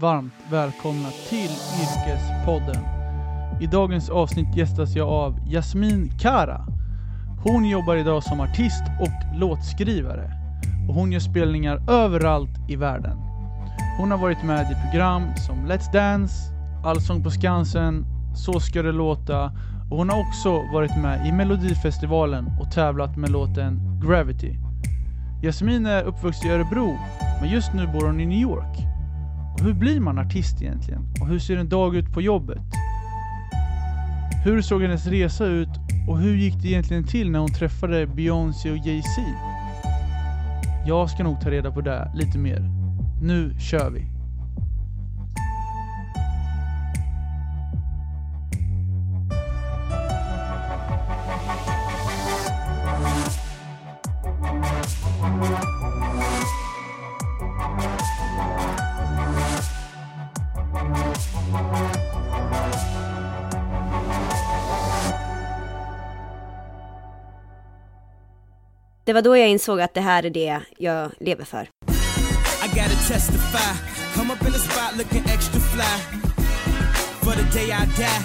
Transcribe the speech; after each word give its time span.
varmt 0.00 0.32
välkomna 0.50 1.08
till 1.28 1.50
Yrkespodden. 1.80 2.84
I 3.60 3.66
dagens 3.66 4.10
avsnitt 4.10 4.56
gästas 4.56 4.96
jag 4.96 5.08
av 5.08 5.38
Jasmin 5.46 6.12
Kara. 6.20 6.66
Hon 7.44 7.64
jobbar 7.64 7.96
idag 7.96 8.22
som 8.22 8.40
artist 8.40 8.82
och 9.00 9.38
låtskrivare 9.38 10.30
och 10.88 10.94
hon 10.94 11.12
gör 11.12 11.20
spelningar 11.20 11.90
överallt 11.90 12.50
i 12.68 12.76
världen. 12.76 13.16
Hon 13.98 14.10
har 14.10 14.18
varit 14.18 14.44
med 14.44 14.72
i 14.72 14.90
program 14.90 15.22
som 15.46 15.66
Let's 15.66 15.92
Dance, 15.92 16.52
Allsång 16.84 17.22
på 17.22 17.30
Skansen, 17.30 18.06
Så 18.34 18.60
ska 18.60 18.82
det 18.82 18.92
låta 18.92 19.52
och 19.90 19.96
hon 19.98 20.10
har 20.10 20.20
också 20.20 20.50
varit 20.72 20.96
med 20.96 21.26
i 21.26 21.32
Melodifestivalen 21.32 22.46
och 22.60 22.70
tävlat 22.70 23.16
med 23.16 23.30
låten 23.30 24.00
Gravity. 24.04 24.56
Jasmin 25.42 25.86
är 25.86 26.02
uppvuxen 26.02 26.50
i 26.50 26.54
Örebro, 26.54 26.98
men 27.40 27.50
just 27.50 27.74
nu 27.74 27.86
bor 27.86 28.06
hon 28.06 28.20
i 28.20 28.26
New 28.26 28.40
York. 28.40 28.97
Och 29.58 29.64
hur 29.64 29.74
blir 29.74 30.00
man 30.00 30.18
artist 30.18 30.62
egentligen? 30.62 31.00
Och 31.20 31.26
hur 31.26 31.38
ser 31.38 31.56
en 31.56 31.68
dag 31.68 31.96
ut 31.96 32.12
på 32.12 32.22
jobbet? 32.22 32.62
Hur 34.44 34.62
såg 34.62 34.82
hennes 34.82 35.06
resa 35.06 35.44
ut 35.44 35.68
och 36.08 36.18
hur 36.18 36.36
gick 36.36 36.62
det 36.62 36.68
egentligen 36.68 37.04
till 37.04 37.30
när 37.30 37.38
hon 37.38 37.52
träffade 37.52 38.06
Beyoncé 38.06 38.70
och 38.70 38.76
Jay-Z? 38.76 39.22
Jag 40.86 41.10
ska 41.10 41.24
nog 41.24 41.40
ta 41.40 41.50
reda 41.50 41.72
på 41.72 41.80
det 41.80 42.12
lite 42.14 42.38
mer. 42.38 42.70
Nu 43.22 43.54
kör 43.58 43.90
vi! 43.90 44.17
Det 69.08 69.14
var 69.14 69.22
då 69.22 69.36
jag 69.36 69.48
insåg 69.48 69.80
att 69.80 69.94
det 69.94 70.00
här 70.00 70.26
är 70.26 70.30
det 70.30 70.60
jag 70.78 71.10
lever 71.20 71.44
för. 71.44 71.62
I 71.62 72.68
gotta 72.68 72.98
testify. 73.08 73.72
Come 74.14 74.32
up 74.34 74.42
in 74.46 74.52
the 74.52 74.58
spot 74.58 74.96
looking 74.98 75.22
extra 75.34 75.60
fly. 75.60 76.20
For 77.22 77.32
the 77.32 77.58
day 77.58 77.72
I 77.72 77.86
die, 77.96 78.22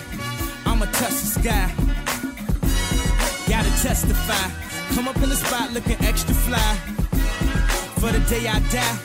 I'ma 0.66 0.86
touch 0.86 1.16
the 1.22 1.40
sky. 1.40 1.67
Gotta 3.48 3.72
testify. 3.88 4.45
Come 4.95 5.08
up 5.09 5.23
in 5.23 5.30
the 5.30 5.36
spot 5.36 5.73
looking 5.73 6.08
extra 6.09 6.36
fly. 6.36 6.75
For 8.02 8.12
the 8.12 8.20
day 8.30 8.47
I 8.47 8.59
die, 8.72 8.97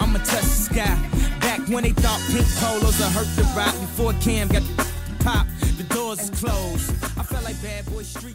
I'ma 0.00 0.18
touch 0.18 0.48
the 0.54 0.62
sky. 0.70 0.94
Back 1.40 1.60
when 1.68 1.82
they 1.82 1.94
thought 2.02 2.20
pink 2.30 2.46
polos 2.60 2.98
would 3.00 3.12
hurt 3.16 3.30
the 3.36 3.44
rock 3.56 3.74
before 3.80 4.12
Cam 4.24 4.48
got 4.48 4.62
the 4.62 5.24
pop, 5.24 5.46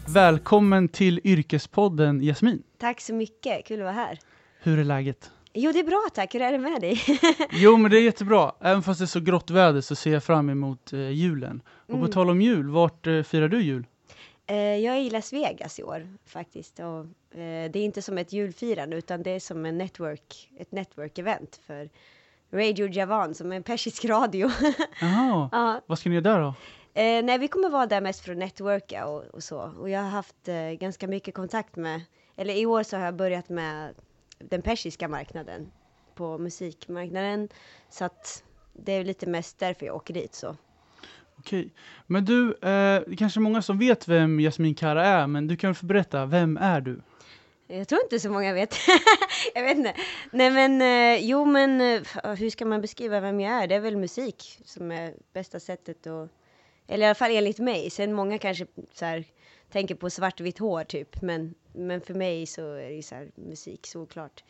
Välkommen 0.06 0.88
till 0.88 1.20
Yrkespodden 1.24 2.20
Jasmin. 2.20 2.62
Tack 2.78 3.00
så 3.00 3.14
mycket, 3.14 3.66
kul 3.66 3.80
att 3.80 3.84
vara 3.84 3.92
här. 3.92 4.18
Hur 4.62 4.78
är 4.78 4.84
läget? 4.84 5.30
Jo, 5.52 5.72
det 5.72 5.78
är 5.78 5.84
bra 5.84 6.02
tack. 6.14 6.34
Hur 6.34 6.42
är 6.42 6.52
det 6.52 6.58
med 6.58 6.80
dig? 6.80 7.00
Jo 7.52 7.76
men 7.76 7.90
det 7.90 7.98
är 7.98 8.02
jättebra. 8.04 8.52
Även 8.60 8.82
fast 8.82 9.00
det 9.00 9.04
är 9.04 9.06
så 9.06 9.20
grått 9.20 9.50
väder 9.50 9.80
så 9.80 9.94
ser 9.94 10.12
jag 10.12 10.24
fram 10.24 10.50
emot 10.50 10.92
eh, 10.92 11.10
julen. 11.10 11.62
Och 11.66 11.94
Mm. 11.94 12.06
på 12.06 12.12
tal 12.12 12.30
om 12.30 12.40
jul, 12.40 12.68
vart 12.70 13.06
eh, 13.06 13.22
firar 13.22 13.48
du 13.48 13.62
jul? 13.62 13.86
Eh, 14.46 14.56
jag 14.56 14.96
är 14.96 15.00
i 15.00 15.10
Las 15.10 15.32
Vegas 15.32 15.78
i 15.78 15.82
år 15.82 16.08
faktiskt. 16.26 16.78
Och, 16.78 17.00
eh, 17.40 17.70
det 17.70 17.78
är 17.78 17.84
inte 17.84 18.02
som 18.02 18.18
ett 18.18 18.32
julfirande 18.32 18.96
utan 18.96 19.22
det 19.22 19.30
är 19.30 19.40
som 19.40 19.66
en 19.66 19.78
network, 19.78 20.50
ett 20.58 20.70
network-event 20.70 21.60
för 21.66 21.88
Radio 22.52 22.88
Javan 22.88 23.34
som 23.34 23.52
är 23.52 23.56
en 23.56 23.62
persisk 23.62 24.04
radio. 24.04 24.50
Jaha, 25.00 25.48
ja, 25.52 25.80
vad 25.86 25.98
ska 25.98 26.08
ni 26.08 26.14
göra 26.14 26.22
där 26.34 26.40
då? 26.40 26.54
Eh, 26.94 27.24
nej, 27.24 27.38
vi 27.38 27.48
kommer 27.48 27.68
vara 27.68 27.86
där 27.86 28.00
mest 28.00 28.20
för 28.20 28.32
att 28.32 28.38
networka 28.38 29.06
och, 29.06 29.24
och 29.24 29.42
så. 29.42 29.72
Och 29.78 29.90
jag 29.90 30.00
har 30.00 30.08
haft 30.08 30.48
eh, 30.48 30.70
ganska 30.70 31.06
mycket 31.06 31.34
kontakt 31.34 31.76
med, 31.76 32.00
eller 32.36 32.54
i 32.54 32.66
år 32.66 32.82
så 32.82 32.96
har 32.96 33.04
jag 33.04 33.16
börjat 33.16 33.48
med 33.48 33.94
den 34.38 34.62
persiska 34.62 35.08
marknaden 35.08 35.72
på 36.14 36.38
musikmarknaden. 36.38 37.48
Så 37.90 38.04
att 38.04 38.44
det 38.72 38.92
är 38.92 39.04
lite 39.04 39.26
mest 39.26 39.58
därför 39.58 39.86
jag 39.86 39.96
åker 39.96 40.14
dit 40.14 40.34
så. 40.34 40.56
Okej. 41.38 41.70
Men 42.06 42.24
du, 42.24 42.48
eh, 42.48 42.52
det 42.60 43.12
är 43.12 43.16
kanske 43.16 43.40
många 43.40 43.62
som 43.62 43.78
vet 43.78 44.08
vem 44.08 44.40
Jasmin 44.40 44.74
Kara 44.74 45.06
är, 45.06 45.26
men 45.26 45.46
du 45.46 45.56
kan 45.56 45.72
väl 45.72 45.86
berätta, 45.86 46.26
vem 46.26 46.56
är 46.56 46.80
du? 46.80 47.00
Jag 47.66 47.88
tror 47.88 48.00
inte 48.02 48.20
så 48.20 48.30
många 48.30 48.54
vet. 48.54 48.74
jag 49.54 49.62
vet 49.62 49.76
inte. 49.76 49.94
Nej 50.30 50.50
men, 50.50 50.82
eh, 50.82 51.24
jo 51.24 51.44
men 51.44 51.80
eh, 51.80 52.34
hur 52.34 52.50
ska 52.50 52.64
man 52.64 52.80
beskriva 52.80 53.20
vem 53.20 53.40
jag 53.40 53.62
är? 53.62 53.66
Det 53.66 53.74
är 53.74 53.80
väl 53.80 53.96
musik 53.96 54.60
som 54.64 54.90
är 54.90 55.14
bästa 55.32 55.60
sättet 55.60 56.06
att, 56.06 56.30
eller 56.88 57.04
i 57.04 57.08
alla 57.08 57.14
fall 57.14 57.30
enligt 57.30 57.58
mig. 57.58 57.90
Sen 57.90 58.12
många 58.12 58.38
kanske 58.38 58.66
så 58.92 59.04
här, 59.04 59.24
tänker 59.70 59.94
på 59.94 60.10
svartvitt 60.10 60.58
hår 60.58 60.84
typ, 60.84 61.22
men, 61.22 61.54
men 61.72 62.00
för 62.00 62.14
mig 62.14 62.46
så 62.46 62.72
är 62.74 62.88
det 62.88 62.94
ju 62.94 63.02
så 63.02 63.14
här, 63.14 63.30
musik 63.34 63.86
såklart. 63.86 64.44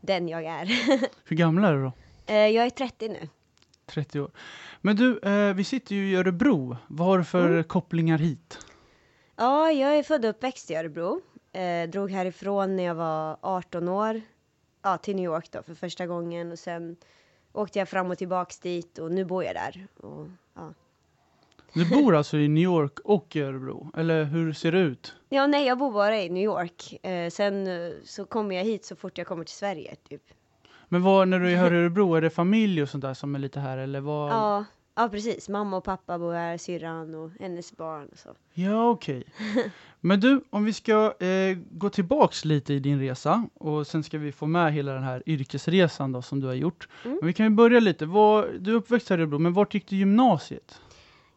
Den 0.00 0.28
jag 0.28 0.44
är. 0.44 0.66
Hur 1.24 1.36
gammal 1.36 1.64
är 1.64 1.72
du 1.74 1.82
då? 1.82 1.92
Eh, 2.26 2.46
jag 2.46 2.66
är 2.66 2.70
30 2.70 3.08
nu. 3.08 3.28
30 3.86 4.20
år. 4.20 4.30
Men 4.80 4.96
du, 4.96 5.18
eh, 5.18 5.54
vi 5.54 5.64
sitter 5.64 5.94
ju 5.94 6.10
i 6.10 6.16
Örebro. 6.16 6.76
Vad 6.88 7.08
har 7.08 7.18
du 7.18 7.24
för 7.24 7.50
Mm. 7.50 7.64
kopplingar 7.64 8.18
hit? 8.18 8.58
Ja, 9.36 9.70
jag 9.70 9.98
är 9.98 10.02
född 10.02 10.24
och 10.24 10.30
uppväxt 10.30 10.70
i 10.70 10.74
Örebro. 10.74 11.20
Eh, 11.52 11.88
drog 11.90 12.10
härifrån 12.10 12.76
när 12.76 12.84
jag 12.84 12.94
var 12.94 13.36
18 13.40 13.88
år. 13.88 14.20
Ja, 14.82 14.98
till 14.98 15.16
New 15.16 15.24
York 15.24 15.50
då 15.50 15.62
för 15.62 15.74
första 15.74 16.06
gången 16.06 16.52
och 16.52 16.58
sen 16.58 16.96
åkte 17.52 17.78
jag 17.78 17.88
fram 17.88 18.10
och 18.10 18.18
tillbaks 18.18 18.58
dit 18.58 18.98
och 18.98 19.12
nu 19.12 19.24
bor 19.24 19.44
jag 19.44 19.54
där. 19.54 19.86
Och. 19.96 20.26
Du 21.72 21.88
bor 21.88 22.16
alltså 22.16 22.36
i 22.36 22.48
New 22.48 22.64
York 22.64 22.98
och 23.04 23.36
i 23.36 23.40
Örebro, 23.40 23.90
eller 23.96 24.24
hur 24.24 24.52
ser 24.52 24.72
det 24.72 24.78
ut? 24.78 25.14
ja, 25.28 25.46
nej, 25.46 25.66
jag 25.66 25.78
bor 25.78 25.92
bara 25.92 26.20
i 26.20 26.28
New 26.28 26.44
York. 26.44 27.04
Eh, 27.06 27.30
sen 27.30 27.66
eh, 27.66 27.92
så 28.04 28.24
kommer 28.24 28.56
jag 28.56 28.64
hit 28.64 28.84
så 28.84 28.96
fort 28.96 29.18
jag 29.18 29.26
kommer 29.26 29.44
till 29.44 29.54
Sverige, 29.54 29.94
typ. 30.08 30.22
Men 30.88 31.02
vad, 31.02 31.28
när 31.28 31.40
du 31.40 31.52
är 31.52 31.56
här 31.56 31.74
i 31.74 31.76
Örebro, 31.76 32.14
är 32.14 32.20
det 32.20 32.30
familj 32.30 32.82
och 32.82 32.88
sånt 32.88 33.02
där 33.02 33.14
som 33.14 33.34
är 33.34 33.38
lite 33.38 33.60
här, 33.60 33.78
eller 33.78 34.00
vad? 34.00 34.32
Ja, 34.32 34.64
ja, 34.94 35.08
precis. 35.08 35.48
Mamma 35.48 35.76
och 35.76 35.84
pappa 35.84 36.18
bor 36.18 36.32
här, 36.32 36.58
syrran 36.58 37.14
och 37.14 37.30
hennes 37.40 37.76
barn 37.76 38.08
och 38.12 38.18
så. 38.18 38.28
Ja, 38.54 38.90
okej. 38.90 39.24
Men 40.00 40.20
du, 40.20 40.40
om 40.50 40.64
vi 40.64 40.72
ska 40.72 41.14
eh, 41.20 41.58
gå 41.70 41.90
tillbaks 41.90 42.44
lite 42.44 42.74
i 42.74 42.78
din 42.78 43.00
resa 43.00 43.48
och 43.54 43.86
sen 43.86 44.02
ska 44.02 44.18
vi 44.18 44.32
få 44.32 44.46
med 44.46 44.72
hela 44.72 44.92
den 44.92 45.02
här 45.02 45.22
yrkesresan 45.26 46.12
då, 46.12 46.22
som 46.22 46.40
du 46.40 46.46
har 46.46 46.54
gjort. 46.54 46.88
Mm. 47.04 47.18
Men 47.20 47.26
vi 47.26 47.32
kan 47.32 47.46
ju 47.46 47.50
börja 47.50 47.80
lite. 47.80 48.06
Var, 48.06 48.48
du 48.60 48.70
är 48.70 48.74
uppväxt 48.74 49.10
här 49.10 49.18
i 49.18 49.20
Örebro, 49.20 49.38
men 49.38 49.52
vart 49.52 49.74
gick 49.74 49.88
du 49.88 49.96
gymnasiet? 49.96 50.80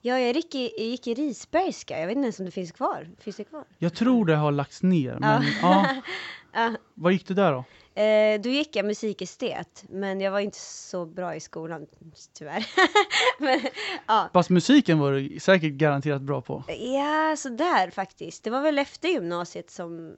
Ja, 0.05 0.19
jag 0.19 0.35
gick 0.35 0.55
i, 0.55 0.73
jag 0.77 0.85
gick 0.85 1.07
i 1.07 1.13
Risbergska. 1.13 1.99
Jag 1.99 2.07
vet 2.07 2.15
inte 2.15 2.25
ens 2.25 2.39
om 2.39 2.45
det 2.45 2.51
finns 2.51 2.71
kvar. 2.71 3.09
Finns 3.19 3.35
det 3.35 3.43
kvar? 3.43 3.63
Jag 3.77 3.93
tror 3.93 4.25
det 4.25 4.35
har 4.35 4.51
lagts 4.51 4.83
ner, 4.83 5.17
men 5.19 5.43
ja. 5.61 5.95
Ja. 6.53 6.71
Vad 6.93 7.13
gick 7.13 7.27
du 7.27 7.33
där 7.33 7.51
då? 7.51 7.63
Eh, 8.01 8.41
då 8.41 8.49
gick 8.49 8.75
jag 8.75 8.85
musikestet, 8.85 9.85
men 9.89 10.21
jag 10.21 10.31
var 10.31 10.39
inte 10.39 10.57
så 10.59 11.05
bra 11.05 11.35
i 11.35 11.39
skolan 11.39 11.87
tyvärr. 12.33 12.65
men, 13.39 13.61
ja. 14.07 14.29
Fast 14.33 14.49
musiken 14.49 14.99
var 14.99 15.11
du 15.11 15.39
säkert 15.39 15.73
garanterat 15.73 16.21
bra 16.21 16.41
på. 16.41 16.63
ja, 16.67 17.35
sådär 17.37 17.89
faktiskt. 17.89 18.43
Det 18.43 18.49
var 18.49 18.61
väl 18.61 18.79
efter 18.79 19.09
gymnasiet 19.09 19.69
som, 19.71 20.15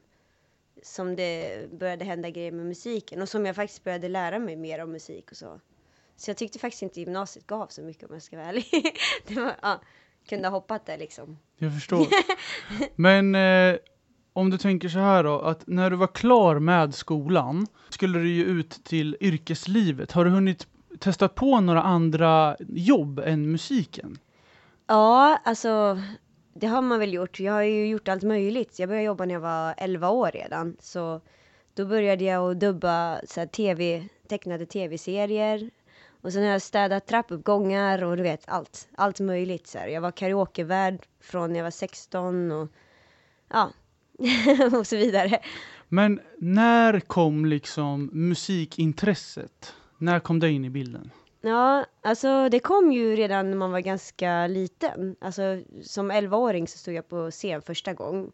som 0.84 1.16
det 1.16 1.72
började 1.72 2.06
hända 2.06 2.29
grejer 2.29 2.51
med 2.51 2.66
musiken 2.66 3.22
och 3.22 3.29
som 3.29 3.45
jag 3.45 3.56
faktiskt 3.56 3.84
började 3.84 4.09
lära 4.09 4.40
mig 4.40 4.56
mer 4.56 4.84
om 4.84 4.91
musik 4.91 5.31
och 5.31 5.38
så. 5.38 5.59
Så 6.17 6.29
jag 6.29 6.37
tyckte 6.37 6.59
faktiskt 6.59 6.83
inte 6.83 6.99
gymnasiet 6.99 7.47
gav 7.47 7.67
så 7.67 7.81
mycket 7.81 8.03
om 8.03 8.13
jag 8.13 8.23
ska 8.23 8.37
vara 8.37 8.47
ärlig. 8.47 8.65
det 9.27 9.35
var, 9.35 9.55
ja, 9.61 9.81
kunde 10.29 10.47
ha 10.47 10.53
hoppat 10.53 10.85
där 10.85 10.97
liksom. 10.97 11.37
Jag 11.57 11.73
förstår. 11.73 12.07
Men 12.95 13.35
eh, 13.35 13.75
om 14.33 14.49
du 14.49 14.57
tänker 14.57 14.89
så 14.89 14.99
här 14.99 15.23
då, 15.23 15.39
att 15.39 15.67
när 15.67 15.89
du 15.89 15.95
var 15.95 16.07
klar 16.07 16.59
med 16.59 16.95
skolan 16.95 17.67
skulle 17.89 18.19
du 18.19 18.29
ju 18.29 18.45
ut 18.45 18.83
till 18.83 19.17
yrkeslivet. 19.19 20.11
Har 20.11 20.25
du 20.25 20.31
hunnit 20.31 20.67
testa 20.99 21.27
på 21.27 21.59
några 21.59 21.81
andra 21.81 22.57
jobb 22.59 23.19
än 23.19 23.51
musiken? 23.51 24.18
Ja, 24.88 25.39
alltså 25.44 26.01
det 26.53 26.68
har 26.68 26.81
man 26.81 27.00
väl 27.00 27.13
gjort. 27.13 27.39
Jag 27.39 27.53
har 27.53 27.61
ju 27.61 27.88
gjort 27.88 28.07
allt 28.07 28.23
möjligt. 28.23 28.79
Jag 28.79 28.89
började 28.89 29.06
jobba 29.06 29.25
när 29.25 29.33
jag 29.33 29.41
var 29.41 29.73
11 29.77 30.09
år 30.09 30.31
redan. 30.31 30.77
Så 30.79 31.21
då 31.73 31.85
började 31.85 32.23
jag 32.23 32.51
att 32.51 32.59
dubba 32.59 33.19
så 33.27 33.39
här, 33.39 33.47
TV, 33.47 34.07
tecknade 34.27 34.65
tv-serier. 34.65 35.69
Och 36.25 36.33
sen 36.33 36.44
har 36.44 36.50
jag 36.50 36.62
städat 36.62 37.07
trappuppgångar 37.07 38.04
och 38.04 38.18
du 38.18 38.24
vet 38.24 38.44
allt. 38.48 38.88
Allt 38.95 39.19
möjligt. 39.19 39.68
Så 39.68 39.77
här. 39.77 39.88
Jag 39.88 40.01
var 40.01 40.12
karaokevärd 40.12 41.06
från 41.19 41.50
när 41.50 41.60
jag 41.60 41.63
var 41.63 41.72
16 41.72 42.51
och 42.51 42.68
ja, 43.50 43.72
och 44.80 44.88
så 44.88 44.95
vidare. 44.95 45.39
Men 45.88 46.22
när 46.38 47.00
kom 47.00 47.45
liksom 47.45 48.10
musikintresset? 48.13 49.74
När 49.98 50.19
kom 50.19 50.39
det 50.39 50.51
in 50.51 50.66
i 50.66 50.69
bilden? 50.69 51.12
Ja, 51.42 51.86
alltså 52.01 52.50
det 52.50 52.60
kom 52.60 52.92
ju 52.92 53.16
redan 53.16 53.50
när 53.50 53.57
man 53.57 53.71
var 53.71 53.80
ganska 53.80 54.48
liten. 54.48 55.16
Alltså 55.21 55.62
som 55.81 56.12
11-åring 56.12 56.68
så 56.68 56.78
stod 56.78 56.94
jag 56.94 57.10
på 57.10 57.31
scen 57.31 57.62
första 57.62 57.94
gången. 57.94 58.31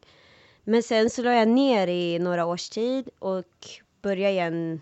Men 0.64 0.84
sen 0.84 1.10
så 1.10 1.22
la 1.22 1.34
jag 1.34 1.48
ner 1.48 1.88
i 1.88 2.20
några 2.20 2.46
års 2.46 2.70
tid 2.70 3.10
och 3.20 3.68
började 4.02 4.34
igen, 4.34 4.82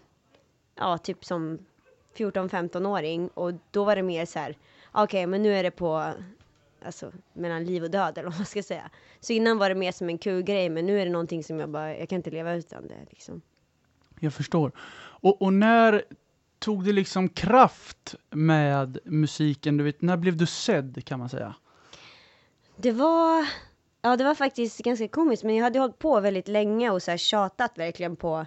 ja 0.76 0.98
typ 0.98 1.26
som 1.26 1.60
14-15-åring 2.19 3.27
och 3.27 3.54
då 3.71 3.83
var 3.83 3.95
det 3.95 4.04
mer 4.04 4.25
så 4.25 4.39
här, 4.39 4.57
okej 4.92 5.27
men 5.27 5.44
nu 5.44 5.54
är 5.54 5.63
det 5.63 5.71
på, 5.71 6.13
alltså 6.86 7.12
mellan 7.33 7.63
liv 7.63 7.83
och 7.83 7.92
död 7.92 8.18
eller 8.18 8.30
vad 8.30 8.39
man 8.39 8.45
ska 8.45 8.63
säga. 8.63 8.89
Så 9.19 9.33
innan 9.33 9.57
var 9.57 9.69
det 9.69 9.75
mer 9.75 9.92
som 9.92 10.10
en 10.10 10.18
kul 10.18 10.44
grej 10.44 10.69
men 10.69 10.86
nu 10.86 11.01
är 11.01 11.06
det 11.06 11.12
någonting 11.12 11.44
som 11.44 11.60
jag 11.60 11.69
bara, 11.69 11.98
jag 11.98 12.10
kan 12.10 12.16
inte 12.16 12.31
leva 12.31 12.54
utan 12.54 12.88
det 12.88 13.06
liksom. 13.10 13.42
Jag 14.19 14.33
förstår. 14.33 14.71
Och, 15.21 15.42
och 15.42 15.54
när 15.54 16.04
tog 16.60 16.86
det 16.86 16.94
liksom 16.94 17.30
kraft 17.30 18.16
med 18.30 19.00
musiken? 19.04 19.77
Du 19.77 19.83
vet, 19.83 20.01
när 20.01 20.18
blev 20.18 20.38
du 20.38 20.45
sedd 20.45 21.06
kan 21.06 21.19
man 21.19 21.30
säga? 21.30 21.56
Det 22.75 22.92
var, 22.92 23.48
ja 24.01 24.18
det 24.18 24.24
var 24.24 24.36
faktiskt 24.36 24.80
ganska 24.80 25.07
komiskt 25.07 25.44
men 25.44 25.56
jag 25.56 25.63
hade 25.63 25.80
hållit 25.80 26.00
på 26.00 26.19
väldigt 26.19 26.48
länge 26.48 26.89
och 26.89 27.04
så 27.04 27.12
här 27.12 27.18
tjatat 27.18 27.77
verkligen 27.77 28.16
på 28.16 28.45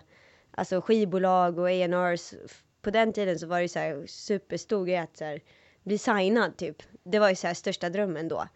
alltså 0.50 0.80
skivbolag 0.80 1.58
och 1.58 1.68
A&Rs. 1.68 2.34
På 2.82 2.90
den 2.90 3.12
tiden 3.12 3.38
så 3.38 3.46
var 3.46 3.60
det 3.60 3.68
så 3.68 3.78
här 3.78 4.06
superstor 4.06 4.86
grej 4.86 4.96
att 4.96 5.16
så 5.16 5.24
här, 5.24 5.40
bli 5.82 5.98
signad 5.98 6.56
typ. 6.56 6.82
Det 7.04 7.18
var 7.18 7.28
ju 7.28 7.36
så 7.36 7.46
här 7.46 7.54
största 7.54 7.90
drömmen 7.90 8.28
då. 8.28 8.46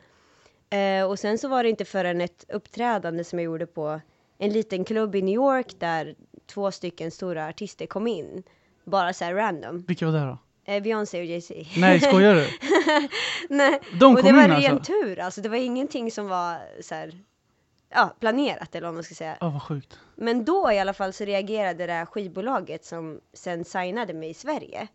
Eh, 0.76 1.04
och 1.04 1.18
sen 1.18 1.38
så 1.38 1.48
var 1.48 1.62
det 1.62 1.70
inte 1.70 1.84
förrän 1.84 2.20
ett 2.20 2.44
uppträdande 2.48 3.24
som 3.24 3.38
jag 3.38 3.44
gjorde 3.44 3.66
på 3.66 4.00
en 4.38 4.52
liten 4.52 4.84
klubb 4.84 5.14
i 5.14 5.22
New 5.22 5.34
York 5.34 5.74
där 5.78 6.14
två 6.46 6.70
stycken 6.70 7.10
stora 7.10 7.46
artister 7.48 7.86
kom 7.86 8.06
in. 8.06 8.42
Bara 8.84 9.12
så 9.12 9.24
här 9.24 9.34
random. 9.34 9.84
Vilka 9.88 10.06
var 10.06 10.12
det 10.12 10.26
då? 10.26 10.38
Eh, 10.72 10.82
Beyoncé 10.82 11.20
och 11.20 11.24
Jay-Z. 11.24 11.66
Nej, 11.76 12.00
skojar 12.00 12.34
du? 12.34 12.48
Nej. 13.54 13.80
De 14.00 14.14
och 14.14 14.20
kom 14.20 14.28
det 14.28 14.32
var 14.36 14.44
in 14.44 14.62
ren 14.62 14.76
alltså? 14.76 14.92
tur, 14.92 15.18
alltså 15.18 15.40
det 15.40 15.48
var 15.48 15.56
ingenting 15.56 16.10
som 16.10 16.28
var 16.28 16.58
så 16.82 16.94
här, 16.94 17.12
ja, 17.90 18.14
planerat 18.20 18.74
eller 18.74 18.86
vad 18.86 18.94
man 18.94 19.04
ska 19.04 19.14
säga. 19.14 19.36
Ja, 19.40 19.50
vad 19.50 19.62
sjukt. 19.62 19.98
Men 20.14 20.44
då 20.44 20.72
i 20.72 20.78
alla 20.78 20.92
fall 20.92 21.12
så 21.12 21.24
reagerade 21.24 21.86
det 21.86 21.92
här 21.92 22.06
skivbolaget 22.06 22.84
som 22.84 23.20
sen 23.32 23.64
signade 23.64 24.14
mig 24.14 24.30
i 24.30 24.34
Sverige. 24.34 24.88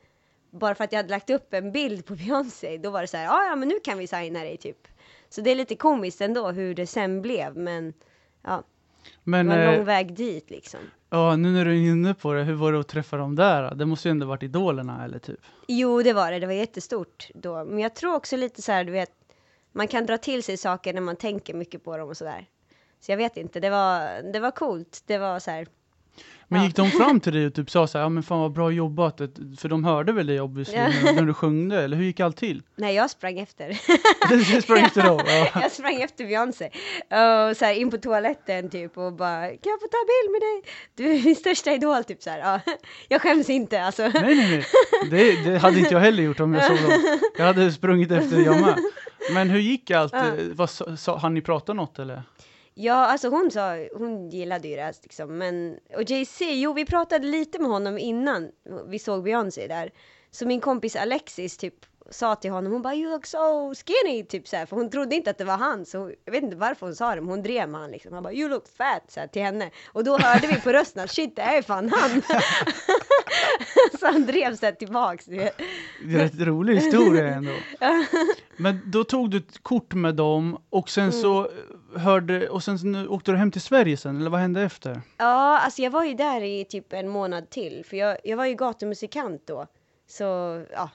Bara 0.50 0.76
för 0.76 0.84
att 0.84 0.92
jag 0.92 1.00
hade 1.00 1.10
lagt 1.10 1.30
upp 1.30 1.54
en 1.54 1.72
bild 1.72 2.06
på 2.06 2.16
Beyoncé, 2.16 2.78
då 2.78 2.90
var 2.90 3.02
det 3.02 3.08
så 3.08 3.18
här, 3.18 3.24
ja 3.26 3.46
ja 3.46 3.56
men 3.56 3.68
nu 3.68 3.76
kan 3.84 3.98
vi 3.98 4.08
signa 4.08 4.40
dig 4.40 4.58
typ. 4.58 4.88
Så 5.30 5.42
det 5.42 5.52
är 5.52 5.56
lite 5.56 5.76
komiskt 5.76 6.22
ändå 6.22 6.52
hur 6.52 6.76
det 6.76 6.88
sen 6.88 7.22
blev, 7.22 7.58
men 7.58 7.94
ja, 8.42 8.64
det 9.04 9.12
Men 9.24 9.48
var 9.48 9.56
en 9.56 9.70
eh, 9.70 9.76
lång 9.76 9.86
väg 9.86 10.14
dit 10.14 10.50
liksom. 10.50 10.80
ja, 11.10 11.36
nu 11.36 11.52
när 11.52 11.66
du 11.66 11.72
är 11.72 11.92
inne 11.92 12.14
på 12.14 12.34
det, 12.34 12.44
hur 12.44 12.54
var 12.54 12.72
det 12.74 12.80
att 12.80 12.88
träffa 12.88 13.18
dem 13.18 13.36
där? 13.36 13.76
Det 13.76 13.86
måste 13.86 14.08
ju 14.08 14.12
ändå 14.12 14.26
varit 14.26 14.44
idolerna 14.44 15.06
eller 15.06 15.20
typ? 15.20 15.40
Jo, 15.68 16.02
det 16.02 16.14
var 16.14 16.32
det. 16.32 16.40
Det 16.40 16.46
var 16.48 16.54
jättestort 16.54 17.30
då. 17.34 17.66
Men 17.66 17.80
jag 17.80 17.96
tror 17.96 18.16
också 18.16 18.38
lite 18.38 18.62
så 18.62 18.72
här, 18.72 18.84
du 18.84 18.92
vet, 18.92 19.12
man 19.72 19.88
kan 19.88 20.06
dra 20.06 20.18
till 20.18 20.44
sig 20.44 20.58
saker 20.58 20.94
när 20.94 21.02
man 21.02 21.16
tänker 21.16 21.54
mycket 21.54 21.84
på 21.84 21.98
dem 21.98 22.10
och 22.10 22.18
sådär. 22.18 22.48
Så 23.02 23.12
jag 23.12 23.18
vet 23.18 23.38
inte, 23.38 23.60
det 23.60 23.70
var, 23.70 24.22
det 24.34 24.40
var 24.40 24.52
coolt. 24.52 25.04
Det 25.08 25.18
var 25.18 25.40
så 25.40 25.52
här, 25.52 25.68
Men 26.48 26.64
gick 26.64 26.76
de 26.76 26.92
fram 26.92 27.20
till 27.20 27.34
dig 27.34 27.46
och 27.48 27.54
typ 27.54 27.70
sa 27.70 27.88
så 27.88 27.98
här, 27.98 28.06
ja 28.06 28.10
men 28.10 28.24
fan 28.24 28.40
vad 28.40 28.52
bra 28.52 28.72
jobbat, 28.72 29.18
för 29.60 29.68
de 29.70 29.84
hörde 29.84 30.12
väl 30.12 30.28
dig 30.28 30.42
obviously 30.42 30.78
Ja. 30.78 30.88
när, 31.04 31.22
du 31.22 31.34
sjöng 31.34 31.70
det, 31.70 31.84
eller 31.84 31.98
hur 31.98 32.04
gick 32.04 32.20
allt 32.20 32.38
till? 32.38 32.64
nej 32.76 32.96
jag 32.96 33.10
sprang 33.10 33.40
efter. 33.40 33.80
Du 34.30 34.62
sprang 34.62 34.84
efter 34.84 35.04
dem? 35.04 35.20
Ja. 35.26 35.48
jag 35.62 35.72
sprang 35.72 36.02
efter 36.02 36.26
Beyoncé. 36.26 36.66
Och 37.00 37.58
så 37.58 37.66
här 37.66 37.74
in 37.74 37.92
på 37.92 37.98
toaletten 37.98 38.70
typ 38.70 38.98
och 38.98 39.14
bara, 39.14 39.42
kan 39.48 39.60
jag 39.72 39.82
få 39.82 39.88
ta 39.88 39.98
bild 40.08 40.32
med 40.32 40.42
dig? 40.42 40.74
Du 40.96 41.20
är 41.20 41.26
min 41.26 41.36
största 41.36 41.72
idol 41.72 42.04
typ 42.04 42.24
så 42.24 42.30
här. 42.30 42.40
Ja. 42.40 42.74
Jag 43.08 43.22
skäms 43.22 43.50
inte 43.50 43.84
alltså. 43.84 44.02
Nej, 44.04 44.36
nej, 44.36 44.50
nej. 44.50 44.66
Det, 45.10 45.50
det 45.52 45.58
hade 45.58 45.80
inte 45.80 45.94
jag 45.94 46.02
heller 46.02 46.24
gjort 46.24 46.40
om 46.40 46.54
jag 46.54 46.66
såg 46.66 46.78
dem. 46.78 47.20
Jag 47.38 47.46
hade 47.46 47.72
sprungit 47.72 48.12
efter 48.12 48.38
jag 48.40 48.62
med. 48.62 48.78
Men 49.34 49.50
hur 49.50 49.60
gick 49.60 49.92
allt? 49.92 50.14
Ja. 50.14 50.24
Vad, 50.54 50.70
sa, 51.00 51.18
hann 51.18 51.34
ni 51.34 51.42
prata 51.42 51.74
något 51.74 52.00
eller? 52.00 52.24
Ja, 52.82 52.94
alltså 52.94 53.30
hon 53.30 53.52
sa, 53.52 53.88
hon 53.94 54.30
gillade 54.30 54.68
ju 54.68 54.76
det 54.76 54.82
här, 54.82 54.96
liksom, 55.04 55.38
men 55.38 55.80
och 55.96 56.04
Jay-Z, 56.10 56.46
jo 56.46 56.74
vi 56.74 56.86
pratade 56.86 57.28
lite 57.28 57.60
med 57.60 57.72
honom 57.72 57.98
innan 57.98 58.52
vi 58.88 59.00
såg 59.00 59.24
Beyoncé 59.24 59.68
där. 59.68 59.92
Så 60.32 60.46
min 60.46 60.62
kompis 60.62 60.96
Alexis 60.96 61.58
typ 61.58 61.86
sa 62.12 62.36
till 62.36 62.52
honom, 62.52 62.72
hon 62.72 62.82
bara 62.82 62.96
you 62.96 63.12
look 63.12 63.26
so 63.26 63.74
skinny, 63.76 64.24
typ 64.24 64.48
så 64.48 64.56
här, 64.56 64.66
för 64.66 64.76
hon 64.76 64.90
trodde 64.90 65.16
inte 65.16 65.30
att 65.30 65.38
det 65.38 65.44
var 65.44 65.58
han, 65.58 65.86
så 65.86 66.12
jag 66.26 66.32
vet 66.32 66.44
inte 66.44 66.56
varför 66.56 66.86
hon 66.86 66.96
sa 66.96 67.16
det, 67.16 67.22
men 67.22 67.30
hon 67.30 67.44
drev 67.44 67.70
med 67.70 67.82
han 67.82 67.92
liksom. 67.92 68.14
Han 68.14 68.24
bara 68.24 68.34
you 68.34 68.50
look 68.50 68.68
fat, 68.78 69.04
så 69.08 69.20
här, 69.20 69.28
till 69.28 69.42
henne. 69.42 69.70
Och 69.94 70.04
då 70.04 70.18
hörde 70.18 70.48
vi 70.48 70.62
på 70.62 70.72
rösten 70.74 71.04
att 71.04 71.12
shit, 71.12 71.36
det 71.36 71.42
är 71.42 71.62
fan 71.62 71.90
han. 71.90 72.22
så 74.00 74.06
han 74.06 74.26
drev 74.26 74.58
här 74.62 74.72
tillbaks. 74.72 75.26
Det 75.26 75.44
är 75.44 75.54
rätt 76.18 76.40
rolig 76.40 76.76
historia 76.76 77.36
ändå. 77.36 77.54
Men 78.58 78.80
då 78.86 79.04
tog 79.04 79.30
du 79.30 79.38
ett 79.38 79.64
kort 79.64 79.94
med 79.94 80.16
dem 80.16 80.58
och 80.70 80.90
sen 80.90 81.12
så 81.12 81.48
Mm. 81.92 82.02
hörde, 82.02 82.50
och 82.50 82.64
sen 82.64 83.08
åkte 83.10 83.32
du 83.32 83.38
hem 83.38 83.52
till 83.52 83.62
Sverige 83.62 83.98
sen, 83.98 84.18
eller 84.20 84.30
vad 84.30 84.40
hände 84.40 84.62
efter? 84.62 85.02
Ja, 85.18 85.60
alltså 85.60 85.82
jag 85.82 85.92
var 85.92 86.04
ju 86.06 86.14
där 86.14 86.42
i 86.44 86.66
typ 86.66 86.94
en 86.94 87.10
månad 87.10 87.50
till, 87.50 87.86
för 87.86 87.98
jag, 87.98 88.18
jag 88.24 88.38
var 88.38 88.46
ju 88.46 88.54
gatumusikant 88.54 89.48
då. 89.48 89.68
Så 90.08 90.24
ja, 90.72 90.90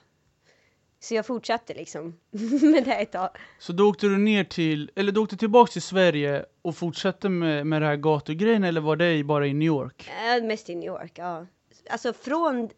så 1.06 1.14
jag 1.14 1.26
fortsatte 1.26 1.75
liksom 1.75 2.17
med 2.73 2.85
det 2.85 2.94
ett 2.94 3.12
tag. 3.12 3.31
Så 3.58 3.73
då 3.73 3.88
åkte 3.88 4.06
du 4.06 4.19
ner 4.19 4.44
till, 4.44 4.91
eller 4.97 5.12
du 5.12 5.20
åkte 5.20 5.37
tillbaks 5.37 5.73
till 5.73 5.82
Sverige 5.82 6.44
och 6.62 6.76
fortsatte 6.76 7.29
med, 7.29 7.67
med 7.67 7.82
det 7.82 7.87
här 7.87 7.97
gatugrejen 7.97 8.64
eller 8.64 8.81
var 8.81 8.97
det 8.97 9.25
bara 9.25 9.47
i 9.47 9.55
New 9.55 9.67
York? 9.67 10.11
Äh, 10.38 10.44
mest 10.44 10.70
i 10.70 10.75
New 10.75 10.87
York, 10.87 11.12
ja. 11.14 11.47
Alltså 11.91 12.12
från 12.12 12.70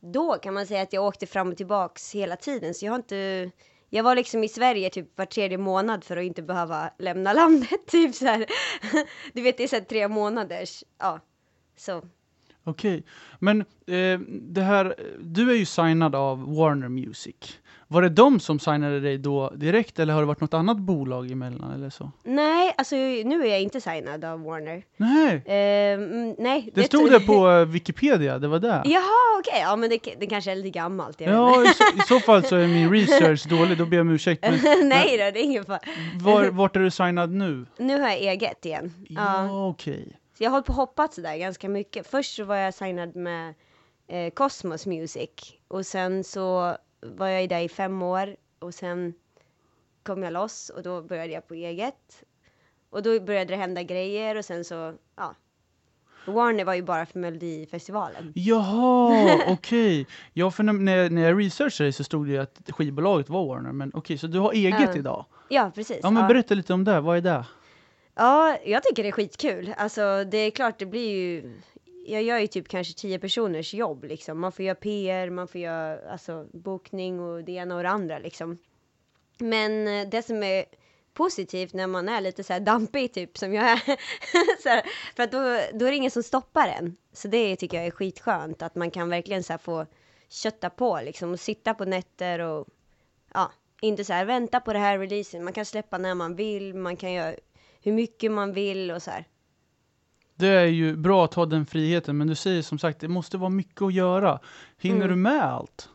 då 0.00 0.34
kan 0.34 0.54
man 0.54 0.66
säga 0.66 0.82
att 0.82 0.92
jag 0.92 1.04
åkte 1.04 1.26
fram 1.26 1.48
och 1.48 1.56
tillbaks 1.56 2.14
hela 2.14 2.36
tiden, 2.36 2.74
så 2.74 2.86
jag 2.86 2.92
har 2.92 2.96
inte 2.96 3.50
jag 3.90 4.02
var 4.02 4.14
liksom 4.14 4.44
i 4.44 4.48
Sverige 4.48 4.90
typ 4.90 5.18
var 5.18 5.26
tredje 5.26 5.58
månad 5.58 6.04
för 6.04 6.16
att 6.16 6.24
inte 6.24 6.42
behöva 6.42 6.90
lämna 6.98 7.32
landet, 7.32 7.86
typ 7.86 8.14
så 8.14 8.24
här. 8.24 8.46
Du 9.32 9.42
vet, 9.42 9.56
det 9.56 9.64
är 9.64 9.68
så 9.68 9.76
här 9.76 9.82
tre 9.82 10.08
månaders, 10.08 10.84
ja. 10.98 11.20
Så, 11.76 12.02
Okej, 12.68 13.02
men 13.38 13.60
eh, 13.86 14.18
det 14.28 14.62
här, 14.62 14.94
du 15.20 15.50
är 15.50 15.54
ju 15.54 15.64
signad 15.64 16.14
av 16.14 16.54
Warner 16.56 16.88
Music. 16.88 17.36
Var 17.88 18.02
det 18.02 18.08
de 18.08 18.40
som 18.40 18.58
signade 18.58 19.00
dig 19.00 19.18
då 19.18 19.50
direkt 19.56 19.98
eller 19.98 20.14
har 20.14 20.20
det 20.20 20.26
varit 20.26 20.40
något 20.40 20.54
annat 20.54 20.76
bolag 20.78 21.30
emellan 21.30 21.70
eller 21.74 21.90
så? 21.90 22.10
nej, 22.24 22.74
alltså 22.78 22.96
nu 22.96 23.42
är 23.46 23.50
jag 23.50 23.62
inte 23.62 23.80
signad 23.80 24.24
av 24.24 24.42
Warner. 24.42 24.82
Nej, 24.96 25.34
Eh, 25.34 25.98
nej. 26.38 26.70
det 26.74 26.82
stod 26.82 27.10
det 27.10 27.20
på 27.20 27.50
eh, 27.50 27.64
Wikipedia, 27.64 28.38
det 28.38 28.48
var 28.48 28.58
det. 28.58 28.82
Jaha, 28.84 29.38
okej. 29.40 29.60
Ja, 29.60 29.76
men 29.76 29.90
det, 29.90 29.98
det 30.20 30.26
kanske 30.26 30.52
är 30.52 30.56
lite 30.56 30.70
gammalt. 30.70 31.20
Jag 31.20 31.34
Ja, 31.34 31.62
i 31.62 31.66
så, 31.66 31.84
i 31.96 32.00
så 32.08 32.20
fall 32.20 32.44
så 32.44 32.56
är 32.56 32.66
min 32.66 32.90
research 32.92 33.48
dålig, 33.48 33.78
då 33.78 33.86
ber 33.86 33.96
jag 33.96 34.06
om 34.06 34.10
ursäkt. 34.12 34.42
Men. 34.42 34.88
Nej 34.88 35.10
då, 35.10 35.30
det 35.30 35.40
är 35.40 35.44
ingen 35.44 35.64
fara. 35.64 35.78
var, 36.14 36.44
vart 36.44 36.76
är 36.76 36.80
du 36.80 36.90
signad 36.90 37.30
nu? 37.32 37.66
Nu 37.78 38.00
har 38.00 38.08
jag 38.08 38.18
eget 38.18 38.66
igen. 38.66 38.92
Ja. 39.08 39.46
Ja, 39.46 39.68
okej. 39.68 40.16
Så 40.38 40.44
jag 40.44 40.50
har 40.50 40.52
hållit 40.52 40.66
på 40.66 40.72
och 40.72 40.76
hoppat 40.76 41.14
sådär 41.14 41.36
ganska 41.36 41.68
mycket. 41.68 42.06
Först 42.06 42.34
så 42.36 42.44
var 42.44 42.56
jag 42.56 42.74
signad 42.74 43.16
med 43.16 43.54
eh, 44.06 44.30
Cosmos 44.30 44.86
Music. 44.86 45.30
Och 45.68 45.86
sen 45.86 46.24
så 46.24 46.76
var 47.00 47.28
jag 47.28 47.48
där 47.48 47.60
i 47.60 47.68
fem 47.68 48.02
år. 48.02 48.36
Och 48.58 48.74
sen 48.74 49.14
kom 50.02 50.22
jag 50.22 50.32
loss 50.32 50.68
och 50.70 50.82
då 50.82 51.02
började 51.02 51.32
jag 51.32 51.48
på 51.48 51.54
eget. 51.54 52.22
Och 52.90 53.02
då 53.02 53.20
började 53.20 53.52
det 53.52 53.56
hända 53.56 53.82
grejer 53.82 54.36
och 54.36 54.44
sen 54.44 54.64
så, 54.64 54.94
ja. 55.16 55.34
Warner 56.26 56.64
var 56.64 56.74
ju 56.74 56.82
bara 56.82 57.06
för 57.06 57.18
Melodifestivalen. 57.18 58.32
Jaha, 58.34 59.38
okej. 59.48 60.06
Ja, 60.32 60.50
för 60.50 60.62
när, 60.62 61.10
när, 61.10 61.22
jag- 61.22 61.38
researchade 61.40 61.92
så 61.92 62.04
stod 62.04 62.26
det 62.26 62.32
ju 62.32 62.38
att 62.38 62.60
skivbolaget 62.68 63.28
var 63.28 63.46
Warner, 63.46 63.72
men 63.72 63.90
okej, 63.94 64.18
så 64.18 64.26
du 64.26 64.38
har 64.38 64.52
eget 64.52 64.80
Ja. 64.80 64.96
idag? 64.96 65.24
Ja, 65.48 65.70
precis. 65.74 66.00
Ja, 66.02 66.10
men 66.10 66.22
ja. 66.22 66.28
berätta 66.28 66.54
lite 66.54 66.74
om 66.74 66.84
det, 66.84 67.00
vad 67.00 67.16
är 67.16 67.20
det? 67.20 67.44
Ja, 68.18 68.58
jag 68.64 68.82
tycker 68.82 69.02
det 69.02 69.08
är 69.08 69.12
skitkul. 69.12 69.74
Alltså 69.76 70.24
det 70.24 70.38
är 70.38 70.50
klart, 70.50 70.78
det 70.78 70.86
blir 70.86 71.10
ju... 71.10 71.60
Jag 72.06 72.22
gör 72.22 72.38
ju 72.38 72.46
typ 72.46 72.68
kanske 72.68 72.94
tio 72.94 73.18
personers 73.18 73.74
jobb 73.74 74.04
liksom. 74.04 74.40
Man 74.40 74.52
får 74.52 74.64
göra 74.64 74.74
PR, 74.74 75.30
man 75.30 75.48
får 75.48 75.60
göra 75.60 76.10
alltså, 76.12 76.46
bokning 76.52 77.20
och 77.20 77.44
det 77.44 77.52
ena 77.52 77.76
och 77.76 77.82
det 77.82 77.88
andra 77.88 78.18
liksom. 78.18 78.58
Men 79.38 79.88
eh, 79.88 80.08
det 80.08 80.22
som 80.22 80.42
är 80.42 80.64
positivt 81.14 81.72
när 81.72 81.86
man 81.86 82.08
är 82.08 82.20
lite 82.20 82.44
så 82.44 82.52
här 82.52 82.60
dampig 82.60 83.12
typ 83.12 83.38
som 83.38 83.54
jag 83.54 83.70
är. 83.70 83.82
så 84.62 84.68
här, 84.68 84.82
för 85.16 85.22
att 85.22 85.32
då, 85.32 85.38
då 85.78 85.86
är 85.86 85.90
det 85.90 85.96
ingen 85.96 86.10
som 86.10 86.22
stoppar 86.22 86.68
en. 86.68 86.96
Så 87.12 87.28
det 87.28 87.56
tycker 87.56 87.76
jag 87.76 87.86
är 87.86 87.90
skitskönt 87.90 88.62
att 88.62 88.74
man 88.74 88.90
kan 88.90 89.08
verkligen 89.08 89.42
så 89.42 89.52
här 89.52 89.58
få 89.58 89.86
kötta 90.28 90.70
på 90.70 91.00
liksom 91.04 91.32
och 91.32 91.40
sitta 91.40 91.74
på 91.74 91.84
nätter 91.84 92.38
och 92.38 92.66
ja, 93.34 93.52
inte 93.80 94.04
så 94.04 94.12
här 94.12 94.24
vänta 94.24 94.60
på 94.60 94.72
det 94.72 94.78
här 94.78 94.98
releasen. 94.98 95.44
Man 95.44 95.52
kan 95.52 95.64
släppa 95.64 95.98
när 95.98 96.14
man 96.14 96.36
vill, 96.36 96.74
man 96.74 96.96
kan 96.96 97.12
göra 97.12 97.34
hur 97.86 97.92
mycket 97.92 98.32
man 98.32 98.52
vill 98.52 98.90
och 98.90 99.02
så 99.02 99.10
här. 99.10 99.24
Det 100.34 100.48
är 100.48 100.66
ju 100.66 100.96
bra 100.96 101.24
att 101.24 101.34
ha 101.34 101.46
den 101.46 101.66
friheten, 101.66 102.16
men 102.18 102.26
du 102.26 102.34
säger 102.34 102.62
som 102.62 102.78
sagt, 102.78 103.00
det 103.00 103.08
måste 103.08 103.36
vara 103.38 103.50
mycket 103.50 103.82
att 103.82 103.94
göra. 103.94 104.40
Hinner 104.78 104.96
Mm. 104.96 105.08
du 105.08 105.16
med 105.16 105.42
allt? 105.44 105.88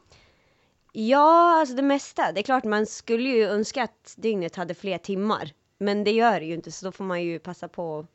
Ja, 0.94 1.60
alltså 1.60 1.76
det 1.76 1.82
mesta. 1.82 2.32
Det 2.32 2.40
är 2.40 2.44
klart 2.44 2.64
man 2.64 2.86
skulle 2.86 3.30
ju 3.30 3.44
önska 3.46 3.84
att 3.84 4.14
dygnet 4.18 4.56
hade 4.56 4.74
fler 4.74 4.98
timmar. 4.98 5.52
Men 5.78 6.04
det 6.04 6.12
gör 6.12 6.40
det 6.40 6.46
ju 6.46 6.54
inte, 6.54 6.72
så 6.72 6.86
då 6.86 6.92
får 6.92 7.04
man 7.04 7.24
ju 7.24 7.40
passa 7.40 7.68
på 7.68 8.00
att 8.00 8.06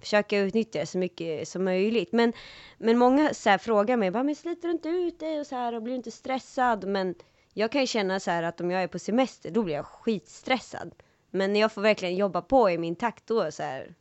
försöka 0.00 0.38
utnyttja 0.38 0.80
det 0.80 0.86
så 0.86 0.98
mycket 0.98 1.48
som 1.48 1.64
möjligt. 1.64 2.12
Men, 2.12 2.32
men 2.78 2.98
många 2.98 3.34
så 3.34 3.50
här 3.50 3.58
frågar 3.58 3.96
mig, 3.96 4.10
bara, 4.10 4.22
men 4.22 4.34
sliter 4.34 4.68
du 4.68 4.72
inte 4.72 4.88
ut 4.88 5.20
dig 5.20 5.40
och 5.40 5.46
så 5.46 5.54
här 5.56 5.74
och 5.74 5.82
blir 5.82 5.92
du 5.92 5.96
inte 5.96 6.10
stressad? 6.10 6.84
Men 6.88 7.14
jag 7.54 7.72
kan 7.72 7.80
ju 7.80 7.86
känna 7.86 8.20
så 8.20 8.30
här 8.30 8.42
att 8.42 8.60
om 8.60 8.70
jag 8.70 8.82
är 8.82 8.86
på 8.88 8.98
semester, 8.98 9.50
då 9.50 9.62
blir 9.62 9.74
jag 9.74 9.86
skitstressad. 9.86 10.94
Men 11.30 11.52
när 11.52 11.60
jag 11.60 11.72
får 11.72 11.82
verkligen 11.82 12.16
jobba 12.16 12.40
på 12.42 12.70
i 12.70 12.78
min 12.78 12.96
takt 12.96 13.26
då 13.26 13.50
så 13.50 13.62
här, 13.62 13.94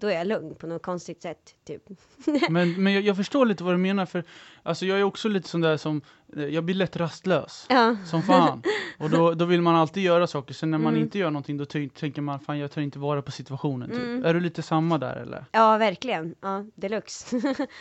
då 0.00 0.06
är 0.06 0.12
jag 0.14 0.26
lugn 0.26 0.54
på 0.54 0.66
något 0.66 0.82
konstigt 0.82 1.22
sätt, 1.22 1.54
typ. 1.66 1.82
Men, 2.50 2.82
men 2.82 2.92
jag, 2.92 3.02
jag 3.02 3.16
förstår 3.16 3.46
lite 3.46 3.64
vad 3.64 3.74
du 3.74 3.78
menar, 3.78 4.06
för 4.06 4.24
alltså, 4.62 4.86
jag 4.86 4.98
är 4.98 5.02
också 5.02 5.28
lite 5.28 5.48
sån 5.48 5.60
där 5.60 5.76
som, 5.76 6.00
eh, 6.36 6.44
jag 6.44 6.64
blir 6.64 6.74
lätt 6.74 6.96
rastlös. 6.96 7.66
Ja, 7.68 7.96
Som 8.06 8.22
fan. 8.22 8.62
Och 8.98 9.10
då, 9.10 9.34
då 9.34 9.44
vill 9.44 9.62
man 9.62 9.74
alltid 9.76 10.02
göra 10.02 10.26
saker, 10.26 10.54
sen 10.54 10.70
när 10.70 10.78
man 10.78 10.92
Mm. 10.92 11.02
inte 11.02 11.18
gör 11.18 11.30
någonting 11.30 11.56
då 11.56 11.64
tänker 11.64 12.20
man 12.22 12.40
fan 12.40 12.58
jag 12.58 12.70
tar 12.72 12.82
inte 12.82 12.98
vara 12.98 13.22
på 13.22 13.30
situationen. 13.32 13.90
Typ. 13.90 13.98
Mm. 13.98 14.24
Är 14.24 14.34
du 14.34 14.40
lite 14.40 14.62
samma 14.62 14.98
där 14.98 15.16
eller? 15.16 15.44
ja 15.52 15.76
verkligen. 15.78 16.34
Ja, 16.40 16.64
deluxe. 16.74 17.36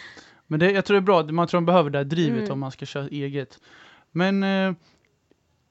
Men 0.47 0.59
det, 0.59 0.71
jag 0.71 0.85
tror 0.85 0.95
det 0.95 0.99
är 0.99 1.01
bra, 1.01 1.23
man 1.23 1.47
tror 1.47 1.61
man 1.61 1.65
behöver 1.65 1.89
det 1.89 1.97
här 1.97 2.05
drivet 2.05 2.39
Mm. 2.39 2.51
om 2.51 2.59
man 2.59 2.71
ska 2.71 2.85
köra 2.85 3.07
eget. 3.07 3.59
Men 4.11 4.43
eh, 4.43 4.73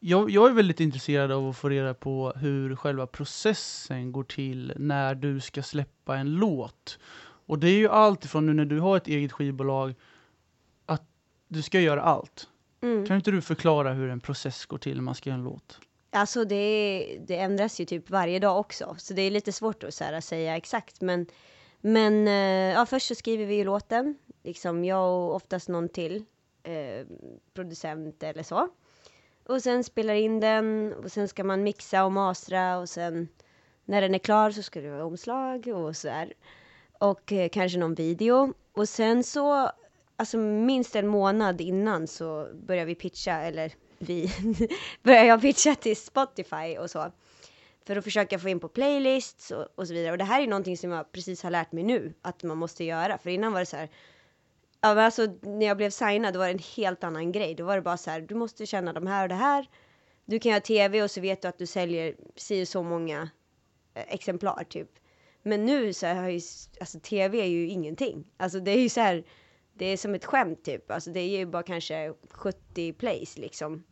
jag, 0.01 0.31
jag 0.31 0.51
är 0.51 0.53
väldigt 0.53 0.81
intresserad 0.81 1.33
av 1.33 1.49
att 1.49 1.57
få 1.57 1.69
reda 1.69 1.95
på 1.95 2.33
hur 2.37 2.77
själva 2.77 3.07
processen 3.07 4.13
går 4.13 4.25
till 4.25 4.73
när 4.77 5.15
du 5.15 5.41
ska 5.41 5.63
släppa 5.63 6.17
en 6.17 6.35
låt. 6.35 6.99
Och 7.47 7.59
det 7.59 7.69
är 7.69 7.79
ju 7.79 7.89
allt 7.89 8.25
ifrån 8.25 8.47
nu 8.47 8.55
när 8.55 8.65
du 8.65 8.81
har 8.81 8.97
ett 8.97 9.07
eget 9.07 9.33
skivbolag, 9.33 9.95
att 10.87 11.03
du 11.49 11.63
ska 11.63 11.81
göra 11.81 12.03
allt. 12.03 12.49
Mm. 12.81 13.07
Kan 13.07 13.17
inte 13.17 13.31
du 13.31 13.41
förklara 13.43 13.93
hur 13.93 14.11
en 14.11 14.21
process 14.21 14.67
går 14.67 14.79
till 14.79 14.97
när 14.97 15.03
man 15.03 15.15
ska 15.15 15.31
göra 15.31 15.39
en 15.39 15.45
låt? 15.45 15.81
Alltså 16.11 16.45
det, 16.45 17.19
det 17.27 17.37
ändras 17.37 17.81
ju 17.81 17.85
typ 17.85 18.11
varje 18.11 18.39
dag 18.39 18.61
också, 18.61 18.95
så 18.99 19.15
det 19.15 19.23
är 19.23 19.31
lite 19.31 19.53
svårt 19.53 19.85
att 19.85 20.01
här, 20.01 20.21
säga 20.21 20.57
exakt. 20.57 21.01
Men, 21.01 21.27
men 21.81 22.29
eh, 22.29 22.75
ja, 22.75 22.87
först 22.87 23.07
så 23.07 23.15
skriver 23.15 23.47
vi 23.47 23.55
ju 23.55 23.65
låten, 23.65 24.17
liksom 24.43 24.85
jag 24.85 25.11
och 25.11 25.35
oftast 25.35 25.69
någon 25.69 25.89
till, 25.89 26.25
eh, 26.63 27.07
producent 27.55 28.23
eller 28.23 28.43
så. 28.43 28.69
Och 29.49 29.63
sen 29.63 29.85
spelar 29.85 30.15
in 30.15 30.41
den 30.41 30.93
och 30.93 31.13
sen 31.13 31.29
ska 31.29 31.45
man 31.45 31.63
mixa 31.63 32.05
och 32.05 32.13
mastra 32.13 32.79
och 32.79 32.89
sen 32.89 33.29
när 33.85 34.01
den 34.01 34.15
är 34.15 34.19
klar 34.19 34.51
så 34.51 34.63
ska 34.63 34.81
det 34.81 34.91
vara 34.91 35.05
omslag 35.05 35.67
och 35.67 35.97
så 35.97 36.09
här. 36.09 36.33
Och 36.99 37.33
eh, 37.33 37.49
kanske 37.49 37.79
någon 37.79 37.95
video. 37.95 38.55
Och 38.73 38.89
sen 38.89 39.25
så, 39.25 39.71
alltså 40.17 40.39
minst 40.39 40.97
en 40.97 41.07
månad 41.07 41.61
innan 41.61 42.07
så 42.07 42.49
börjar 42.55 42.85
vi 42.85 42.95
pitcha, 42.95 43.33
eller 43.33 43.73
vi, 43.99 44.31
börjar 45.03 45.25
jag 45.25 45.41
pitcha 45.41 45.75
till 45.75 45.97
Spotify 45.97 46.77
och 46.79 46.91
så. 46.91 47.13
För 47.87 47.97
att 47.97 48.05
försöka 48.05 48.39
få 48.39 48.49
in 48.49 48.61
på 48.61 48.69
playlists 48.69 49.51
och, 49.51 49.67
och 49.75 49.87
så 49.87 49.95
vidare. 49.95 50.13
Och 50.13 50.19
det 50.19 50.25
här 50.25 50.43
är 50.43 50.47
någonting 50.47 50.79
som 50.79 50.91
jag 50.91 51.13
precis 51.13 51.43
har 51.43 51.51
lärt 51.51 51.73
mig 51.73 51.85
nu 51.85 52.15
att 52.23 52.43
man 52.43 52.59
måste 52.59 52.85
göra. 52.85 53.19
För 53.19 53.31
innan 53.31 53.53
var 53.53 53.61
det 53.61 53.67
så 53.67 53.77
här, 53.77 53.89
ja 54.87 54.95
men 54.95 55.05
alltså 55.05 55.27
när 55.43 55.67
jag 55.67 55.77
blev 55.77 55.91
signad 55.91 56.35
då 56.35 56.39
var 56.39 56.47
det 56.47 56.53
en 56.53 56.59
helt 56.77 57.05
annan 57.05 57.33
grej. 57.33 57.55
Då 57.55 57.65
var 57.65 57.77
det 57.77 57.83
bara 57.83 57.97
så 57.97 58.11
här, 58.11 58.21
du 58.21 58.35
måste 58.35 58.67
känna 58.67 58.93
de 58.93 59.07
här 59.07 59.23
och 59.23 59.29
det 59.29 59.35
här. 59.35 59.67
Du 60.25 60.39
kan 60.39 60.51
göra 60.51 60.61
tv 60.61 61.03
och 61.03 61.11
så 61.11 61.21
vet 61.21 61.43
du 61.43 61.49
att 61.49 61.59
du 61.59 61.67
säljer 61.67 62.15
si 62.37 62.63
och 62.65 62.69
så 62.69 62.83
många 62.83 63.31
eh, 63.95 64.05
exemplar 64.09 64.65
typ. 64.65 64.89
Men 65.43 65.65
nu 65.65 65.93
så 65.93 66.07
har 66.07 66.29
ju, 66.29 66.41
alltså 66.81 67.01
tv 67.01 67.41
är 67.41 67.47
ju 67.47 67.69
ingenting. 67.69 68.33
Alltså 68.37 68.61
det 68.61 68.71
är 68.71 68.81
ju 68.81 68.89
så 68.89 69.01
här, 69.01 69.25
det 69.75 69.87
är 69.87 69.97
som 69.97 70.15
ett 70.15 70.25
skämt 70.25 70.65
typ. 70.65 70.91
Alltså 70.91 71.11
det 71.11 71.21
är 71.21 71.39
ju 71.39 71.47
bara 71.47 71.63
kanske 71.63 72.15
70 72.31 72.93
plays 72.93 73.39
liksom. 73.39 73.85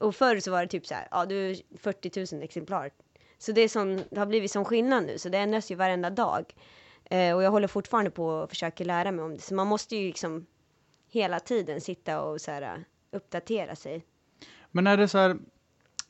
Och 0.00 0.16
förr 0.16 0.40
så 0.40 0.50
var 0.50 0.62
det 0.62 0.68
typ 0.68 0.86
så 0.86 0.94
här, 0.94 1.08
ja 1.10 1.26
du 1.26 1.56
40 1.78 2.34
000 2.34 2.42
exemplar. 2.42 2.90
Så 3.38 3.52
det, 3.52 3.60
är 3.60 3.68
sån, 3.68 4.02
det 4.10 4.18
har 4.18 4.26
blivit 4.26 4.50
sån 4.50 4.64
skillnad 4.64 5.06
nu, 5.06 5.18
så 5.18 5.28
det 5.28 5.38
ändras 5.38 5.70
ju 5.70 5.74
varenda 5.74 6.10
dag. 6.10 6.54
Eh, 7.10 7.34
och 7.36 7.42
jag 7.42 7.50
håller 7.50 7.68
fortfarande 7.68 8.10
på 8.10 8.26
och 8.26 8.50
försöker 8.50 8.84
lära 8.84 9.12
mig 9.12 9.24
om 9.24 9.34
det. 9.34 9.40
Så 9.40 9.54
man 9.54 9.66
måste 9.66 9.96
ju 9.96 10.06
liksom 10.06 10.46
hela 11.12 11.40
tiden 11.40 11.80
sitta 11.80 12.20
och 12.22 12.40
så 12.40 12.50
här, 12.50 12.62
uh, 12.62 12.82
uppdatera 13.12 13.76
sig. 13.76 14.04
Men 14.70 14.86
är 14.86 14.96
det 14.96 15.08
så 15.08 15.18
här, 15.18 15.36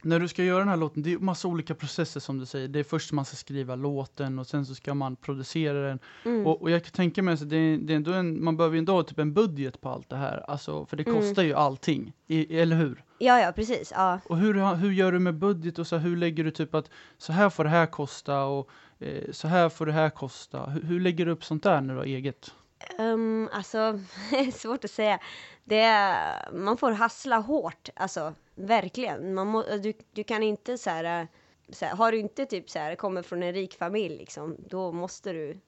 när 0.02 0.20
du 0.20 0.28
ska 0.28 0.44
göra 0.44 0.58
den 0.58 0.68
här 0.68 0.76
låten, 0.76 1.02
det 1.02 1.08
är 1.08 1.10
ju 1.12 1.18
massa 1.18 1.48
olika 1.48 1.74
processer 1.74 2.20
som 2.20 2.38
du 2.38 2.46
säger. 2.46 2.68
Det 2.68 2.78
är 2.78 2.84
först 2.84 3.12
man 3.12 3.24
ska 3.24 3.36
skriva 3.36 3.74
låten 3.74 4.38
och 4.38 4.46
sen 4.46 4.66
så 4.66 4.74
ska 4.74 4.94
man 4.94 5.16
producera 5.16 5.88
den. 5.88 5.98
Mm. 6.24 6.46
Och, 6.46 6.62
och 6.62 6.70
jag 6.70 6.84
kan 6.84 6.92
tänka 6.92 7.22
mig, 7.22 7.36
så 7.36 7.44
det 7.44 7.56
är, 7.56 7.78
det 7.78 7.92
är 7.92 7.96
ändå 7.96 8.12
en, 8.12 8.44
man 8.44 8.56
behöver 8.56 8.74
ju 8.74 8.78
ändå 8.78 8.92
ha 8.92 9.02
typ 9.02 9.18
en 9.18 9.32
budget 9.34 9.80
på 9.80 9.88
allt 9.88 10.08
det 10.08 10.16
här. 10.16 10.44
Alltså, 10.50 10.86
för 10.86 10.96
det 10.96 11.06
Mm. 11.06 11.20
kostar 11.20 11.42
ju 11.42 11.54
allting, 11.54 12.12
i, 12.26 12.58
eller 12.60 12.76
hur? 12.76 13.04
Ja, 13.18 13.40
ja, 13.40 13.52
precis. 13.52 13.92
Ja. 13.96 14.20
Och 14.28 14.38
hur, 14.38 14.74
hur 14.74 14.92
gör 14.92 15.12
du 15.12 15.18
med 15.18 15.34
budget 15.34 15.78
och 15.78 15.86
så 15.86 15.96
här, 15.96 16.08
hur 16.08 16.16
lägger 16.16 16.44
du 16.44 16.50
typ 16.50 16.74
att 16.74 16.90
så 17.18 17.32
här 17.32 17.50
får 17.50 17.64
det 17.64 17.70
här 17.70 17.86
kosta 17.86 18.44
och 18.44 18.58
eh, 18.58 18.89
Eh, 19.00 19.32
så 19.32 19.48
här 19.48 19.68
får 19.68 19.86
det 19.86 19.92
här 19.92 20.10
kosta. 20.10 20.66
Hur, 20.66 20.82
hur 20.82 21.00
lägger 21.00 21.26
du 21.26 21.32
upp 21.32 21.44
sånt 21.44 21.62
där 21.62 21.80
när 21.80 21.94
du 21.94 22.00
har 22.00 22.06
eget? 22.06 22.54
Um, 22.98 23.48
alltså, 23.52 24.00
svårt 24.52 24.84
att 24.84 24.90
säga. 24.90 25.18
Det 25.64 25.80
är, 25.80 26.52
man 26.52 26.76
får 26.76 26.90
hassla 26.90 27.36
hårt, 27.38 27.88
alltså 27.94 28.34
verkligen. 28.54 29.34
Man 29.34 29.46
må, 29.46 29.62
du, 29.62 29.92
du 30.12 30.24
kan 30.24 30.42
inte 30.42 30.78
så 30.78 30.90
här, 30.90 31.20
eh, 31.20 31.26
så 31.72 31.84
här, 31.84 31.96
har 31.96 32.12
du 32.12 32.18
inte 32.18 32.46
typ 32.46 32.70
så 32.70 32.78
här, 32.78 32.94
kommer 32.94 33.22
från 33.22 33.42
en 33.42 33.52
rik 33.52 33.74
familj 33.74 34.18
liksom, 34.18 34.56
då 34.68 34.92
måste 34.92 35.32
du. 35.32 35.60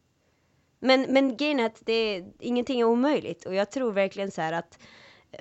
Men, 0.78 1.06
men 1.08 1.36
grejen 1.36 1.60
är 1.60 1.66
att 1.66 1.82
det 1.84 1.92
är, 1.92 2.32
ingenting 2.38 2.80
är 2.80 2.84
omöjligt 2.84 3.44
och 3.46 3.54
jag 3.54 3.70
tror 3.70 3.92
verkligen 3.92 4.30
så 4.30 4.42
här 4.42 4.52
att 4.52 4.78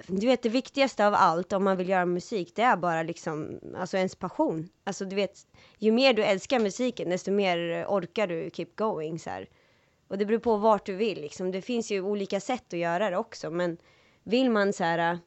du 0.08 0.28
vet 0.28 0.42
det 0.42 0.50
viktigaste 0.50 1.08
av 1.08 1.14
allt 1.14 1.54
om 1.54 1.64
man 1.64 1.78
vill 1.78 1.90
göra 1.90 2.06
musik, 2.06 2.52
det 2.56 2.62
är 2.62 2.78
bara 2.78 3.04
liksom, 3.04 3.60
alltså 3.78 3.98
ens 3.98 4.16
passion. 4.16 4.70
Alltså 4.84 5.06
du 5.06 5.16
vet, 5.16 5.48
ju 5.78 5.92
mer 5.92 6.14
du 6.14 6.24
älskar 6.24 6.60
musiken, 6.60 7.10
desto 7.10 7.32
mer 7.32 7.86
orkar 7.88 8.28
du 8.28 8.50
keep 8.54 8.70
going 8.76 9.20
så 9.20 9.30
här. 9.30 9.50
Och 10.08 10.18
det 10.18 10.26
beror 10.26 10.40
på 10.40 10.58
vart 10.58 10.86
du 10.86 10.96
vill 10.96 11.22
liksom. 11.22 11.52
Det 11.52 11.62
finns 11.62 11.92
ju 11.92 12.02
olika 12.02 12.40
sätt 12.40 12.74
att 12.74 12.80
göra 12.80 13.10
det 13.10 13.18
också, 13.18 13.52
men 13.52 13.78
vill 14.24 14.50
man 14.50 14.74
så 14.74 14.84
här 14.84 15.14
äh, 15.14 15.20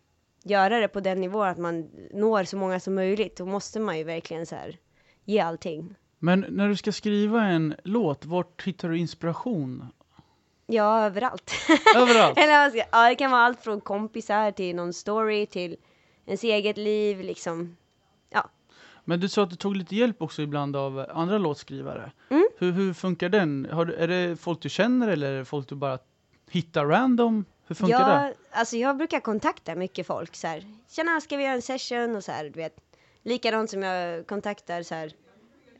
göra 0.44 0.80
det 0.80 0.88
på 0.88 1.00
den 1.00 1.21
nivån 1.21 1.49
att 1.49 1.59
man 1.59 1.90
når 2.12 2.44
så 2.44 2.56
många 2.56 2.80
som 2.80 2.94
möjligt, 2.94 3.37
då 3.37 3.47
måste 3.47 3.80
man 3.80 3.99
ju 3.99 4.04
verkligen 4.04 4.47
så 4.47 4.56
här 4.56 4.78
ge 5.25 5.40
allting. 5.40 5.94
Men 6.18 6.47
när 6.49 6.68
du 6.68 6.76
ska 6.76 6.92
skriva 6.92 7.44
en 7.44 7.75
låt, 7.85 8.25
vart 8.25 8.62
hittar 8.66 8.88
du 8.88 8.99
inspiration? 8.99 9.87
Ja, 10.66 11.06
överallt. 11.06 11.52
Överallt? 11.97 12.38
Eller 12.38 12.87
ja, 12.92 13.09
det 13.09 13.14
kan 13.14 13.30
vara 13.30 13.42
allt 13.42 13.61
från 13.61 13.80
kompisar 13.80 14.50
till 14.50 14.76
någon 14.76 14.92
story 14.92 15.47
till 15.47 15.76
ens 16.26 16.44
eget 16.44 16.76
liv 16.76 17.21
liksom. 17.21 17.76
Ja. 18.30 18.50
Men 19.04 19.21
du 19.21 19.28
sa 19.28 19.42
att 19.42 19.50
du 19.50 19.56
tog 19.56 19.76
lite 19.76 19.97
hjälp 19.97 20.23
också 20.23 20.42
ibland 20.42 20.76
av 20.76 21.06
andra 21.14 21.38
låtskrivare. 21.38 22.12
Mm. 22.28 22.49
Hur, 22.59 22.73
hur 22.73 22.94
funkar 22.94 23.28
den? 23.28 23.68
Har 23.73 23.87
är 23.87 24.09
det 24.09 24.37
folk 24.37 24.61
du 24.61 24.68
känner 24.68 25.09
eller 25.09 25.33
är 25.33 25.38
det 25.38 25.44
folk 25.44 25.68
du 25.68 25.75
bara 25.75 25.99
hittar 26.50 26.87
random? 26.87 27.44
Hur 27.66 27.75
funkar 27.75 27.99
det? 27.99 28.26
Jag, 28.26 28.35
alltså 28.50 28.76
jag 28.76 28.97
brukar 28.97 29.21
kontakta 29.21 29.75
mycket 29.75 30.06
folk 30.06 30.37
så 30.37 30.47
här. 30.47 30.64
Tjena, 30.88 31.21
ska 31.21 31.37
vi 31.37 31.44
göra 31.44 31.54
en 31.54 31.62
session 31.62 32.16
och 32.16 32.25
så 32.25 32.33
här, 32.33 32.44
du 32.44 32.50
vet. 32.50 32.76
Likadant 33.23 33.71
som 33.71 33.83
jag 33.83 34.26
kontaktar 34.26 34.83
så 34.83 34.94
här 34.94 35.12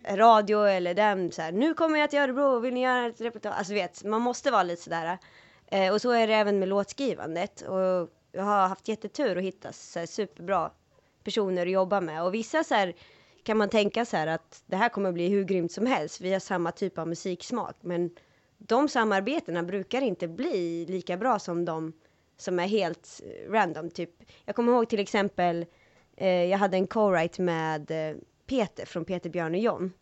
radio 0.09 0.65
eller 0.65 0.95
den 0.95 1.33
så 1.33 1.43
här. 1.43 1.53
Nu 1.53 1.75
kommer 1.75 1.99
jag 1.99 2.11
till 2.11 2.19
Örebro, 2.19 2.59
vill 2.59 2.75
ni 2.75 2.83
göra 2.83 3.07
ett 3.07 3.21
reportage? 3.21 3.55
Alltså 3.59 3.73
du 3.73 3.79
vet, 3.79 4.05
man 4.05 4.23
måste 4.23 4.51
vara 4.51 4.63
lite 4.63 4.83
sådär. 4.83 5.19
Eh, 5.67 5.93
och 5.93 6.01
så 6.01 6.11
är 6.11 6.27
det 6.27 6.35
även 6.35 6.59
med 6.59 6.69
låtskrivandet. 6.69 7.61
Och 7.63 8.11
jag 8.33 8.43
har 8.43 8.69
haft 8.69 8.89
jättetur 8.89 9.39
att 9.39 9.45
hitta 9.45 9.73
så 9.73 9.99
här, 9.99 10.07
superbra 10.07 10.71
personer 11.25 11.67
att 11.67 11.73
jobba 11.73 12.01
med. 12.01 12.25
Och 12.25 12.35
vissa 12.35 12.65
så 12.65 12.75
här 12.75 12.95
kan 13.43 13.57
man 13.57 13.69
tänka 13.69 14.05
så 14.05 14.17
här 14.17 14.27
att 14.27 14.63
det 14.67 14.77
här 14.77 14.89
kommer 14.89 15.13
bli 15.13 15.29
hur 15.29 15.45
grymt 15.45 15.73
som 15.73 15.87
helst. 15.87 16.21
Vi 16.21 16.33
har 16.33 16.41
samma 16.41 16.73
typ 16.73 16.99
av 16.99 17.09
musiksmak. 17.09 17.77
Men 17.81 18.11
de 18.59 18.89
samarbetena 18.89 19.63
brukar 19.63 20.01
inte 20.01 20.29
bli 20.29 20.87
lika 20.87 21.17
bra 21.17 21.39
som 21.39 21.65
de 21.65 21.93
som 22.37 22.59
är 22.59 22.67
helt 22.67 23.21
eh, 23.25 23.51
random. 23.53 23.91
Typ, 23.91 24.11
jag 24.45 24.57
kommer 24.57 24.73
ihåg 24.73 24.89
till 24.89 25.01
exempel, 25.01 25.67
eh, 26.17 26.45
jag 26.45 26.59
hade 26.59 26.77
en 26.77 26.87
co-write 26.87 27.41
med 27.41 27.91
eh, 27.91 28.17
Peter 28.47 28.87
från 28.87 29.05
Peter, 29.05 29.31
Björn 29.31 29.55
och 29.55 29.61
John. 29.61 29.93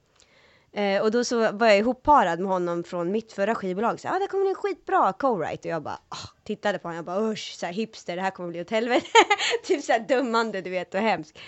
Eh, 0.72 1.02
och 1.02 1.10
då 1.10 1.24
så 1.24 1.52
var 1.52 1.66
jag 1.66 1.78
ihopparad 1.78 2.40
med 2.40 2.50
honom 2.50 2.84
från 2.84 3.12
mitt 3.12 3.32
förra 3.32 3.54
skivbolag. 3.54 4.00
Så, 4.00 4.08
ah, 4.08 4.18
det 4.18 4.26
kommer 4.26 4.44
bli 4.44 4.50
en 4.50 4.54
skitbra 4.54 5.12
co-write. 5.12 5.58
Och 5.58 5.66
jag 5.66 5.82
bara 5.82 5.98
oh, 6.10 6.30
tittade 6.44 6.78
på 6.78 6.88
honom, 6.88 6.96
jag 6.96 7.04
bara 7.04 7.32
usch, 7.32 7.54
så 7.58 7.66
här, 7.66 7.72
hipster, 7.72 8.16
det 8.16 8.22
här 8.22 8.30
kommer 8.30 8.48
bli 8.48 8.60
åt 8.60 8.70
helvete. 8.70 9.06
typ 9.64 9.84
så 9.84 9.92
här 9.92 10.08
dummande, 10.08 10.60
du 10.60 10.70
vet, 10.70 10.94
och 10.94 11.00
hemskt. 11.00 11.38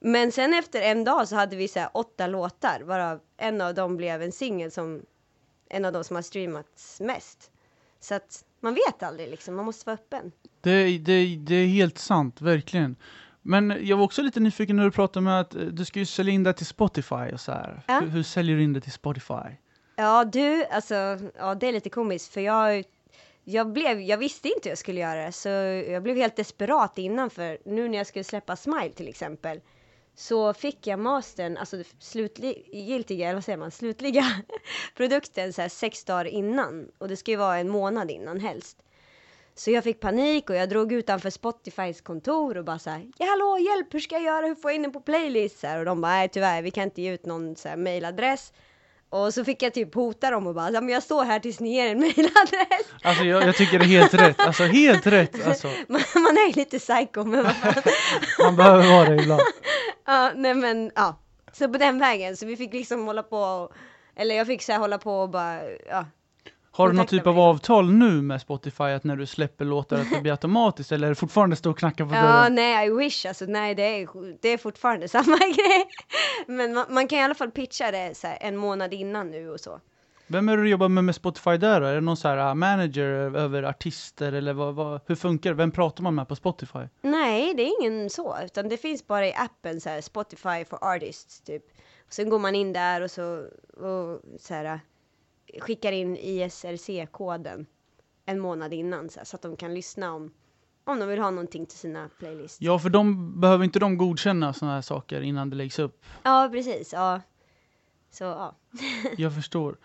Men 0.00 0.32
sen 0.32 0.54
efter 0.54 0.82
en 0.82 1.04
dag 1.04 1.28
så 1.28 1.36
hade 1.36 1.56
vi 1.56 1.68
så 1.68 1.78
här 1.78 1.90
åtta 1.94 2.26
låtar, 2.26 2.80
varav 2.80 3.20
en 3.36 3.60
av 3.60 3.74
dem 3.74 3.96
blev 3.96 4.22
en 4.22 4.32
singel 4.32 4.70
som 4.70 5.02
en 5.68 5.84
av 5.84 5.92
de 5.92 6.04
som 6.04 6.16
har 6.16 6.22
streamats 6.22 7.00
mest. 7.00 7.50
Så 8.00 8.14
att 8.14 8.44
man 8.60 8.74
vet 8.74 9.02
aldrig 9.02 9.30
liksom, 9.30 9.56
man 9.56 9.64
måste 9.64 9.86
vara 9.86 9.94
öppen. 9.94 10.32
Det, 10.60 10.98
det, 10.98 11.36
det 11.36 11.54
är 11.54 11.66
helt 11.66 11.98
sant, 11.98 12.40
verkligen. 12.40 12.96
Men 13.48 13.86
jag 13.86 13.96
var 13.96 14.04
också 14.04 14.22
lite 14.22 14.40
nyfiken 14.40 14.76
när 14.76 14.84
du 14.84 14.90
pratade 14.90 15.24
med 15.24 15.40
att 15.40 15.54
eh, 15.54 15.60
du 15.60 15.84
ska 15.84 15.98
ju 15.98 16.06
sälja 16.06 16.32
in 16.32 16.42
det 16.42 16.52
till 16.52 16.66
Spotify 16.66 17.32
och 17.32 17.40
så 17.40 17.52
här. 17.52 17.82
Ja. 17.86 18.00
Hur, 18.00 18.08
hur 18.08 18.22
säljer 18.22 18.56
du 18.56 18.62
in 18.62 18.72
det 18.72 18.80
till 18.80 18.92
Spotify? 18.92 19.56
Ja, 19.96 20.24
du, 20.24 20.64
alltså, 20.64 20.94
ja, 21.38 21.54
det 21.54 21.68
är 21.68 21.72
lite 21.72 21.90
komiskt 21.90 22.32
för 22.32 22.40
jag, 22.40 22.84
jag 23.44 23.72
blev, 23.72 24.00
jag 24.00 24.18
visste 24.18 24.48
inte 24.48 24.60
hur 24.62 24.70
jag 24.70 24.78
skulle 24.78 25.00
göra 25.00 25.26
det, 25.26 25.32
så 25.32 25.48
jag 25.48 26.02
blev 26.02 26.16
helt 26.16 26.36
desperat 26.36 26.98
innan 26.98 27.30
för 27.30 27.58
nu 27.64 27.88
när 27.88 27.98
jag 27.98 28.06
skulle 28.06 28.24
släppa 28.24 28.56
Smile 28.56 28.90
till 28.90 29.08
exempel, 29.08 29.60
så 30.14 30.54
fick 30.54 30.86
jag 30.86 30.98
mastern, 30.98 31.56
alltså 31.56 31.76
slutgiltiga, 31.98 33.26
eller 33.26 33.34
vad 33.34 33.44
säger 33.44 33.58
man, 33.58 33.70
slutliga 33.70 34.24
produkten 34.96 35.52
så 35.52 35.62
här 35.62 35.68
sex 35.68 36.04
dagar 36.04 36.24
innan 36.24 36.88
och 36.98 37.08
det 37.08 37.16
ska 37.16 37.30
ju 37.30 37.36
vara 37.36 37.58
en 37.58 37.68
månad 37.68 38.10
innan 38.10 38.40
helst. 38.40 38.82
Så 39.58 39.70
jag 39.70 39.84
fick 39.84 40.00
panik 40.00 40.50
och 40.50 40.56
jag 40.56 40.68
drog 40.68 40.92
utanför 40.92 41.30
Spotifys 41.30 42.00
kontor 42.00 42.58
och 42.58 42.64
bara 42.64 42.78
så 42.78 42.90
här, 42.90 43.06
ja 43.18 43.26
hallå 43.26 43.58
hjälp, 43.58 43.94
hur 43.94 44.00
ska 44.00 44.14
jag 44.14 44.24
göra, 44.24 44.46
hur 44.46 44.54
får 44.54 44.70
jag 44.70 44.76
in 44.76 44.82
den 44.82 44.92
på 44.92 45.00
playlist? 45.00 45.60
Så 45.60 45.66
här, 45.66 45.78
och 45.78 45.84
de 45.84 46.00
bara, 46.00 46.12
nej 46.12 46.28
tyvärr, 46.28 46.62
vi 46.62 46.70
kan 46.70 46.84
inte 46.84 47.02
ge 47.02 47.12
ut 47.12 47.26
någon 47.26 47.56
så 47.56 47.68
här 47.68 47.76
mailadress. 47.76 48.52
Och 49.10 49.34
så 49.34 49.44
fick 49.44 49.62
jag 49.62 49.74
typ 49.74 49.94
hota 49.94 50.30
dem 50.30 50.46
och 50.46 50.54
bara, 50.54 50.70
men 50.70 50.88
jag 50.88 51.02
står 51.02 51.24
här 51.24 51.38
tills 51.38 51.60
ni 51.60 51.74
ger 51.74 51.90
en 51.90 52.00
mailadress. 52.00 52.86
Alltså 53.02 53.24
jag, 53.24 53.42
jag 53.42 53.56
tycker 53.56 53.78
det 53.78 53.84
är 53.84 53.88
helt 53.88 54.14
rätt. 54.14 54.40
Alltså 54.40 54.62
helt 54.62 55.06
rätt. 55.06 55.46
Alltså, 55.46 55.66
Man, 55.88 56.02
man 56.14 56.36
är 56.36 56.46
ju 56.46 56.52
lite 56.52 56.78
psycho 56.78 57.24
men 57.24 57.44
vad 57.44 57.56
fan. 57.56 57.74
man 58.38 58.56
behöver 58.56 58.88
vara 58.88 59.08
det 59.08 59.22
ibland. 59.22 59.42
Ja, 60.06 60.32
nej 60.34 60.54
men 60.54 60.90
ja. 60.94 61.18
Så 61.52 61.68
på 61.68 61.78
den 61.78 61.98
vägen, 61.98 62.36
så 62.36 62.46
vi 62.46 62.56
fick 62.56 62.72
liksom 62.72 63.06
hålla 63.06 63.22
på 63.22 63.38
och, 63.38 63.72
eller 64.16 64.34
jag 64.34 64.46
fick 64.46 64.62
så 64.62 64.72
här 64.72 64.78
hålla 64.78 64.98
på 64.98 65.20
och 65.20 65.30
bara, 65.30 65.60
ja. 65.88 66.06
Har 66.78 66.88
du 66.88 66.94
någon 66.94 67.06
typ 67.06 67.26
av 67.26 67.38
avtal 67.40 67.92
nu 67.92 68.22
med 68.22 68.40
Spotify 68.40 68.84
att 68.84 69.04
när 69.04 69.16
du 69.16 69.26
släpper 69.26 69.64
låtar 69.64 70.00
att 70.00 70.10
det 70.10 70.20
blir 70.20 70.32
automatiskt 70.32 70.92
eller 70.92 71.06
är 71.06 71.08
det 71.10 71.14
fortfarande 71.14 71.56
stå 71.56 71.70
och 71.70 71.78
knacka 71.78 72.06
på 72.06 72.14
Ja, 72.14 72.22
dörren? 72.22 72.54
nej, 72.54 72.86
I 72.86 72.90
wish 72.90 73.26
alltså, 73.26 73.44
nej 73.44 73.74
det 73.74 73.82
är, 73.82 74.08
det 74.40 74.48
är 74.48 74.58
fortfarande 74.58 75.08
samma 75.16 75.36
grej. 75.36 75.88
Men 76.46 76.74
man, 76.74 76.86
man 76.88 77.08
kan 77.08 77.18
i 77.18 77.22
alla 77.22 77.34
fall 77.34 77.50
pitcha 77.50 77.90
det 77.90 78.16
så 78.16 78.26
här 78.26 78.38
en 78.40 78.56
månad 78.56 78.94
innan 78.94 79.30
nu 79.30 79.50
och 79.50 79.60
så. 79.60 79.80
Vem 80.26 80.48
är 80.48 80.56
det 80.56 80.62
du 80.62 80.68
jobbar 80.68 80.88
med 80.88 81.04
med 81.04 81.14
Spotify 81.14 81.56
där 81.56 81.80
då? 81.80 81.86
Är 81.86 81.94
det 81.94 82.00
någon 82.00 82.16
så 82.16 82.28
här 82.28 82.48
uh, 82.48 82.54
manager 82.54 83.08
över 83.36 83.62
artister 83.62 84.32
eller 84.32 84.52
vad, 84.52 84.74
vad, 84.74 85.00
hur 85.06 85.14
funkar 85.14 85.50
det? 85.50 85.56
Vem 85.56 85.70
pratar 85.70 86.02
man 86.02 86.14
med 86.14 86.28
på 86.28 86.36
Spotify? 86.36 86.78
Nej, 87.00 87.54
det 87.54 87.62
är 87.62 87.80
ingen 87.80 88.10
så, 88.10 88.36
utan 88.44 88.68
det 88.68 88.76
finns 88.76 89.06
bara 89.06 89.26
i 89.26 89.34
appen 89.34 89.80
så 89.80 89.88
här 89.88 90.00
Spotify 90.00 90.64
for 90.70 90.78
artists 90.94 91.40
typ. 91.40 91.62
Och 92.06 92.12
sen 92.12 92.30
går 92.30 92.38
man 92.38 92.54
in 92.54 92.72
där 92.72 93.00
och 93.00 93.10
så, 93.10 93.46
och 93.76 94.20
så 94.40 94.54
här, 94.54 94.80
skickar 95.60 95.92
in 95.92 96.16
ISRC-koden 96.16 97.66
en 98.26 98.40
månad 98.40 98.72
innan 98.74 99.08
så, 99.08 99.20
här, 99.20 99.24
så 99.24 99.36
att 99.36 99.42
de 99.42 99.56
kan 99.56 99.74
lyssna 99.74 100.12
om, 100.12 100.30
om 100.84 100.98
de 101.00 101.08
vill 101.08 101.18
ha 101.18 101.30
någonting 101.30 101.66
till 101.66 101.78
sina 101.78 102.10
playlists. 102.18 102.60
Ja, 102.60 102.78
för 102.78 102.90
de 102.90 103.40
behöver 103.40 103.64
inte 103.64 103.78
de 103.78 103.98
godkänna 103.98 104.52
sådana 104.52 104.74
här 104.74 104.82
saker 104.82 105.20
innan 105.20 105.50
det 105.50 105.56
läggs 105.56 105.78
upp. 105.78 106.04
Ja, 106.22 106.48
precis. 106.52 106.92
Ja. 106.92 107.20
Så 108.10 108.24
ja. 108.24 108.56
Jag 109.16 109.34
förstår. 109.34 109.76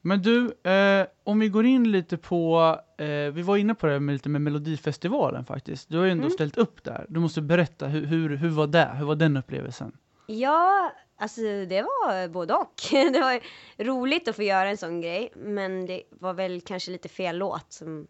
Men 0.00 0.22
du, 0.22 0.52
eh, 0.70 1.06
om 1.24 1.38
vi 1.38 1.48
går 1.48 1.66
in 1.66 1.90
lite 1.90 2.16
på, 2.16 2.76
eh, 2.98 3.06
vi 3.08 3.42
var 3.42 3.56
inne 3.56 3.74
på 3.74 3.86
det 3.86 4.00
med 4.00 4.12
lite 4.12 4.28
med 4.28 4.40
Melodifestivalen 4.40 5.44
faktiskt. 5.44 5.88
Du 5.88 5.98
har 5.98 6.04
ju 6.04 6.10
ändå 6.10 6.24
Mm. 6.24 6.34
ställt 6.34 6.56
upp 6.56 6.84
där. 6.84 7.06
Du 7.08 7.20
måste 7.20 7.42
berätta, 7.42 7.86
hur, 7.86 8.06
hur, 8.06 8.36
hur 8.36 8.48
var 8.48 8.66
det? 8.66 8.90
Hur 8.94 9.04
var 9.06 9.14
den 9.16 9.36
upplevelsen? 9.36 9.92
Ja, 10.30 10.92
alltså 11.16 11.40
det 11.42 11.82
var 11.82 12.28
både 12.28 12.54
och. 12.54 12.74
Det 12.90 13.20
var 13.20 13.40
roligt 13.84 14.28
att 14.28 14.36
få 14.36 14.42
göra 14.42 14.68
en 14.68 14.76
sån 14.76 15.00
grej, 15.00 15.32
men 15.36 15.86
det 15.86 16.02
var 16.10 16.34
väl 16.34 16.60
kanske 16.60 16.90
lite 16.90 17.08
fel 17.08 17.36
låt 17.38 17.72
som 17.72 18.06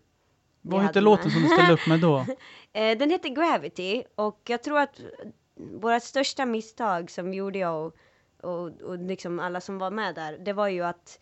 Vad 0.61 0.83
med. 0.83 1.03
låten 1.03 1.31
som 1.31 1.43
du 1.43 1.49
ställde 1.49 1.73
upp 1.73 1.87
med 1.87 2.01
då? 2.01 2.27
Eh, 2.73 2.99
Den 2.99 3.11
heter 3.11 3.29
Gravity 3.29 4.03
och 4.15 4.41
jag 4.49 4.63
tror 4.63 4.79
att 4.79 5.01
våra 5.57 6.01
största 6.01 6.47
misstag 6.47 7.11
som 7.11 7.35
gjorde 7.35 7.59
jag 7.59 7.87
och, 7.87 7.95
och, 8.43 8.83
och 8.83 8.99
liksom 8.99 9.41
alla 9.41 9.61
som 9.61 9.79
var 9.79 9.91
med 9.91 10.15
där, 10.15 10.39
det 10.39 10.53
var 10.53 10.69
ju 10.69 10.83
att 10.85 11.21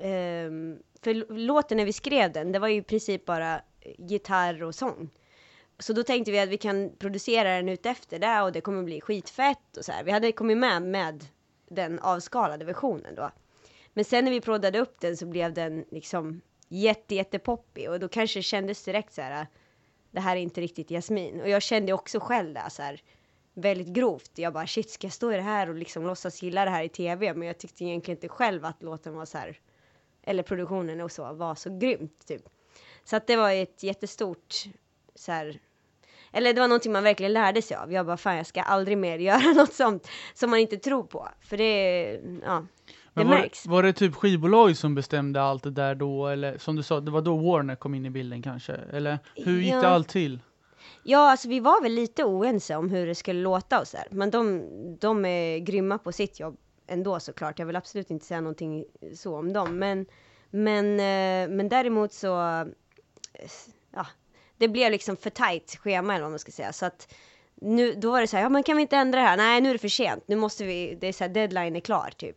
ehm, 0.00 0.78
för 1.02 1.32
låten 1.38 1.76
när 1.76 1.84
vi 1.84 1.92
skrev 1.92 2.32
den, 2.32 2.52
det 2.52 2.58
var 2.58 2.68
ju 2.68 2.76
i 2.76 2.82
princip 2.82 3.24
bara 3.24 3.60
gitarr 3.98 4.62
och 4.62 4.74
sång. 4.74 5.10
Så 5.78 5.92
då 5.92 6.02
tänkte 6.02 6.32
vi 6.32 6.38
att 6.38 6.48
vi 6.48 6.58
kan 6.58 6.92
producera 6.98 7.56
den 7.56 7.68
ut 7.68 7.86
efter 7.86 8.18
det 8.18 8.42
och 8.42 8.52
det 8.52 8.60
kommer 8.60 8.82
bli 8.82 9.00
skitfett 9.00 9.76
och 9.76 9.84
så 9.84 9.92
här. 9.92 10.04
Vi 10.04 10.10
hade 10.10 10.32
kommit 10.32 10.58
med 10.58 10.82
med 10.82 11.24
den 11.68 11.98
avskalade 11.98 12.64
versionen 12.64 13.14
då. 13.14 13.30
Men 13.92 14.04
sen 14.04 14.24
när 14.24 14.32
vi 14.32 14.40
proddade 14.40 14.78
upp 14.78 15.00
den 15.00 15.16
så 15.16 15.26
blev 15.26 15.54
den 15.54 15.84
liksom 15.90 16.40
jätte, 16.68 17.14
jätte 17.14 17.38
poppig 17.38 17.90
och 17.90 18.00
då 18.00 18.08
kanske 18.08 18.38
det 18.38 18.42
kändes 18.42 18.84
direkt 18.84 19.12
så 19.12 19.22
här. 19.22 19.46
Det 20.10 20.20
här 20.20 20.36
är 20.36 20.40
inte 20.40 20.60
riktigt 20.60 20.90
Jasmin. 20.90 21.40
Och 21.40 21.48
jag 21.48 21.62
kände 21.62 21.92
också 21.92 22.20
själv 22.20 22.54
det 22.54 22.70
så 22.70 22.82
här 22.82 23.00
väldigt 23.54 23.88
grovt. 23.88 24.30
Jag 24.34 24.52
bara 24.52 24.66
shit, 24.66 24.90
ska 24.90 25.06
jag 25.06 25.12
stå 25.12 25.32
i 25.32 25.36
det 25.36 25.42
här 25.42 25.68
och 25.68 25.74
liksom 25.74 26.06
låtsas 26.06 26.42
gilla 26.42 26.64
det 26.64 26.70
här 26.70 26.82
i 26.82 26.88
tv? 26.88 27.34
Men 27.34 27.48
jag 27.48 27.58
tyckte 27.58 27.84
egentligen 27.84 28.16
inte 28.16 28.28
själv 28.28 28.64
att 28.64 28.82
låten 28.82 29.14
var 29.14 29.24
så 29.24 29.38
här, 29.38 29.60
eller 30.22 30.42
produktionen 30.42 31.00
och 31.00 31.12
så, 31.12 31.32
var 31.32 31.54
så 31.54 31.78
grymt 31.78 32.26
typ. 32.26 32.42
Så 33.04 33.16
att 33.16 33.26
det 33.26 33.36
var 33.36 33.50
ett 33.50 33.82
jättestort 33.82 34.64
så 35.14 35.32
här, 35.32 35.60
eller 36.34 36.52
det 36.52 36.60
var 36.60 36.68
någonting 36.68 36.92
man 36.92 37.02
verkligen 37.02 37.32
lärde 37.32 37.62
sig 37.62 37.76
av. 37.76 37.92
Jag 37.92 38.06
bara 38.06 38.16
fan, 38.16 38.36
jag 38.36 38.46
ska 38.46 38.62
aldrig 38.62 38.98
mer 38.98 39.18
göra 39.18 39.52
något 39.56 39.72
sånt 39.72 40.08
som 40.34 40.50
man 40.50 40.58
inte 40.58 40.76
tror 40.76 41.02
på. 41.02 41.28
För 41.40 41.56
det, 41.56 42.02
ja, 42.44 42.64
det 43.14 43.24
var, 43.24 43.30
märks. 43.30 43.66
var 43.66 43.82
det 43.82 43.92
typ 43.92 44.14
skivbolag 44.14 44.76
som 44.76 44.94
bestämde 44.94 45.42
allt 45.42 45.62
det 45.62 45.70
där 45.70 45.94
då? 45.94 46.26
Eller 46.26 46.58
som 46.58 46.76
du 46.76 46.82
sa, 46.82 47.00
det 47.00 47.10
var 47.10 47.20
då 47.22 47.36
Warner 47.36 47.76
kom 47.76 47.94
in 47.94 48.06
i 48.06 48.10
bilden 48.10 48.42
kanske? 48.42 48.72
Eller 48.72 49.18
hur 49.34 49.60
gick 49.60 49.72
Ja. 49.72 49.80
det 49.80 49.88
allt 49.88 50.08
till? 50.08 50.40
Ja, 51.02 51.30
alltså 51.30 51.48
vi 51.48 51.60
var 51.60 51.82
väl 51.82 51.92
lite 51.92 52.24
oense 52.24 52.76
om 52.76 52.90
hur 52.90 53.06
det 53.06 53.14
skulle 53.14 53.40
låta 53.40 53.80
och 53.80 53.88
så 53.88 53.96
här. 53.96 54.06
Men 54.10 54.30
de, 54.30 54.62
de 55.00 55.24
är 55.24 55.58
grymma 55.58 55.98
på 55.98 56.12
sitt 56.12 56.40
jobb 56.40 56.56
ändå 56.86 57.20
såklart. 57.20 57.58
Jag 57.58 57.66
vill 57.66 57.76
absolut 57.76 58.10
inte 58.10 58.26
säga 58.26 58.40
någonting 58.40 58.84
så 59.14 59.36
om 59.38 59.52
dem. 59.52 59.78
Men, 59.78 60.06
men, 60.50 60.86
eh, 60.92 61.56
men 61.56 61.68
däremot 61.68 62.12
så, 62.12 62.40
eh, 62.40 62.64
ja, 63.94 64.06
det 64.58 64.68
blev 64.68 64.90
liksom 64.90 65.16
för 65.16 65.30
tajt 65.30 65.76
schema 65.76 66.14
eller 66.14 66.22
vad 66.22 66.32
man 66.32 66.38
ska 66.38 66.52
säga. 66.52 66.72
Så 66.72 66.86
att 66.86 67.14
nu, 67.54 67.94
då 67.94 68.10
var 68.10 68.20
det 68.20 68.26
så 68.26 68.36
här, 68.36 68.42
ja 68.42 68.48
men 68.48 68.62
kan 68.62 68.76
vi 68.76 68.82
inte 68.82 68.96
ändra 68.96 69.20
det 69.20 69.26
här? 69.26 69.36
Nej, 69.36 69.60
nu 69.60 69.68
är 69.68 69.72
det 69.72 69.78
för 69.78 69.88
sent. 69.88 70.24
Nu 70.26 70.36
måste 70.36 70.64
vi, 70.64 70.98
det 71.00 71.06
är 71.06 71.12
så 71.12 71.24
här, 71.24 71.28
deadline 71.28 71.76
är 71.76 71.80
klar 71.80 72.10
typ. 72.16 72.36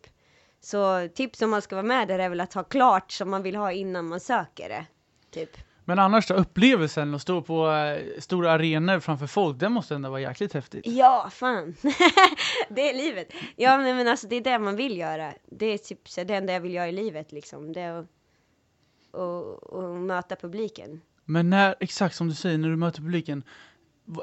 Så 0.60 1.08
tips 1.15 1.41
om 1.41 1.49
man 1.49 1.62
ska 1.62 1.75
vara 1.75 1.86
med 1.86 2.08
där 2.08 2.19
är 2.19 2.30
väl 2.30 2.41
att 2.41 2.53
ha 2.53 2.63
klart 2.63 3.12
som 3.12 3.30
man 3.30 3.43
vill 3.43 3.56
ha 3.56 3.71
innan 3.71 4.08
man 4.08 4.19
söker 4.19 4.69
det. 4.69 4.86
Typ. 5.32 5.58
Men 5.86 5.99
annars 5.99 6.27
då, 6.27 6.34
upplevelsen 6.34 7.15
att 7.15 7.21
stå 7.21 7.41
på 7.41 7.71
eh, 7.71 8.19
stora 8.19 8.51
arenor 8.51 8.99
framför 8.99 9.27
folk, 9.27 9.60
det 9.60 9.69
måste 9.69 9.95
ändå 9.95 10.10
vara 10.10 10.21
jäkligt 10.21 10.53
häftigt. 10.53 10.88
Ja, 10.88 11.30
fan. 11.32 11.75
det 12.69 12.89
är 12.89 12.93
livet. 12.93 13.27
Ja, 13.56 13.77
men, 13.77 13.97
men 13.97 14.08
alltså 14.08 14.27
det 14.27 14.36
är 14.36 14.41
det 14.41 14.60
man 14.60 14.75
vill 14.75 14.97
göra. 14.97 15.34
Det 15.45 15.65
är 15.65 15.77
typ 15.77 16.10
så 16.10 16.23
det 16.23 16.36
enda 16.36 16.53
jag 16.53 16.62
vill 16.62 16.73
göra 16.73 16.88
i 16.88 16.91
livet 16.91 17.32
liksom. 17.32 17.73
Det 17.73 17.82
är 17.82 17.99
att, 17.99 18.06
att, 19.12 19.73
att 19.73 20.01
möta 20.01 20.36
publiken. 20.36 21.01
Men 21.30 21.50
när, 21.50 21.76
exakt 21.80 22.16
som 22.16 22.28
du 22.28 22.36
säger, 22.36 22.58
när 22.58 22.70
du 22.70 22.76
möter 22.76 23.02
publiken, 23.02 23.44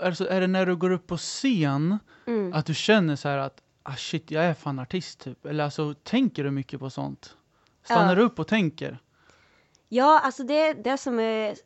alltså, 0.02 0.28
är 0.28 0.40
det 0.40 0.46
när 0.46 0.66
du 0.66 0.76
går 0.76 0.90
upp 0.90 1.06
på 1.06 1.16
scen 1.16 1.98
Mm. 2.26 2.52
att 2.52 2.66
du 2.66 2.74
känner 2.74 3.16
så 3.16 3.28
här 3.28 3.38
att 3.38 3.62
ah 3.82 3.96
shit, 3.96 4.30
jag 4.30 4.44
är 4.44 4.54
fan 4.54 4.78
artist 4.78 5.20
typ? 5.20 5.46
Eller 5.46 5.64
alltså, 5.64 5.94
tänker 5.94 6.44
du 6.44 6.50
mycket 6.50 6.80
på 6.80 6.90
sånt? 6.90 7.36
Stannar 7.84 8.08
Ja. 8.08 8.14
du 8.14 8.22
upp 8.22 8.38
och 8.38 8.48
tänker? 8.48 8.98
Ja, 9.88 10.20
alltså 10.20 10.42
det, 10.44 10.72
det 10.72 10.98
som, 10.98 11.18
är, 11.20 11.56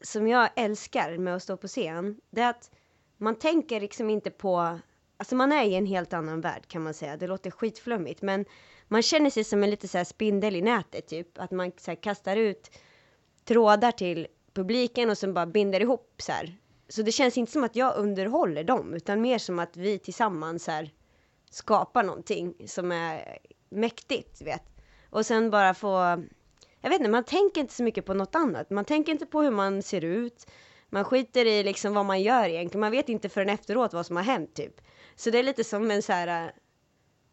som 0.00 0.28
jag 0.28 0.48
älskar 0.56 1.18
med 1.18 1.34
att 1.34 1.42
stå 1.42 1.56
på 1.56 1.68
scen, 1.68 2.20
det 2.30 2.40
är 2.40 2.50
att 2.50 2.70
man 3.16 3.34
tänker 3.38 3.80
liksom 3.80 4.10
inte 4.10 4.30
på, 4.30 4.78
alltså 5.16 5.34
man 5.36 5.52
är 5.52 5.64
i 5.64 5.74
en 5.74 5.86
helt 5.86 6.12
annan 6.12 6.40
värld 6.40 6.66
kan 6.68 6.82
man 6.82 6.94
säga. 6.94 7.16
Det 7.16 7.26
låter 7.26 7.50
skitflummigt, 7.50 8.22
men 8.22 8.44
man 8.88 9.02
känner 9.02 9.30
sig 9.30 9.44
som 9.44 9.62
en 9.62 9.70
lite 9.70 9.88
så 9.88 10.04
spindel 10.04 10.56
i 10.56 10.62
nätet 10.62 11.06
typ. 11.08 11.38
Att 11.38 11.50
man 11.50 11.72
så 11.78 11.96
kastar 11.96 12.36
ut 12.36 12.70
trådar 13.44 13.92
till 13.92 14.26
publiken 14.54 15.10
och 15.10 15.18
sen 15.18 15.34
bara 15.34 15.46
binder 15.46 15.80
ihop 15.80 16.14
så 16.18 16.32
här. 16.32 16.58
Så 16.88 17.02
det 17.02 17.12
känns 17.12 17.38
inte 17.38 17.52
som 17.52 17.64
att 17.64 17.76
jag 17.76 17.96
underhåller 17.96 18.64
dem, 18.64 18.94
utan 18.94 19.20
mer 19.20 19.38
som 19.38 19.58
att 19.58 19.76
vi 19.76 19.98
tillsammans 19.98 20.64
så 20.64 20.70
här 20.70 20.90
skapar 21.50 22.02
någonting 22.02 22.54
som 22.66 22.92
är 22.92 23.38
mäktigt, 23.70 24.38
du 24.38 24.44
vet. 24.44 24.62
Och 25.10 25.26
sen 25.26 25.50
bara 25.50 25.74
få 25.74 26.22
jag 26.82 26.90
vet 26.90 26.98
inte, 26.98 27.10
man 27.10 27.24
tänker 27.24 27.60
inte 27.60 27.74
så 27.74 27.82
mycket 27.82 28.06
på 28.06 28.14
något 28.14 28.34
annat. 28.34 28.70
Man 28.70 28.84
tänker 28.84 29.12
inte 29.12 29.26
på 29.26 29.42
hur 29.42 29.50
man 29.50 29.82
ser 29.82 30.04
ut. 30.04 30.46
Man 30.90 31.04
skiter 31.04 31.46
i 31.46 31.62
liksom 31.62 31.94
vad 31.94 32.06
man 32.06 32.22
gör 32.22 32.48
egentligen. 32.48 32.80
Man 32.80 32.90
vet 32.90 33.08
inte 33.08 33.28
förrän 33.28 33.48
efteråt 33.48 33.92
vad 33.92 34.06
som 34.06 34.16
har 34.16 34.22
hänt 34.22 34.54
typ. 34.54 34.80
Så 35.16 35.30
det 35.30 35.38
är 35.38 35.42
lite 35.42 35.64
som 35.64 35.90
en 35.90 36.02
så 36.02 36.12
här, 36.12 36.52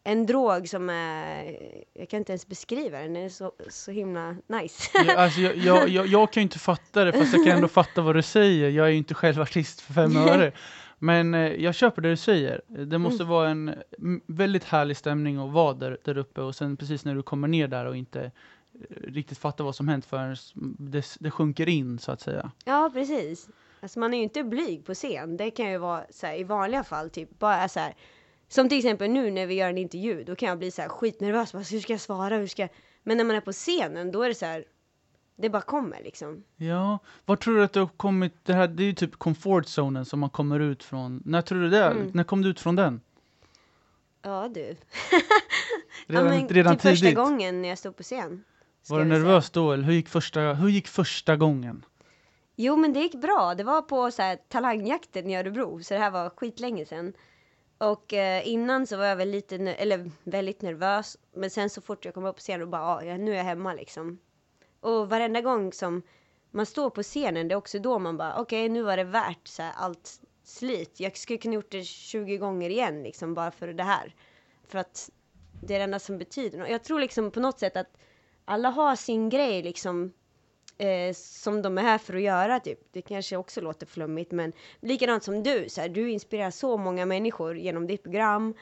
en 0.03 0.25
drog 0.25 0.69
som 0.69 0.89
är, 0.89 1.57
jag 1.93 2.09
kan 2.09 2.17
inte 2.17 2.31
ens 2.31 2.47
beskriva 2.47 2.99
den, 2.99 3.13
den 3.13 3.23
är 3.23 3.29
så, 3.29 3.51
så 3.69 3.91
himla 3.91 4.35
nice. 4.47 4.89
Jag, 4.93 5.09
alltså, 5.09 5.41
jag, 5.41 5.57
jag, 5.57 5.89
jag, 5.89 6.07
jag 6.07 6.31
kan 6.33 6.41
ju 6.41 6.43
inte 6.43 6.59
fatta 6.59 7.03
det, 7.05 7.13
fast 7.13 7.33
jag 7.33 7.45
kan 7.45 7.55
ändå 7.55 7.67
fatta 7.81 8.01
vad 8.01 8.15
du 8.15 8.21
säger. 8.21 8.69
Jag 8.69 8.85
är 8.85 8.91
ju 8.91 8.97
inte 8.97 9.13
själv 9.13 9.41
artist 9.41 9.81
för 9.81 9.93
fem 9.93 10.17
öre. 10.17 10.51
Men 11.01 11.33
eh, 11.33 11.41
jag 11.53 11.75
köper 11.75 12.01
det 12.01 12.09
du 12.09 12.17
säger. 12.17 12.61
Det 12.67 12.97
måste 12.97 13.23
Mm. 13.23 13.31
vara 13.31 13.49
en 13.49 13.69
mm, 13.97 14.21
väldigt 14.27 14.63
härlig 14.63 14.97
stämning 14.97 15.37
att 15.37 15.51
vara 15.51 15.73
där, 15.73 15.97
där 16.03 16.17
uppe 16.17 16.41
och 16.41 16.55
sen 16.55 16.77
precis 16.77 17.05
när 17.05 17.15
du 17.15 17.23
kommer 17.23 17.47
ner 17.47 17.67
där 17.67 17.85
och 17.85 17.97
inte 17.97 18.21
eh, 18.21 18.31
riktigt 19.07 19.37
fattar 19.37 19.63
vad 19.63 19.75
som 19.75 19.87
hänt 19.87 20.05
förrän 20.05 20.35
det, 20.79 21.05
det 21.19 21.31
sjunker 21.31 21.69
in 21.69 21.99
så 21.99 22.11
att 22.11 22.21
säga. 22.21 22.51
ja, 22.65 22.89
precis. 22.93 23.49
Alltså 23.81 23.99
man 23.99 24.13
är 24.13 24.17
ju 24.17 24.23
inte 24.23 24.43
blyg 24.43 24.85
på 24.85 24.93
scen. 24.93 25.37
Det 25.37 25.51
kan 25.51 25.71
ju 25.71 25.77
vara 25.77 26.03
så 26.09 26.27
här, 26.27 26.39
i 26.39 26.43
vanliga 26.43 26.83
fall 26.83 27.09
typ 27.09 27.39
bara 27.39 27.67
så 27.67 27.79
här. 27.79 27.93
Som 28.49 28.69
till 28.69 28.77
exempel 28.77 29.09
nu 29.11 29.31
när 29.31 29.45
vi 29.45 29.53
gör 29.53 29.69
en 29.69 29.77
intervju, 29.77 30.23
då 30.23 30.35
kan 30.35 30.49
jag 30.49 30.57
bli 30.57 30.71
så 30.71 30.81
här 30.81 30.89
skitnervös. 30.89 31.53
Bara, 31.53 31.63
hur 31.63 31.79
ska 31.79 31.93
jag 31.93 32.01
svara? 32.01 32.37
Hur 32.37 32.47
ska 32.47 32.61
jag? 32.61 32.69
Men 33.03 33.17
när 33.17 33.23
man 33.23 33.35
är 33.35 33.41
på 33.41 33.51
scenen, 33.51 34.11
då 34.11 34.23
är 34.23 34.29
det 34.29 34.35
så 34.35 34.45
här. 34.45 34.65
Det 35.35 35.49
bara 35.49 35.61
kommer 35.61 36.03
liksom. 36.03 36.43
Ja, 36.55 36.99
vad 37.25 37.39
tror 37.39 37.57
du 37.57 37.63
att 37.63 37.73
du 37.73 37.79
har 37.79 37.87
kommit, 37.87 38.33
det 38.45 38.53
här 38.53 38.67
det 38.67 38.83
är 38.83 38.85
ju 38.85 38.93
typ 38.93 39.15
comfort 39.15 39.67
zonen 39.67 40.05
som 40.05 40.19
man 40.19 40.29
kommer 40.29 40.59
ut 40.59 40.83
från. 40.83 41.21
När 41.25 41.41
tror 41.41 41.61
du 41.61 41.69
det? 41.69 41.85
Mm. 41.85 42.11
När 42.13 42.23
kom 42.23 42.41
du 42.41 42.49
ut 42.49 42.59
från 42.59 42.75
den? 42.75 43.01
Ja 44.21 44.49
du. 44.53 44.61
Redan, 46.07 46.25
ja, 46.25 46.31
men 46.31 46.47
redan 46.47 46.73
typ 46.73 46.81
första 46.81 47.01
tidigt? 47.05 47.15
gången 47.15 47.61
när 47.61 47.69
jag 47.69 47.77
stod 47.77 47.97
på 47.97 48.03
scen. 48.03 48.43
Var 48.89 48.99
du 48.99 49.05
väl 49.05 49.13
säga. 49.13 49.23
nervös 49.23 49.49
då 49.49 49.71
eller 49.71 49.83
hur 49.83 49.93
gick 49.93 50.09
första, 50.09 50.39
hur 50.41 50.69
gick 50.69 50.87
första 50.87 51.35
gången? 51.35 51.85
Jo 52.55 52.77
men 52.77 52.93
det 52.93 52.99
gick 52.99 53.15
bra. 53.15 53.55
Det 53.55 53.63
var 53.63 53.81
på 53.81 54.11
så 54.11 54.21
här, 54.21 54.35
talangjakten 54.47 55.29
i 55.29 55.37
Örebro, 55.37 55.83
så 55.83 55.93
det 55.93 55.99
här 55.99 56.11
var 56.11 56.29
skitlänge 56.29 56.85
sedan. 56.85 57.13
Och 57.79 58.13
eh, 58.13 58.47
innan 58.47 58.87
så 58.87 58.97
var 58.97 59.05
jag 59.05 59.15
väl 59.15 59.29
lite, 59.29 59.55
eller 59.55 60.11
väldigt 60.23 60.61
nervös. 60.61 61.17
Men 61.33 61.49
sen 61.49 61.69
så 61.69 61.81
fort 61.81 62.05
jag 62.05 62.13
kom 62.13 62.25
upp 62.25 62.35
på 62.35 62.39
scenen 62.39 62.61
och 62.61 62.67
bara, 62.67 62.81
ah, 62.81 63.03
ja, 63.03 63.17
nu 63.17 63.31
är 63.31 63.37
jag 63.37 63.43
hemma 63.43 63.73
liksom. 63.73 64.19
Och 64.79 65.09
varenda 65.09 65.41
gång 65.41 65.73
som 65.73 66.01
man 66.51 66.65
står 66.65 66.89
på 66.89 67.03
scenen, 67.03 67.47
det 67.47 67.53
är 67.53 67.57
också 67.57 67.79
då 67.79 67.99
man 67.99 68.17
bara, 68.17 68.33
okej 68.33 68.65
okay, 68.65 68.69
nu 68.69 68.81
var 68.81 68.97
det 68.97 69.03
värt 69.03 69.47
så 69.47 69.61
här, 69.61 69.73
allt 69.75 70.21
slit. 70.43 70.99
Jag 70.99 71.17
skulle 71.17 71.39
kunna 71.39 71.53
gjort 71.53 71.71
det 71.71 71.83
20 71.83 72.37
gånger 72.37 72.69
igen 72.69 73.03
liksom, 73.03 73.33
bara 73.33 73.51
för 73.51 73.67
det 73.67 73.83
här. 73.83 74.15
För 74.67 74.79
att 74.79 75.09
det 75.63 75.73
är 75.73 75.79
det 75.79 75.83
enda 75.83 75.99
som 75.99 76.17
betyder 76.17 76.57
något. 76.59 76.69
Jag 76.69 76.83
tror 76.83 76.99
liksom 76.99 77.31
på 77.31 77.39
något 77.39 77.59
sätt 77.59 77.77
att 77.77 77.97
alla 78.45 78.69
har 78.69 78.95
sin 78.95 79.29
grej 79.29 79.63
liksom 79.63 80.13
eh, 80.79 81.13
som 81.13 81.61
de 81.61 81.77
är 81.77 81.81
här 81.81 81.97
för 81.97 82.13
att 82.15 82.21
göra 82.21 82.59
typ. 82.59 82.79
Det 82.91 83.01
kanske 83.01 83.37
också 83.37 83.61
låter 83.61 83.85
flummigt 83.85 84.31
men 84.31 84.53
likadant 84.79 85.23
som 85.23 85.43
du, 85.43 85.69
så 85.69 85.81
här, 85.81 85.89
du 85.89 86.11
inspirerar 86.11 86.51
så 86.51 86.77
många 86.77 87.05
människor 87.05 87.57
genom 87.57 87.87
ditt 87.87 88.03
program 88.03 88.53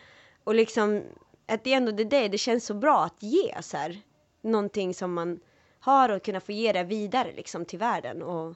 och 0.44 0.56
liksom 0.56 1.04
att 1.46 1.64
det 1.64 1.74
ändå 1.74 1.92
det 1.92 2.04
day, 2.04 2.30
det 2.30 2.38
känns 2.38 2.66
så 2.66 2.74
bra 2.74 3.04
att 3.04 3.24
ge 3.24 3.62
så 3.62 3.78
här 3.78 4.02
någonting 4.42 4.94
som 4.94 5.14
man 5.14 5.40
har 5.80 6.10
och 6.10 6.24
kunna 6.24 6.40
få 6.40 6.52
ge 6.52 6.72
det 6.72 6.84
vidare 6.84 7.34
liksom 7.36 7.66
till 7.66 7.80
världen 7.80 8.22
och, 8.22 8.56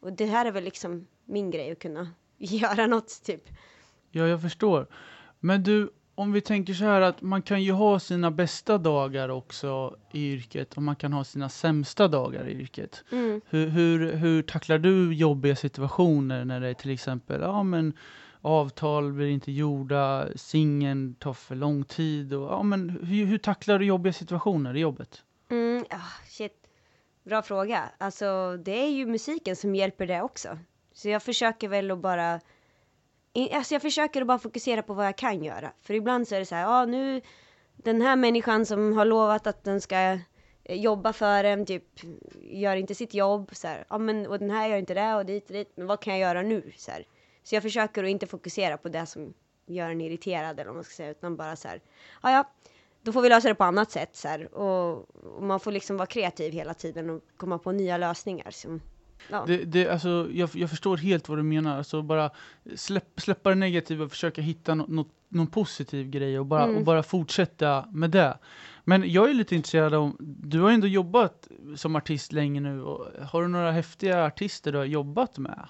och 0.00 0.12
det 0.12 0.26
här 0.26 0.46
är 0.46 0.52
väl 0.52 0.64
liksom 0.64 1.06
min 1.24 1.50
grej 1.50 1.72
att 1.72 1.78
kunna 1.78 2.10
göra 2.38 2.86
något 2.86 3.22
typ. 3.24 3.48
Ja, 4.10 4.26
jag 4.26 4.42
förstår. 4.42 4.86
Men 5.40 5.62
du, 5.62 5.92
om 6.14 6.32
vi 6.32 6.40
tänker 6.40 6.74
så 6.74 6.84
här 6.84 7.00
att 7.00 7.22
man 7.22 7.42
kan 7.42 7.62
ju 7.62 7.72
ha 7.72 8.00
sina 8.00 8.30
bästa 8.30 8.78
dagar 8.78 9.28
också 9.28 9.96
i 10.12 10.32
yrket 10.32 10.74
och 10.74 10.82
man 10.82 10.96
kan 10.96 11.12
ha 11.12 11.24
sina 11.24 11.48
sämsta 11.48 12.08
dagar 12.08 12.48
i 12.48 12.52
yrket. 12.52 13.04
Mm. 13.12 13.40
Hur, 13.48 13.68
hur, 13.68 14.12
hur 14.12 14.42
tacklar 14.42 14.78
du 14.78 15.14
jobbiga 15.14 15.56
situationer 15.56 16.44
när 16.44 16.60
det 16.60 16.68
är 16.68 16.74
till 16.74 16.90
exempel, 16.90 17.40
ja 17.40 17.62
men 17.62 17.92
avtal 18.40 19.12
blir 19.12 19.28
inte 19.28 19.52
gjorda, 19.52 20.28
singeln 20.36 21.14
tar 21.14 21.32
för 21.32 21.54
lång 21.54 21.84
tid 21.84 22.34
och 22.34 22.52
ja 22.52 22.62
men 22.62 22.90
hur, 22.90 23.26
hur 23.26 23.38
tacklar 23.38 23.78
du 23.78 23.86
jobbiga 23.86 24.12
situationer 24.12 24.76
i 24.76 24.80
jobbet? 24.80 25.22
Mm, 25.50 25.84
ah, 25.90 26.26
shit. 26.28 26.66
Bra 27.24 27.42
fråga. 27.42 27.90
Alltså, 27.98 28.56
det 28.56 28.84
är 28.84 28.90
ju 28.90 29.06
musiken 29.06 29.56
som 29.56 29.74
hjälper 29.74 30.06
det 30.06 30.22
också. 30.22 30.58
Så 30.92 31.08
jag 31.08 31.22
försöker 31.22 31.68
väl 31.68 31.90
att 31.90 31.98
bara... 31.98 32.40
Alltså 33.34 33.74
jag 33.74 33.82
försöker 33.82 34.20
att 34.20 34.26
bara 34.26 34.38
fokusera 34.38 34.82
på 34.82 34.94
vad 34.94 35.06
jag 35.06 35.16
kan 35.16 35.44
göra. 35.44 35.72
För 35.82 35.94
ibland 35.94 36.28
så 36.28 36.34
är 36.34 36.38
det 36.38 36.46
så 36.46 36.54
här, 36.54 36.62
ja 36.62 36.84
nu... 36.84 37.20
Den 37.76 38.02
här 38.02 38.16
människan 38.16 38.66
som 38.66 38.96
har 38.96 39.04
lovat 39.04 39.46
att 39.46 39.64
den 39.64 39.80
ska 39.80 39.96
eh, 39.96 40.20
jobba 40.64 41.12
för 41.12 41.44
en, 41.44 41.66
typ 41.66 41.84
gör 42.40 42.76
inte 42.76 42.94
sitt 42.94 43.14
jobb. 43.14 43.50
Så 43.52 43.68
här, 43.68 43.84
ja 43.88 43.98
men 43.98 44.26
och 44.26 44.38
den 44.38 44.50
här 44.50 44.68
gör 44.68 44.76
inte 44.76 44.94
det 44.94 45.14
och 45.14 45.26
dit 45.26 45.46
och 45.46 45.52
dit. 45.52 45.72
Men 45.74 45.86
vad 45.86 46.00
kan 46.00 46.18
jag 46.18 46.28
göra 46.28 46.42
nu? 46.42 46.72
Så, 46.76 46.90
här. 46.90 47.04
så 47.42 47.54
jag 47.54 47.62
försöker 47.62 48.04
att 48.04 48.10
inte 48.10 48.26
fokusera 48.26 48.76
på 48.76 48.88
det 48.88 49.06
som 49.06 49.34
gör 49.66 49.90
en 49.90 50.00
irriterad 50.00 50.60
eller 50.60 50.64
vad 50.64 50.74
man 50.74 50.84
ska 50.84 50.94
säga. 50.94 51.10
Utan 51.10 51.36
bara 51.36 51.56
så 51.56 51.68
här, 51.68 51.80
ja 52.22 52.30
ja, 52.30 52.44
då 53.02 53.12
får 53.12 53.22
vi 53.22 53.28
lösa 53.28 53.48
det 53.48 53.54
på 53.54 53.64
annat 53.64 53.90
sätt. 53.90 54.16
Så 54.16 54.28
här. 54.28 54.54
Och, 54.54 55.16
och 55.36 55.42
man 55.42 55.60
får 55.60 55.72
liksom 55.72 55.96
vara 55.96 56.06
kreativ 56.06 56.52
hela 56.52 56.74
tiden 56.74 57.10
och 57.10 57.22
komma 57.36 57.58
på 57.58 57.72
nya 57.72 57.96
lösningar. 57.96 58.50
Som, 58.50 58.80
ja. 59.30 59.44
Det, 59.46 59.56
det, 59.64 59.88
alltså, 59.88 60.28
jag, 60.32 60.50
jag 60.54 60.70
förstår 60.70 60.96
helt 60.96 61.28
vad 61.28 61.38
du 61.38 61.42
menar. 61.42 61.78
Alltså, 61.78 62.02
bara 62.02 62.30
släpp, 62.76 63.20
släppa 63.20 63.48
det 63.50 63.56
negativa 63.56 64.04
och 64.04 64.10
försöka 64.10 64.42
hitta 64.42 64.74
no, 64.74 64.84
något, 64.88 65.08
någon 65.28 65.46
positiv 65.46 66.10
grej 66.10 66.38
och 66.38 66.46
bara, 66.46 66.64
Mm. 66.64 66.76
och 66.76 66.84
bara 66.84 67.02
fortsätta 67.02 67.84
med 67.92 68.10
det. 68.10 68.38
Men 68.84 69.12
jag 69.12 69.30
är 69.30 69.34
lite 69.34 69.54
intresserad 69.54 69.94
av, 69.94 70.16
du 70.20 70.60
har 70.60 70.70
ändå 70.70 70.86
jobbat 70.86 71.48
som 71.76 71.96
artist 71.96 72.32
länge 72.32 72.60
nu. 72.60 72.80
Har 73.30 73.42
du 73.42 73.48
några 73.48 73.70
häftiga 73.70 74.24
artister 74.24 74.72
du 74.72 74.78
har 74.78 74.84
jobbat 74.84 75.38
med? 75.38 75.68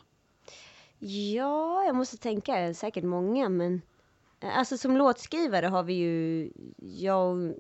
ja, 1.35 1.85
jag 1.85 1.95
måste 1.95 2.17
tänka. 2.17 2.75
Säkert 2.75 3.05
många, 3.05 3.49
men 3.49 3.83
eh, 4.41 4.59
alltså 4.59 4.79
som 4.79 4.97
låtskrivare 4.97 5.67
har 5.67 5.83
vi 5.83 5.95
ju 5.95 6.51
jag 6.79 7.31
och 7.31 7.55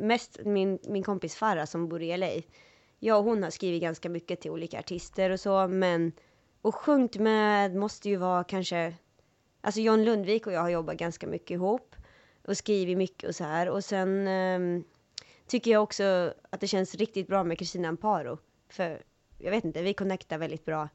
mest 0.00 0.38
min, 0.44 0.78
min 0.88 1.02
kompis 1.02 1.36
Farah 1.36 1.64
som 1.64 1.88
bor 1.88 2.02
i 2.02 2.16
LA. 2.16 2.30
Jag 2.98 3.18
och 3.18 3.24
hon 3.24 3.42
har 3.42 3.50
skrivit 3.50 3.82
ganska 3.82 4.08
mycket 4.08 4.40
till 4.40 4.50
olika 4.50 4.78
artister 4.78 5.30
och 5.30 5.40
så, 5.40 5.68
men 5.68 6.12
och 6.62 6.74
sjungit 6.74 7.16
med 7.16 7.74
måste 7.74 8.08
ju 8.08 8.16
vara 8.16 8.44
kanske 8.44 8.94
Alltså 9.60 9.80
John 9.80 10.04
Lundvik 10.04 10.46
och 10.46 10.52
jag 10.52 10.60
har 10.60 10.68
jobbat 10.68 10.96
ganska 10.96 11.26
mycket 11.26 11.50
ihop 11.50 11.96
och 12.46 12.56
skrivit 12.56 12.98
mycket 12.98 13.28
och 13.28 13.34
så 13.34 13.44
här. 13.44 13.68
Och 13.68 13.84
sen 13.84 14.28
ehm, 14.28 14.84
tycker 15.46 15.70
jag 15.70 15.82
också 15.82 16.34
att 16.50 16.60
det 16.60 16.66
känns 16.66 16.94
riktigt 16.94 17.26
bra 17.26 17.44
med 17.44 17.58
Kristina 17.58 17.88
Amparo. 17.88 18.38
För 18.68 19.02
jag 19.38 19.50
vet 19.50 19.64
inte, 19.64 19.82
vi 19.82 19.94
connectar 19.94 20.38
väldigt 20.38 20.64
bra 20.64 20.88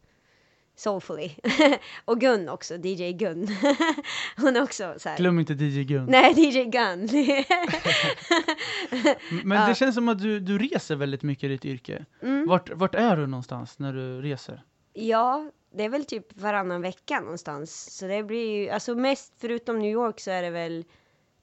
soulfully. 0.75 1.31
och 2.05 2.19
Gun 2.19 2.49
också, 2.49 2.75
DJ 2.75 3.11
Gun. 3.11 3.47
Hon 4.37 4.55
är 4.55 4.63
också 4.63 4.93
så 4.97 5.09
här. 5.09 5.17
Glöm 5.17 5.39
inte 5.39 5.53
DJ 5.53 5.83
Gun. 5.83 6.05
Nej, 6.05 6.33
DJ 6.37 6.63
Gun. 6.63 7.09
Men 9.43 9.57
Ja. 9.61 9.67
det 9.67 9.75
känns 9.75 9.95
som 9.95 10.09
att 10.09 10.19
du, 10.19 10.39
du 10.39 10.57
reser 10.57 10.95
väldigt 10.95 11.23
mycket 11.23 11.43
i 11.43 11.47
ditt 11.47 11.65
yrke. 11.65 12.05
mm. 12.21 12.47
Vart, 12.47 12.69
vart 12.73 12.95
är 12.95 13.17
du 13.17 13.27
någonstans 13.27 13.79
när 13.79 13.93
du 13.93 14.21
reser? 14.21 14.61
Ja, 14.93 15.51
det 15.75 15.83
är 15.83 15.89
väl 15.89 16.05
typ 16.05 16.41
varannan 16.41 16.81
vecka 16.81 17.19
någonstans. 17.19 17.97
Så 17.97 18.07
det 18.07 18.23
blir 18.23 18.55
ju, 18.61 18.69
alltså 18.69 18.95
mest 18.95 19.33
förutom 19.37 19.79
New 19.79 19.91
York 19.91 20.19
så 20.19 20.31
är 20.31 20.41
det 20.41 20.49
väl 20.49 20.85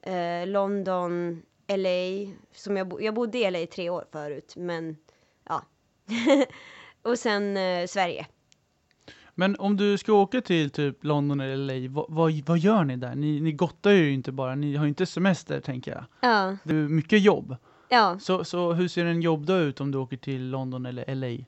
eh, 0.02 0.46
London, 0.46 1.42
LA. 1.68 2.30
Som 2.52 2.76
jag, 2.76 2.88
bo, 2.88 3.00
jag 3.00 3.14
bodde 3.14 3.38
i 3.38 3.50
LA 3.50 3.58
i 3.58 3.66
tre 3.66 3.90
år 3.90 4.04
förut, 4.12 4.54
men 4.56 4.96
ja. 5.48 5.62
och 7.02 7.18
sen 7.18 7.56
eh, 7.56 7.86
Sverige. 7.86 8.26
Men 9.40 9.56
om 9.58 9.76
du 9.76 9.98
ska 9.98 10.12
åka 10.12 10.40
till 10.40 10.70
typ 10.70 11.04
London 11.04 11.40
eller 11.40 11.56
LA, 11.80 11.88
vad, 11.90 12.06
vad, 12.08 12.32
vad 12.46 12.58
gör 12.58 12.84
ni 12.84 12.96
där? 12.96 13.14
Ni, 13.14 13.40
ni 13.40 13.52
gottar 13.52 13.90
ju 13.90 14.12
inte 14.12 14.32
bara, 14.32 14.54
ni 14.54 14.76
har 14.76 14.84
ju 14.84 14.88
inte 14.88 15.06
semester 15.06 15.60
tänker 15.60 15.90
jag. 15.90 16.04
Ja, 16.30 16.56
Det 16.64 16.70
är 16.74 16.88
mycket 16.88 17.22
jobb. 17.22 17.56
ja. 17.88 18.18
Så, 18.20 18.44
så 18.44 18.72
hur 18.72 18.88
ser 18.88 19.04
en 19.04 19.22
jobbdag 19.22 19.58
ut 19.58 19.80
om 19.80 19.90
du 19.90 19.98
åker 19.98 20.16
till 20.16 20.50
London 20.50 20.86
eller 20.86 21.14
LA? 21.14 21.44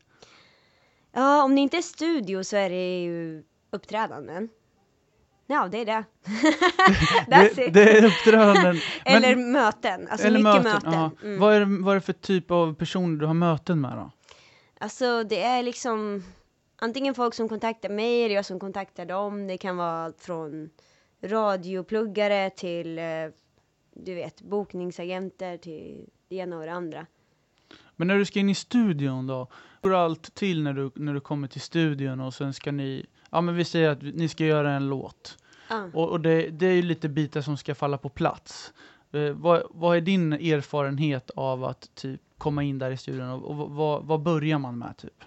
Ja, 1.13 1.43
om 1.45 1.55
det 1.55 1.61
inte 1.61 1.77
är 1.77 1.83
studio 1.83 2.43
så 2.45 2.57
är 2.57 2.71
det 2.71 3.03
ju 3.03 3.43
uppträdanden. 3.71 4.49
Ja, 5.47 5.69
det 5.73 5.79
är 5.79 5.87
det. 5.87 6.05
Det, 7.57 7.69
det 7.71 7.99
är 7.99 8.05
uppträdanden. 8.05 8.77
men- 9.05 9.15
Eller 9.25 9.37
möten, 9.37 10.09
alltså 10.11 10.27
eller 10.27 10.39
mycket 10.39 10.63
möten. 10.63 10.91
möten. 10.91 11.11
Mm. 11.29 11.41
Vad, 11.41 11.55
är, 11.55 11.83
vad 11.85 11.91
är 11.93 11.95
det 12.01 12.07
för 12.07 12.13
typ 12.13 12.51
av 12.51 12.75
personer 12.75 13.21
du 13.21 13.27
har 13.27 13.35
möten 13.35 13.81
med 13.81 13.93
då? 13.97 14.11
Alltså 14.81 15.25
det 15.25 15.43
är 15.43 15.63
liksom 15.63 16.23
antingen 16.83 17.15
folk 17.15 17.35
som 17.35 17.49
kontaktar 17.49 17.89
mig 17.89 18.25
eller 18.25 18.35
jag 18.35 18.45
som 18.45 18.59
kontaktar 18.59 19.07
dem. 19.07 19.47
Det 19.47 19.59
kan 19.59 19.77
vara 19.77 20.05
allt 20.05 20.21
från 20.21 20.71
radiopluggare 21.23 22.51
till 22.51 22.99
eh, 22.99 23.05
du 23.95 24.15
vet 24.15 24.43
bokningsagenter 24.43 25.57
till 25.57 26.09
det 26.29 26.37
ena 26.37 26.59
och 26.59 26.65
det 26.65 26.73
andra. 26.73 27.07
Men 27.97 28.09
när 28.09 28.19
du 28.19 28.25
ska 28.25 28.41
in 28.41 28.49
i 28.49 28.55
studion 28.55 29.27
då? 29.27 29.49
Hur 29.83 29.91
går 29.91 29.97
allt 29.97 30.35
till 30.35 30.63
när 30.63 30.73
du, 30.73 30.91
när 30.95 31.15
du 31.15 31.21
kommer 31.21 31.49
till 31.49 31.61
studion 31.61 32.21
och 32.21 32.35
sen 32.35 32.55
ska 32.55 32.73
ni, 32.73 33.07
ja 33.31 33.41
men 33.41 33.57
vi 33.57 33.65
säger 33.65 33.91
att 33.91 34.03
ni 34.03 34.29
ska 34.29 34.45
göra 34.45 34.73
en 34.73 34.89
låt. 34.89 35.39
Ja. 35.69 35.91
Och, 35.95 36.09
och 36.09 36.21
det, 36.21 36.49
det 36.49 36.67
är 36.67 36.73
ju 36.73 36.83
lite 36.83 37.09
bitar 37.09 37.41
som 37.41 37.57
ska 37.57 37.75
falla 37.75 37.99
på 37.99 38.09
plats. 38.09 38.73
Eh, 39.13 39.31
vad, 39.31 39.63
vad 39.71 39.97
är 39.97 40.01
din 40.01 40.33
erfarenhet 40.33 41.31
av 41.31 41.65
att 41.65 41.95
typ 41.95 42.21
komma 42.39 42.63
in 42.63 42.79
där 42.79 42.91
i 42.91 42.97
studion 42.97 43.29
och, 43.29 43.51
och 43.51 43.71
vad, 43.71 44.05
vad 44.05 44.23
börjar 44.23 44.59
man 44.59 44.79
med 44.79 44.97
typ? 44.97 45.25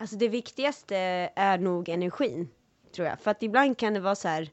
Alltså 0.00 0.16
det 0.16 0.28
viktigaste 0.28 0.96
är 1.36 1.58
nog 1.58 1.88
energin 1.88 2.48
tror 2.94 3.08
jag. 3.08 3.20
För 3.20 3.30
att 3.30 3.42
ibland 3.42 3.78
kan 3.78 3.94
det 3.94 4.00
vara 4.00 4.14
så 4.14 4.28
här. 4.28 4.50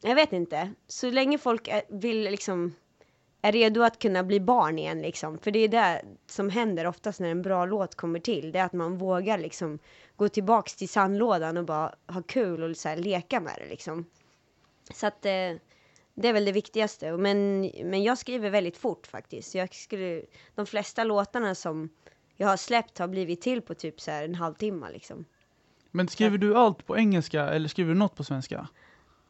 Jag 0.00 0.14
vet 0.14 0.32
inte. 0.32 0.72
Så 0.86 1.10
länge 1.10 1.38
folk 1.38 1.68
är, 1.68 1.82
vill 1.88 2.22
liksom 2.22 2.74
är 3.42 3.52
redo 3.52 3.82
att 3.82 3.98
kunna 3.98 4.24
bli 4.24 4.40
barn 4.40 4.78
igen 4.78 5.02
liksom. 5.02 5.38
För 5.38 5.50
det 5.50 5.58
är 5.58 5.68
det 5.68 6.02
som 6.26 6.50
händer 6.50 6.86
oftast 6.86 7.20
när 7.20 7.30
en 7.30 7.42
bra 7.42 7.64
låt 7.66 7.94
kommer 7.94 8.20
till. 8.20 8.52
Det 8.52 8.58
är 8.58 8.64
att 8.64 8.72
man 8.72 8.98
vågar 8.98 9.38
liksom 9.38 9.78
gå 10.16 10.28
tillbaks 10.28 10.76
till 10.76 10.88
sandlådan 10.88 11.56
och 11.56 11.64
bara 11.64 11.94
ha 12.06 12.22
kul 12.22 12.62
och 12.62 12.76
så 12.76 12.88
här, 12.88 12.96
leka 12.96 13.40
med 13.40 13.54
det 13.58 13.68
liksom. 13.68 14.06
Så 14.94 15.06
att 15.06 15.26
eh, 15.26 15.54
det 16.14 16.28
är 16.28 16.32
väl 16.32 16.44
det 16.44 16.52
viktigaste. 16.52 17.16
Men, 17.16 17.60
men 17.84 18.02
jag 18.02 18.18
skriver 18.18 18.50
väldigt 18.50 18.76
fort 18.76 19.06
faktiskt. 19.06 19.54
Jag 19.54 19.74
skulle, 19.74 20.22
de 20.54 20.66
flesta 20.66 21.04
låtarna 21.04 21.54
som 21.54 21.90
jag 22.40 22.48
har 22.48 22.56
släppt 22.56 22.98
har 22.98 23.08
blivit 23.08 23.40
till 23.40 23.62
på 23.62 23.74
typ 23.74 24.00
så 24.00 24.10
en 24.10 24.34
halvtimme 24.34 24.90
liksom. 24.92 25.24
Men 25.90 26.08
skriver 26.08 26.38
du 26.38 26.56
allt 26.56 26.86
på 26.86 26.96
engelska 26.96 27.42
eller 27.42 27.68
skriver 27.68 27.92
du 27.92 27.98
något 27.98 28.14
på 28.16 28.24
svenska? 28.24 28.68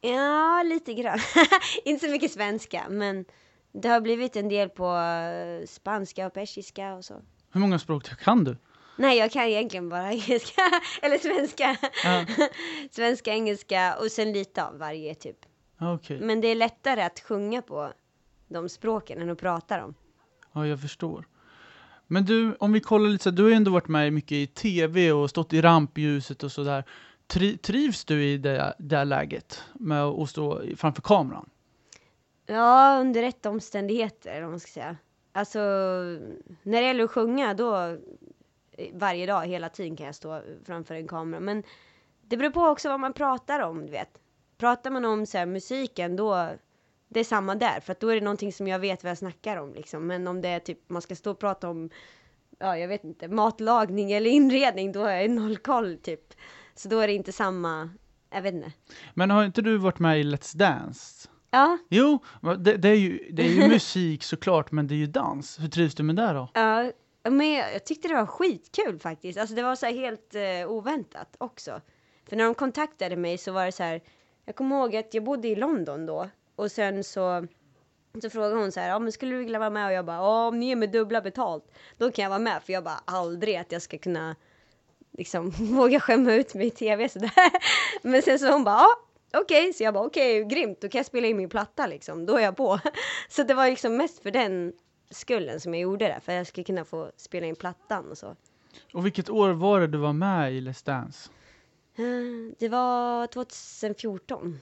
Ja, 0.01 0.63
lite 0.63 0.95
grann. 0.95 1.19
Inte 1.85 2.07
så 2.07 2.13
mycket 2.13 2.33
svenska, 2.33 2.87
men 2.89 3.25
det 3.73 3.89
har 3.89 4.01
blivit 4.01 4.37
en 4.37 4.49
del 4.49 4.69
på 4.69 4.97
eh, 4.97 5.67
spanska 5.67 6.27
och 6.27 6.35
persiska 6.35 6.95
och 6.95 7.05
så. 7.05 7.23
Hur 7.53 7.61
många 7.61 7.79
språk 7.79 8.21
kan 8.21 8.45
du? 8.45 8.57
Nej, 8.97 9.19
jag 9.19 9.33
kan 9.33 9.43
egentligen 9.45 9.89
bara 9.89 10.13
engelska, 10.13 10.63
eller 11.03 11.19
svenska. 11.19 11.77
Ja. 12.05 12.25
svenska, 12.91 13.33
engelska 13.33 13.97
och 14.01 14.13
sen 14.13 14.33
lite 14.33 14.65
av 14.65 14.79
varje 14.79 15.15
typ. 15.15 15.37
Okej, 15.81 16.21
Men 16.21 16.41
det 16.41 16.49
är 16.49 16.55
lättare 16.55 17.03
att 17.03 17.21
sjunga 17.21 17.63
på 17.63 17.93
de 18.49 18.69
språken 18.69 19.23
än 19.23 19.31
att 19.31 19.39
prata 19.39 19.79
dem. 19.79 19.95
ja 20.53 20.67
jag 20.67 20.81
förstår. 20.81 21.25
Men 22.11 22.25
du, 22.25 22.55
om 22.55 22.73
vi 22.73 22.81
kollar 22.81 23.09
lite 23.09 23.25
så 23.25 23.31
du 23.31 23.43
har 23.43 23.51
ju 23.51 23.57
ändå 23.57 23.71
varit 23.71 23.89
med 23.89 24.13
mycket 24.13 24.33
i 24.33 24.47
tv 24.47 25.13
och 25.13 25.31
stått 25.31 25.53
i 25.53 25.63
rampljuset 25.63 26.43
och 26.43 26.53
sådär. 26.53 26.85
Tri, 27.27 27.59
trivs 27.59 28.05
du 28.05 28.25
i 28.25 28.39
det, 28.39 28.75
det 28.79 28.97
här 28.97 29.05
läget 29.05 29.63
med 29.75 30.03
att 30.03 30.31
stå 30.31 30.63
framför 30.77 31.03
kameran? 31.03 31.51
Ja, 32.47 32.99
under 33.01 33.23
rätt 33.23 33.47
omständigheter, 33.47 34.45
om 34.45 34.51
man 34.51 34.61
ska 34.61 34.71
säga. 34.71 34.97
Alltså, 35.33 35.59
när 36.63 36.81
det 36.81 36.87
gäller 36.87 37.05
att 37.05 37.11
sjunga, 37.11 37.55
då 37.55 37.97
varje 38.93 39.27
dag, 39.27 39.47
hela 39.47 39.69
tiden 39.69 39.97
kan 39.97 40.07
jag 40.07 40.15
stå 40.15 40.43
framför 40.67 40.95
en 40.95 41.09
kamera. 41.09 41.41
Men 41.41 41.63
det 42.23 42.37
beror 42.37 42.51
på 42.51 42.61
också 42.61 42.89
vad 42.89 43.01
man 43.01 43.13
pratar 43.13 43.61
om, 43.61 43.87
du 43.87 43.93
vet. 43.93 44.19
Pratar 44.59 44.91
man 44.91 45.05
om 45.05 45.27
så 45.27 45.39
här, 45.39 45.47
musiken, 45.47 46.17
då 46.17 46.51
det 47.09 47.21
är 47.21 47.25
samma 47.25 47.55
där, 47.55 47.81
för 47.81 47.93
att 47.93 48.01
då 48.01 48.09
är 48.09 48.15
det 48.15 48.21
någonting 48.21 48.53
som 48.53 48.69
jag 48.69 48.79
vet 48.79 49.05
vad 49.05 49.11
jag 49.11 49.19
snackar 49.19 49.57
om 49.57 49.75
liksom. 49.75 50.07
Men 50.07 50.27
om 50.29 50.41
det 50.41 50.49
är 50.49 50.59
typ, 50.61 50.91
man 50.91 51.03
ska 51.03 51.15
stå 51.15 51.31
och 51.31 51.39
prata 51.39 51.69
om, 51.69 51.91
ja, 52.59 52.79
jag 52.79 52.89
vet 52.89 53.05
inte, 53.05 53.29
matlagning 53.29 54.13
eller 54.13 54.31
inredning, 54.31 54.93
då 54.93 55.01
har 55.01 55.11
jag 55.11 55.31
noll 55.31 55.57
koll 55.57 55.97
typ. 55.97 56.35
Så 56.75 56.89
då 56.89 56.99
är 56.99 57.07
det 57.07 57.15
inte 57.15 57.33
samma, 57.33 57.91
jag 58.31 58.43
vet 58.43 58.55
inte. 58.55 58.73
Men 59.15 59.31
har 59.31 59.45
inte 59.45 59.63
du 59.63 59.77
varit 59.77 59.99
med 59.99 60.21
i 60.21 60.23
Let's 60.23 60.57
Dance? 60.57 61.29
Ja, 61.51 61.79
Jo, 61.89 62.19
det, 62.59 62.77
det, 62.77 62.89
är 62.89 62.95
ju, 62.95 63.29
det 63.33 63.43
är 63.43 63.49
ju 63.49 63.69
musik 63.75 64.23
såklart, 64.23 64.73
men 64.73 64.87
det 64.87 64.95
är 64.95 64.97
ju 64.97 65.07
dans. 65.07 65.61
Hur 65.61 65.69
trivs 65.69 65.95
du 65.95 66.03
med 66.03 66.17
det 66.17 66.33
då? 66.33 66.49
Ja, 66.55 66.93
men 67.31 67.53
jag, 67.53 67.75
jag 67.75 67.85
tyckte 67.85 68.09
det 68.09 68.15
var 68.15 68.27
skitkul 68.27 68.99
faktiskt. 68.99 69.39
Alltså 69.39 69.55
det 69.55 69.63
var 69.63 69.75
så 69.75 69.87
helt 69.87 70.35
eh, 70.35 70.71
oväntat 70.71 71.37
också. 71.39 71.81
För 72.29 72.37
när 72.37 72.45
de 72.45 72.55
kontaktade 72.55 73.17
mig 73.17 73.39
så 73.39 73.53
var 73.53 73.67
det 73.67 73.73
så 73.73 73.83
här, 73.83 74.01
jag 74.45 74.57
kommer 74.57 74.77
ihåg 74.77 74.97
att 74.97 75.15
jag 75.15 75.25
bodde 75.25 75.49
i 75.49 75.57
London 75.57 76.07
då 76.07 76.29
och 76.59 76.71
sen 76.71 77.05
så 77.05 77.47
så 78.23 78.31
frågade 78.31 78.55
hon 78.55 78.73
så 78.73 78.81
här, 78.81 78.89
ja 78.89 78.99
men 78.99 79.13
skulle 79.13 79.33
du 79.35 79.39
vilja 79.39 79.59
vara 79.59 79.71
med? 79.71 79.87
Och 79.87 79.93
jag 79.93 80.05
bara, 80.05 80.17
ja 80.17 80.47
om 80.47 80.59
ni 80.59 80.67
ger 80.67 80.77
mig 80.77 80.89
dubbla 80.89 81.21
betalt, 81.21 81.65
då 81.99 82.11
kan 82.11 82.23
jag 82.23 82.31
vara 82.31 82.39
med. 82.39 82.63
För 82.63 82.73
jag 82.73 82.85
bara 82.85 83.01
aldrig 83.05 83.57
att 83.57 83.73
jag 83.73 83.83
ska 83.83 83.99
kunna 83.99 84.37
liksom 85.13 85.51
våga 85.77 86.01
skämma 86.01 86.35
ut 86.35 86.55
mig 86.55 86.67
i 86.67 86.71
tv 86.71 87.09
sådär. 87.09 87.33
Men 88.03 88.23
sen 88.23 88.39
så 88.39 88.53
hon 88.53 88.65
bara, 88.65 88.81
ja 89.33 89.41
okej, 89.41 89.63
okay. 89.63 89.73
så 89.73 89.83
jag 89.83 89.95
bara 89.95 90.05
okej, 90.07 90.45
okay, 90.45 90.57
grymt, 90.57 90.81
då 90.81 90.89
kan 90.89 90.99
jag 90.99 91.07
spela 91.07 91.27
in 91.27 91.37
min 91.37 91.49
platta 91.49 91.87
liksom, 91.87 92.27
då 92.27 92.37
är 92.37 92.43
jag 92.43 92.57
på. 92.57 92.81
Så 93.29 93.43
det 93.43 93.55
var 93.55 93.67
liksom 93.71 93.97
mest 93.97 94.23
för 94.23 94.31
den 94.31 94.73
skullen 95.11 95.61
som 95.61 95.75
jag 95.75 95.81
gjorde 95.81 96.05
det, 96.05 96.21
för 96.25 96.33
jag 96.33 96.47
skulle 96.47 96.65
kunna 96.65 96.85
få 96.85 97.11
spela 97.17 97.47
in 97.47 97.57
plattan 97.57 98.11
och 98.11 98.19
så. 98.19 98.37
Och 98.93 99.07
vilket 99.07 99.31
år 99.31 99.51
var 99.51 99.81
det 99.81 99.87
du 99.87 99.99
var 99.99 100.13
med 100.13 100.53
i 100.53 100.61
Let's 100.61 100.87
Dance? 100.87 101.31
Uh, 101.99 102.53
det 102.59 102.69
var 102.69 103.27
2014. 103.27 104.61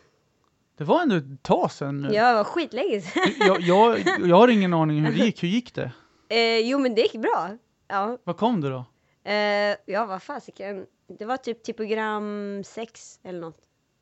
Det 0.77 0.85
var 0.85 1.03
ändå 1.03 1.17
ett 1.17 1.43
tag 1.43 1.73
sedan 1.73 2.01
nu. 2.01 2.15
Ja, 2.15 2.29
det 2.29 2.35
var 2.35 2.45
skitlänge 2.45 3.01
sedan. 3.01 3.33
jag, 3.39 3.61
jag, 3.61 3.99
jag 4.27 4.37
har 4.37 4.49
ingen 4.49 4.75
aning 4.75 5.05
hur 5.05 5.13
det 5.13 5.25
gick. 5.25 5.43
Hur 5.43 5.49
gick 5.49 5.75
det? 5.75 5.93
Uh, 6.33 6.69
jo, 6.69 6.79
men 6.79 6.95
det 6.95 7.01
gick 7.01 7.17
bra. 7.17 7.51
Ja. 7.89 8.19
Vad 8.25 8.37
kom 8.37 8.61
det 8.61 8.69
då? 8.69 8.85
Uh, 9.29 9.77
ja, 9.87 10.07
vad 10.07 10.23
fasiken. 10.23 10.87
Det 11.19 11.25
var 11.25 11.37
typ 11.37 11.63
typogram 11.63 12.63
6 12.65 13.21
eller 13.23 13.41
något. 13.41 13.59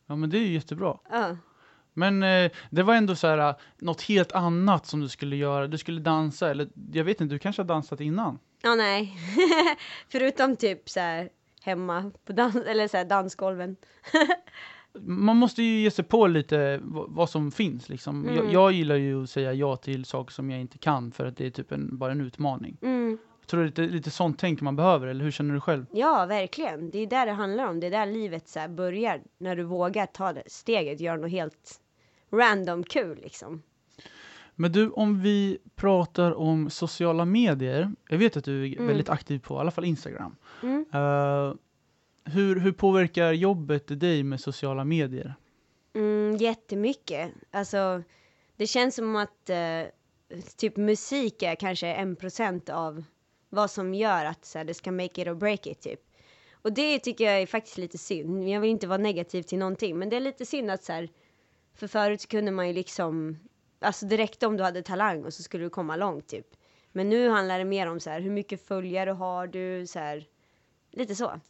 Ja, 0.06 0.16
men 0.16 0.30
det 0.30 0.38
är 0.38 0.42
ju 0.42 0.52
jättebra. 0.52 0.98
Ja. 1.10 1.36
Men 1.94 2.22
eh, 2.22 2.50
det 2.70 2.82
var 2.82 2.94
ändå 2.94 3.16
så 3.16 3.26
här, 3.26 3.38
äh, 3.38 3.54
något 3.78 4.02
helt 4.02 4.32
annat 4.32 4.86
som 4.86 5.00
du 5.00 5.08
skulle 5.08 5.36
göra. 5.36 5.66
Du 5.66 5.78
skulle 5.78 6.00
dansa, 6.00 6.50
eller 6.50 6.68
jag 6.92 7.04
vet 7.04 7.20
inte, 7.20 7.34
du 7.34 7.38
kanske 7.38 7.62
har 7.62 7.66
dansat 7.66 8.00
innan? 8.00 8.38
Ja, 8.62 8.74
nej. 8.74 9.16
Förutom 10.08 10.56
typ 10.56 10.88
så 10.88 11.00
här 11.00 11.28
hemma 11.62 12.10
på 12.24 12.32
dans 12.32 12.56
eller 12.56 12.88
så 12.88 12.96
här 12.96 13.04
dansgolven. 13.04 13.76
Man 15.00 15.36
måste 15.36 15.62
ju 15.62 15.80
ge 15.80 15.90
sig 15.90 16.04
på 16.04 16.26
lite 16.26 16.80
vad 16.82 17.30
som 17.30 17.50
finns 17.52 17.88
liksom. 17.88 18.24
Mm. 18.24 18.36
Jag, 18.36 18.52
jag, 18.52 18.72
gillar 18.72 18.96
ju 18.96 19.22
att 19.22 19.30
säga 19.30 19.52
ja 19.52 19.76
till 19.76 20.04
saker 20.04 20.32
som 20.32 20.50
jag 20.50 20.60
inte 20.60 20.78
kan 20.78 21.12
för 21.12 21.26
att 21.26 21.36
det 21.36 21.46
är 21.46 21.50
typ 21.50 21.72
en, 21.72 21.98
bara 21.98 22.12
en 22.12 22.20
utmaning. 22.20 22.76
Mm. 22.82 23.18
Jag 23.40 23.48
tror 23.48 23.60
det 23.60 23.64
är 23.64 23.66
lite, 23.66 23.94
lite 23.94 24.10
sånt 24.10 24.38
tänk 24.38 24.60
man 24.60 24.76
behöver, 24.76 25.06
eller 25.06 25.24
hur 25.24 25.30
känner 25.30 25.54
du 25.54 25.60
själv? 25.60 25.86
Ja, 25.92 26.26
verkligen. 26.26 26.90
Det 26.90 26.98
är 26.98 27.06
där 27.06 27.26
det 27.26 27.32
handlar 27.32 27.66
om. 27.68 27.80
Det 27.80 27.86
är 27.86 27.90
där 27.90 28.06
livet 28.06 28.48
så 28.48 28.68
börjar. 28.68 29.22
När 29.38 29.56
du 29.56 29.62
vågar 29.62 30.06
ta 30.06 30.32
det 30.32 30.42
steget, 30.46 31.00
göra 31.00 31.16
något 31.16 31.30
helt 31.30 31.80
random 32.32 32.84
kul 32.84 33.18
liksom. 33.22 33.62
Men 34.54 34.72
du, 34.72 34.90
om 34.90 35.20
vi 35.22 35.58
pratar 35.76 36.32
om 36.32 36.70
sociala 36.70 37.24
medier. 37.24 37.92
Jag 38.08 38.18
vet 38.18 38.36
att 38.36 38.44
du 38.44 38.62
är 38.68 38.74
Mm. 38.74 38.86
väldigt 38.86 39.08
aktiv 39.08 39.38
på 39.38 39.54
i 39.54 39.58
alla 39.58 39.70
fall 39.70 39.84
Instagram. 39.84 40.36
Mm. 40.62 40.84
Uh, 40.94 41.54
hur, 42.24 42.60
hur 42.60 42.72
påverkar 42.72 43.32
jobbet 43.32 44.00
dig 44.00 44.22
med 44.22 44.40
sociala 44.40 44.84
medier? 44.84 45.34
Mm, 45.94 46.36
jättemycket. 46.36 47.30
Alltså, 47.50 48.02
det 48.56 48.66
känns 48.66 48.94
som 48.94 49.16
att 49.16 49.50
eh, 49.50 49.82
typ 50.56 50.76
musik 50.76 51.42
är 51.42 51.54
kanske 51.54 51.86
en 51.86 52.16
procent 52.16 52.68
av 52.68 53.04
vad 53.48 53.70
som 53.70 53.94
gör 53.94 54.24
att 54.24 54.44
så 54.44 54.58
här, 54.58 54.64
det 54.64 54.74
ska 54.74 54.92
make 54.92 55.22
it 55.22 55.28
or 55.28 55.34
break 55.34 55.66
it 55.66 55.80
typ. 55.80 56.00
Och 56.52 56.72
det 56.72 56.98
tycker 56.98 57.24
jag 57.24 57.42
är 57.42 57.46
faktiskt 57.46 57.78
lite 57.78 57.98
synd. 57.98 58.48
Jag 58.48 58.60
vill 58.60 58.70
inte 58.70 58.86
vara 58.86 58.98
negativ 58.98 59.42
till 59.42 59.58
någonting, 59.58 59.98
men 59.98 60.08
det 60.08 60.16
är 60.16 60.20
lite 60.20 60.46
synd 60.46 60.70
att 60.70 60.84
så 60.84 60.92
här, 60.92 61.08
för 61.74 61.86
förut 61.86 62.28
kunde 62.28 62.50
man 62.50 62.66
ju 62.66 62.72
liksom, 62.72 63.38
alltså 63.80 64.06
det 64.06 64.16
räckte 64.16 64.46
om 64.46 64.56
du 64.56 64.64
hade 64.64 64.82
talang 64.82 65.24
och 65.24 65.34
så 65.34 65.42
skulle 65.42 65.64
du 65.64 65.70
komma 65.70 65.96
långt 65.96 66.28
typ. 66.28 66.46
Men 66.92 67.08
nu 67.08 67.28
handlar 67.28 67.58
det 67.58 67.64
mer 67.64 67.86
om 67.86 68.00
så 68.00 68.10
här, 68.10 68.20
hur 68.20 68.30
mycket 68.30 68.66
följare 68.66 69.10
har 69.10 69.46
du, 69.46 69.86
så 69.86 69.98
här, 69.98 70.26
lite 70.90 71.14
så. 71.14 71.40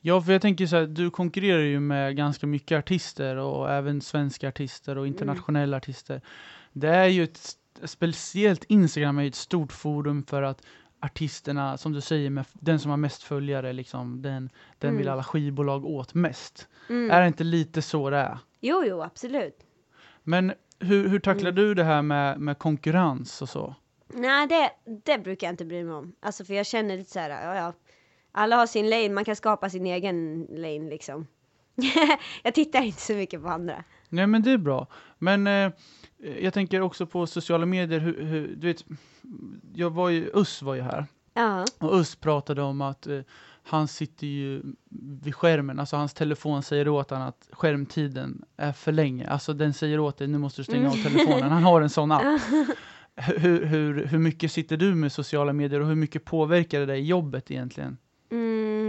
Ja, 0.00 0.20
för 0.22 0.32
jag 0.32 0.42
tänker 0.42 0.66
så 0.66 0.76
här, 0.76 0.86
du 0.86 1.10
konkurrerar 1.10 1.62
ju 1.62 1.80
med 1.80 2.16
ganska 2.16 2.46
mycket 2.46 2.78
artister 2.78 3.36
och 3.36 3.70
även 3.70 4.00
svenska 4.00 4.48
artister 4.48 4.98
och 4.98 5.06
internationella 5.06 5.76
artister. 5.76 6.20
Det 6.72 6.88
är 6.88 7.06
ju 7.06 7.24
ett, 7.24 7.40
speciellt 7.84 8.64
Instagram 8.64 9.18
är 9.18 9.22
ju 9.22 9.28
ett 9.28 9.34
stort 9.34 9.72
forum 9.72 10.22
för 10.22 10.42
att 10.42 10.62
artisterna, 11.00 11.76
som 11.78 11.92
du 11.92 12.00
säger, 12.00 12.30
med 12.30 12.44
den 12.52 12.78
som 12.78 12.90
har 12.90 12.96
mest 12.96 13.22
följare, 13.22 13.72
liksom, 13.72 14.22
den, 14.22 14.50
den 14.78 14.96
vill 14.96 15.06
Mm. 15.06 15.12
alla 15.12 15.24
skivbolag 15.24 15.84
åt 15.84 16.14
mest. 16.14 16.68
Mm. 16.88 17.10
Är 17.10 17.20
det 17.20 17.26
inte 17.26 17.44
lite 17.44 17.82
så 17.82 18.10
det 18.10 18.16
är? 18.16 18.38
Jo, 18.60 18.82
jo, 18.86 19.02
absolut. 19.02 19.58
Men 20.22 20.52
hur, 20.78 21.08
hur 21.08 21.18
tacklar 21.18 21.50
Mm. 21.50 21.62
du 21.62 21.74
det 21.74 21.84
här 21.84 22.02
med, 22.02 22.40
med 22.40 22.58
konkurrens 22.58 23.42
och 23.42 23.48
så? 23.48 23.74
Nej, 24.14 24.46
det, 24.48 24.70
det 25.04 25.18
brukar 25.18 25.46
jag 25.46 25.52
inte 25.52 25.64
bry 25.64 25.84
mig 25.84 25.94
om. 25.94 26.12
Alltså 26.20 26.44
för 26.44 26.54
jag 26.54 26.66
känner 26.66 26.96
lite 26.96 27.10
så 27.10 27.18
här, 27.18 27.30
ja, 27.30 27.54
ja. 27.56 27.72
Alla 28.32 28.56
har 28.56 28.66
sin 28.66 28.90
lane, 28.90 29.08
man 29.08 29.24
kan 29.24 29.36
skapa 29.36 29.70
sin 29.70 29.86
egen 29.86 30.46
lane 30.50 30.90
liksom. 30.90 31.26
jag 32.42 32.54
tittar 32.54 32.82
inte 32.82 33.00
så 33.00 33.12
mycket 33.12 33.42
på 33.42 33.48
andra. 33.48 33.84
Nej, 34.08 34.26
men 34.26 34.42
det 34.42 34.50
är 34.50 34.58
bra. 34.58 34.86
Men 35.18 35.46
eh, 35.46 35.72
jag 36.40 36.54
tänker 36.54 36.80
också 36.80 37.06
på 37.06 37.26
sociala 37.26 37.66
medier, 37.66 38.00
hur, 38.00 38.22
hur, 38.22 38.54
du 38.56 38.66
vet, 38.66 38.84
jag 39.74 39.90
var 39.90 40.08
ju, 40.08 40.30
Us 40.34 40.62
var 40.62 40.74
ju 40.74 40.82
här. 40.82 41.06
Ja. 41.34 41.64
Och 41.78 41.94
Us 41.94 42.16
pratade 42.16 42.62
om 42.62 42.80
att 42.80 43.06
eh, 43.06 43.20
han 43.62 43.88
sitter 43.88 44.26
ju 44.26 44.62
vid 45.22 45.34
skärmen, 45.34 45.78
alltså 45.80 45.96
hans 45.96 46.14
telefon 46.14 46.62
säger 46.62 46.88
åt 46.88 47.10
honom 47.10 47.28
att 47.28 47.48
skärmtiden 47.52 48.44
är 48.56 48.72
för 48.72 48.92
länge. 48.92 49.28
Alltså 49.28 49.52
den 49.52 49.74
säger 49.74 50.00
åt 50.00 50.18
dig, 50.18 50.28
nu 50.28 50.38
måste 50.38 50.60
du 50.60 50.64
stänga 50.64 50.88
av 50.88 50.94
Mm. 50.94 51.04
telefonen. 51.12 51.50
Han 51.52 51.62
har 51.62 51.80
en 51.80 51.90
sån 51.90 52.12
app. 52.12 52.22
Hur, 53.36 53.64
hur, 53.64 54.06
hur 54.06 54.18
mycket 54.18 54.52
sitter 54.52 54.76
du 54.76 54.94
med 54.94 55.12
sociala 55.12 55.52
medier 55.52 55.80
och 55.80 55.86
hur 55.86 55.94
mycket 55.94 56.24
påverkar 56.24 56.80
det 56.80 56.86
dig 56.86 57.00
i 57.00 57.06
jobbet 57.06 57.50
egentligen? 57.50 57.98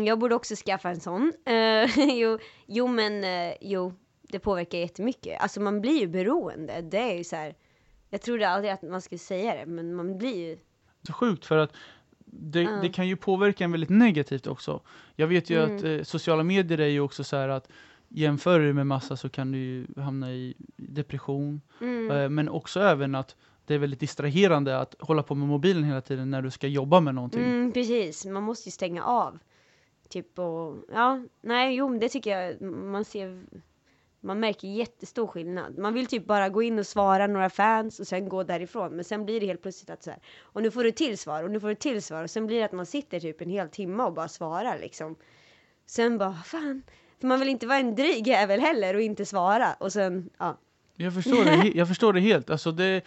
Jag 0.10 0.20
borde 0.20 0.36
också 0.36 0.56
skaffa 0.56 0.90
en 0.90 1.00
sån. 1.00 1.34
Eh, 1.46 2.00
jo, 2.20 2.38
jo, 2.68 2.88
men 2.88 3.24
eh, 3.24 3.54
jo, 3.62 3.94
det 4.22 4.40
påverkar 4.40 4.78
jättemycket. 4.78 5.42
Alltså 5.42 5.62
man 5.62 5.82
blir 5.82 6.00
ju 6.00 6.08
beroende. 6.08 6.82
Det 6.82 6.98
är 7.12 7.18
ju 7.18 7.24
så 7.24 7.36
här. 7.36 7.56
Jag 8.10 8.22
trodde 8.22 8.50
aldrig 8.50 8.72
att 8.74 8.82
man 8.82 9.02
skulle 9.02 9.20
säga 9.20 9.56
det, 9.56 9.66
men 9.66 9.96
man 9.96 10.18
blir 10.18 10.36
ju. 10.50 10.58
Så 11.08 11.14
sjukt 11.14 11.46
för 11.46 11.58
att 11.58 11.74
det, 12.26 12.62
Ja. 12.62 12.72
det 12.82 12.90
kan 12.90 13.08
ju 13.08 13.16
påverka 13.16 13.64
en 13.64 13.72
väldigt 13.72 13.90
negativt 13.90 14.48
också. 14.48 14.82
Jag 15.16 15.28
vet 15.28 15.50
ju 15.50 15.64
Mm. 15.64 15.78
att 15.78 15.84
eh, 15.84 16.02
sociala 16.04 16.44
medier 16.44 16.80
är 16.80 16.88
ju 16.88 17.00
också 17.00 17.24
så 17.24 17.36
här 17.38 17.50
att 17.50 17.70
jämför 18.08 18.60
du 18.60 18.74
med 18.74 18.88
massa 18.88 19.18
så 19.18 19.30
kan 19.30 19.52
du 19.52 19.58
ju 19.58 19.88
hamna 19.98 20.32
i 20.34 20.54
depression. 20.78 21.62
Mm, 21.82 22.12
Eh, 22.12 22.30
men 22.30 22.50
också 22.50 22.80
även 22.80 23.16
att 23.16 23.36
det 23.66 23.74
är 23.74 23.78
väldigt 23.78 24.00
distraherande 24.00 24.80
att 24.80 24.96
hålla 25.00 25.24
på 25.24 25.36
med 25.36 25.48
mobilen 25.48 25.84
hela 25.84 26.02
tiden 26.02 26.30
när 26.32 26.42
du 26.42 26.52
ska 26.52 26.68
jobba 26.68 27.00
med 27.00 27.16
någonting. 27.16 27.44
mm, 27.44 27.72
precis, 27.72 28.26
man 28.26 28.44
måste 28.44 28.68
ju 28.70 28.72
stänga 28.72 29.04
av. 29.04 29.40
Typ 30.10 30.40
och, 30.40 30.76
ja, 30.92 31.22
nej, 31.42 31.76
jo, 31.76 31.98
det 32.00 32.10
tycker 32.10 32.38
jag 32.40 32.62
man 32.62 33.06
ser. 33.06 33.44
Man 34.22 34.40
märker 34.40 34.68
jättestor 34.68 35.28
skillnad. 35.28 35.78
Man 35.78 35.94
vill 35.94 36.06
typ 36.08 36.26
bara 36.26 36.50
gå 36.50 36.62
in 36.64 36.80
och 36.80 36.88
svara 36.88 37.28
några 37.28 37.50
fans 37.50 38.00
och 38.00 38.08
sen 38.08 38.30
gå 38.30 38.44
därifrån. 38.44 38.96
Men 38.96 39.04
sen 39.06 39.26
blir 39.26 39.40
det 39.40 39.46
helt 39.46 39.62
plötsligt 39.62 39.90
att 39.90 40.04
så 40.04 40.10
här, 40.10 40.20
och 40.42 40.62
nu 40.62 40.72
får 40.72 40.84
du 40.84 40.92
till 40.92 41.18
svar 41.18 41.44
och 41.44 41.52
nu 41.52 41.60
får 41.60 41.68
du 41.68 41.76
till 41.76 42.02
svar 42.04 42.24
och 42.24 42.30
sen 42.30 42.48
blir 42.48 42.60
det 42.60 42.66
att 42.66 42.72
man 42.72 42.86
sitter 42.86 43.20
typ 43.20 43.42
en 43.42 43.50
hel 43.50 43.70
timme 43.70 44.04
och 44.04 44.14
bara 44.14 44.28
svarar 44.28 44.80
liksom. 44.80 45.16
Sen 45.86 46.18
bara, 46.18 46.34
fan, 46.34 46.82
för 47.20 47.28
man 47.28 47.40
vill 47.40 47.50
inte 47.50 47.68
vara 47.68 47.78
en 47.80 47.96
dryg 47.96 48.28
jävel 48.28 48.60
heller 48.60 48.94
och 48.96 49.02
inte 49.02 49.26
svara 49.26 49.74
och 49.80 49.94
sen, 49.94 50.30
ja. 50.38 50.58
Jag, 50.96 51.14
förstår 51.14 51.46
det, 51.46 51.72
jag 51.78 51.88
förstår 51.88 52.14
det 52.14 52.20
helt. 52.20 52.50
Alltså 52.50 52.72
det, 52.72 52.96
eh, 52.96 53.02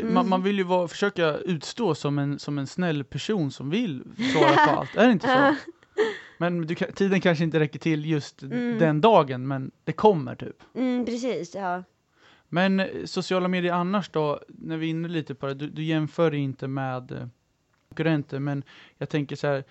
Mm. 0.00 0.14
man, 0.14 0.28
man 0.28 0.42
vill 0.42 0.58
ju 0.58 0.64
vara, 0.64 0.88
försöka 0.88 1.36
utstå 1.36 1.94
som 1.94 2.18
en, 2.18 2.38
som 2.38 2.58
en 2.58 2.66
snäll 2.66 3.04
person 3.04 3.50
som 3.50 3.70
vill 3.70 4.02
svara 4.32 4.66
på 4.66 4.70
allt. 4.80 4.96
Är 4.96 5.06
det 5.06 5.12
inte 5.12 5.26
så? 5.26 5.70
Men 6.38 6.66
du, 6.66 6.74
tiden 6.74 7.20
kanske 7.20 7.44
inte 7.44 7.60
räcker 7.60 7.78
till 7.78 8.06
just 8.06 8.42
Mm. 8.42 8.78
den 8.78 9.00
dagen, 9.00 9.46
men 9.48 9.70
det 9.84 9.92
kommer 9.92 10.34
typ. 10.34 10.62
Mm, 10.74 11.04
precis, 11.06 11.54
ja. 11.54 11.82
Men 12.48 12.80
eh, 12.80 12.86
sociala 13.04 13.48
medier 13.48 13.72
annars 13.72 14.08
då, 14.08 14.40
när 14.48 14.76
vi 14.76 14.86
är 14.86 14.90
inne 14.90 15.08
lite 15.08 15.34
på 15.34 15.46
det, 15.46 15.54
du, 15.54 15.68
du 15.70 15.82
jämför 15.84 16.34
inte 16.34 16.68
med 16.68 17.12
eh, 17.12 17.26
konkurrenter, 17.88 18.38
men 18.38 18.62
jag 18.98 19.08
tänker 19.08 19.36
så 19.36 19.46
här, 19.46 19.64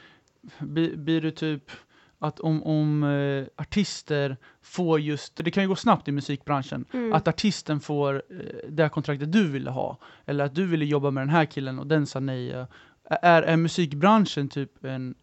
blir, 0.60 0.95
blir 0.97 1.21
du 1.21 1.32
typ, 1.32 1.71
att 2.19 2.39
om, 2.39 2.63
om 2.63 3.04
eh, 3.04 3.45
artister 3.62 4.38
får 4.62 4.99
just, 4.99 5.36
det 5.36 5.52
kan 5.52 5.63
ju 5.63 5.69
gå 5.69 5.76
snabbt 5.76 6.08
i 6.08 6.12
musikbranschen, 6.12 6.86
Mm. 6.93 7.13
att 7.13 7.28
artisten 7.28 7.80
får 7.80 8.15
eh, 8.30 8.69
det 8.69 8.89
kontraktet 8.89 9.32
du 9.32 9.47
ville 9.47 9.69
ha, 9.71 9.97
eller 10.26 10.43
att 10.45 10.56
du 10.56 10.65
ville 10.67 10.86
jobba 10.86 11.12
med 11.12 11.21
den 11.21 11.30
här 11.30 11.45
killen 11.45 11.80
och 11.80 11.88
den 11.88 12.06
sa 12.08 12.19
nej. 12.19 12.65
Är, 13.10 13.41
är 13.41 13.58
musikbranschen 13.58 14.49
typ 14.49 14.84
en, 14.86 15.15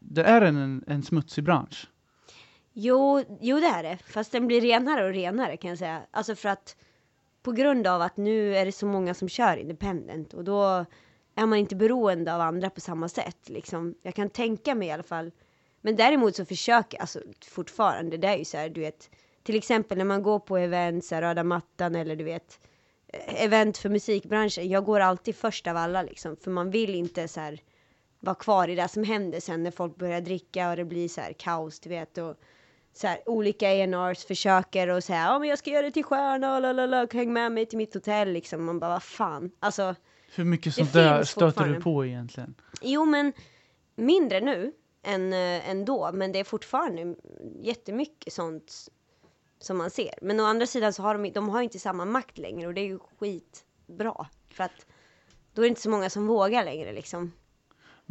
det 0.00 0.22
är 0.22 0.42
en, 0.42 0.84
en, 0.86 1.02
smutsig 1.02 1.44
bransch? 1.44 1.90
Jo, 2.72 3.24
jo, 3.40 3.60
det 3.60 3.66
är 3.66 3.82
det. 3.82 3.96
Fast 3.96 4.32
den 4.32 4.46
blir 4.46 4.60
renare 4.60 5.04
och 5.04 5.12
renare 5.14 5.56
kan 5.56 5.70
jag 5.70 5.78
säga. 5.78 6.02
Alltså 6.10 6.34
för 6.34 6.48
att 6.48 6.76
på 7.42 7.52
grund 7.52 7.86
av 7.86 8.02
att 8.02 8.16
nu 8.16 8.56
är 8.56 8.64
det 8.64 8.72
så 8.72 8.86
många 8.86 9.14
som 9.14 9.28
kör 9.28 9.56
independent 9.56 10.34
och 10.34 10.44
då 10.44 10.84
är 11.34 11.46
man 11.46 11.58
inte 11.58 11.76
beroende 11.76 12.34
av 12.34 12.40
andra 12.40 12.70
på 12.70 12.80
samma 12.80 13.08
sätt. 13.08 13.48
Liksom. 13.48 13.94
Jag 14.02 14.14
kan 14.14 14.30
tänka 14.30 14.74
mig 14.74 14.88
i 14.88 14.90
alla 14.90 15.02
fall. 15.02 15.30
Men 15.80 15.96
däremot 15.96 16.36
så 16.36 16.44
försöker 16.44 16.96
jag 16.96 17.00
alltså, 17.00 17.20
fortfarande. 17.44 18.16
Det 18.16 18.28
är 18.28 18.36
ju 18.36 18.44
så 18.44 18.56
här, 18.56 18.68
du 18.68 18.80
vet. 18.80 19.10
Till 19.42 19.56
exempel 19.56 19.98
när 19.98 20.04
man 20.04 20.22
går 20.22 20.38
på 20.38 20.56
event, 20.56 21.04
så 21.04 21.14
här, 21.14 21.22
röda 21.22 21.44
mattan 21.44 21.94
eller 21.94 22.16
du 22.16 22.24
vet 22.24 22.60
eh, 23.08 23.44
event 23.44 23.78
för 23.78 23.88
musikbranschen. 23.88 24.68
Jag 24.68 24.84
går 24.84 25.00
alltid 25.00 25.36
först 25.36 25.66
av 25.66 25.76
alla 25.76 26.02
liksom. 26.02 26.36
För 26.36 26.50
man 26.50 26.70
vill 26.70 26.94
inte 26.94 27.28
så 27.28 27.40
här 27.40 27.60
vara 28.22 28.34
kvar 28.34 28.68
i 28.68 28.74
det 28.74 28.88
som 28.88 29.04
händer 29.04 29.40
sen 29.40 29.62
när 29.62 29.70
folk 29.70 29.96
börjar 29.96 30.20
dricka 30.20 30.70
och 30.70 30.76
det 30.76 30.84
blir 30.84 31.08
så 31.08 31.20
här 31.20 31.32
kaos, 31.32 31.80
du 31.80 31.88
vet. 31.88 32.18
Och 32.18 32.36
så 32.92 33.06
här, 33.06 33.28
olika 33.28 33.68
A&Rs 33.68 34.24
försöker 34.24 34.88
och 34.88 35.04
säga 35.04 35.18
ja 35.18 35.38
men 35.38 35.48
jag 35.48 35.58
ska 35.58 35.70
göra 35.70 35.82
det 35.82 35.90
till 35.90 36.04
stjärna, 36.04 36.60
lalala, 36.60 37.06
häng 37.12 37.32
med 37.32 37.52
mig 37.52 37.66
till 37.66 37.78
mitt 37.78 37.94
hotell 37.94 38.32
liksom. 38.32 38.64
Man 38.64 38.78
bara 38.78 38.90
vad 38.90 39.02
fan. 39.02 39.50
Alltså, 39.60 39.94
Hur 40.34 40.44
mycket 40.44 40.74
sånt 40.74 40.92
där 40.92 41.24
stöter 41.24 41.66
du 41.66 41.80
på 41.80 42.06
egentligen? 42.06 42.54
jo 42.82 43.04
men 43.04 43.32
mindre 43.94 44.40
nu 44.40 44.72
än, 45.02 45.32
äh, 45.32 45.70
än 45.70 45.84
då, 45.84 46.10
men 46.12 46.32
det 46.32 46.38
är 46.38 46.44
fortfarande 46.44 47.14
jättemycket 47.60 48.32
sånt 48.32 48.88
som 49.58 49.78
man 49.78 49.90
ser. 49.90 50.14
Men 50.22 50.40
å 50.40 50.44
andra 50.44 50.66
sidan 50.66 50.92
så 50.92 51.02
har 51.02 51.18
de, 51.18 51.30
de 51.30 51.48
har 51.48 51.62
inte 51.62 51.78
samma 51.78 52.04
makt 52.04 52.38
längre 52.38 52.66
och 52.66 52.74
det 52.74 52.80
är 52.80 52.86
ju 52.86 52.98
skitbra. 53.18 54.26
För 54.50 54.64
att 54.64 54.86
då 55.54 55.62
är 55.62 55.64
det 55.64 55.68
inte 55.68 55.80
så 55.80 55.90
många 55.90 56.10
som 56.10 56.26
vågar 56.26 56.64
längre 56.64 56.92
liksom. 56.92 57.32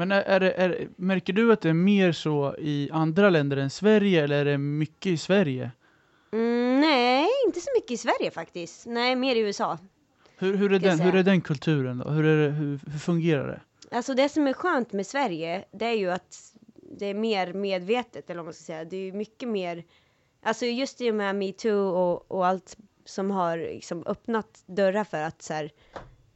Men 0.01 0.11
är, 0.11 0.21
är, 0.21 0.41
är, 0.41 0.87
märker 0.95 1.33
du 1.33 1.53
att 1.53 1.61
det 1.61 1.69
är 1.69 1.73
mer 1.73 2.11
så 2.11 2.55
i 2.57 2.89
andra 2.91 3.29
länder 3.29 3.57
än 3.57 3.69
Sverige, 3.69 4.23
eller 4.23 4.35
är 4.35 4.45
det 4.45 4.57
mycket 4.57 5.11
i 5.11 5.17
Sverige? 5.17 5.71
Mm, 6.31 6.79
nej, 6.79 7.27
inte 7.45 7.59
så 7.61 7.69
mycket 7.75 7.91
i 7.91 7.97
Sverige 7.97 8.31
faktiskt. 8.31 8.85
Nej, 8.85 9.15
mer 9.15 9.35
i 9.35 9.39
USA. 9.39 9.77
Hur, 10.37 10.55
hur, 10.57 10.73
är, 10.73 10.79
den, 10.79 10.99
hur 10.99 11.15
är 11.15 11.23
den 11.23 11.41
kulturen 11.41 11.97
då? 11.97 12.09
Hur, 12.09 12.23
det, 12.23 12.51
hur, 12.51 12.79
hur 12.91 12.99
fungerar 12.99 13.47
det? 13.47 13.61
Alltså 13.95 14.13
det 14.13 14.29
som 14.29 14.47
är 14.47 14.53
skönt 14.53 14.93
med 14.93 15.07
Sverige, 15.07 15.65
det 15.71 15.85
är 15.85 15.97
ju 15.97 16.11
att 16.11 16.55
det 16.99 17.05
är 17.05 17.13
mer 17.13 17.53
medvetet, 17.53 18.29
eller 18.29 18.37
vad 18.37 18.45
man 18.45 18.53
ska 18.53 18.63
säga. 18.63 18.85
Det 18.85 18.97
är 18.97 19.11
mycket 19.11 19.49
mer, 19.49 19.83
alltså 20.43 20.65
just 20.65 21.01
i 21.01 21.11
och 21.11 21.15
med 21.15 21.35
metoo 21.35 21.89
och, 21.89 22.31
och 22.31 22.47
allt 22.47 22.77
som 23.05 23.31
har 23.31 23.57
liksom 23.57 24.03
öppnat 24.05 24.63
dörrar 24.65 25.03
för 25.03 25.21
att 25.21 25.41
så 25.41 25.53
här, 25.53 25.71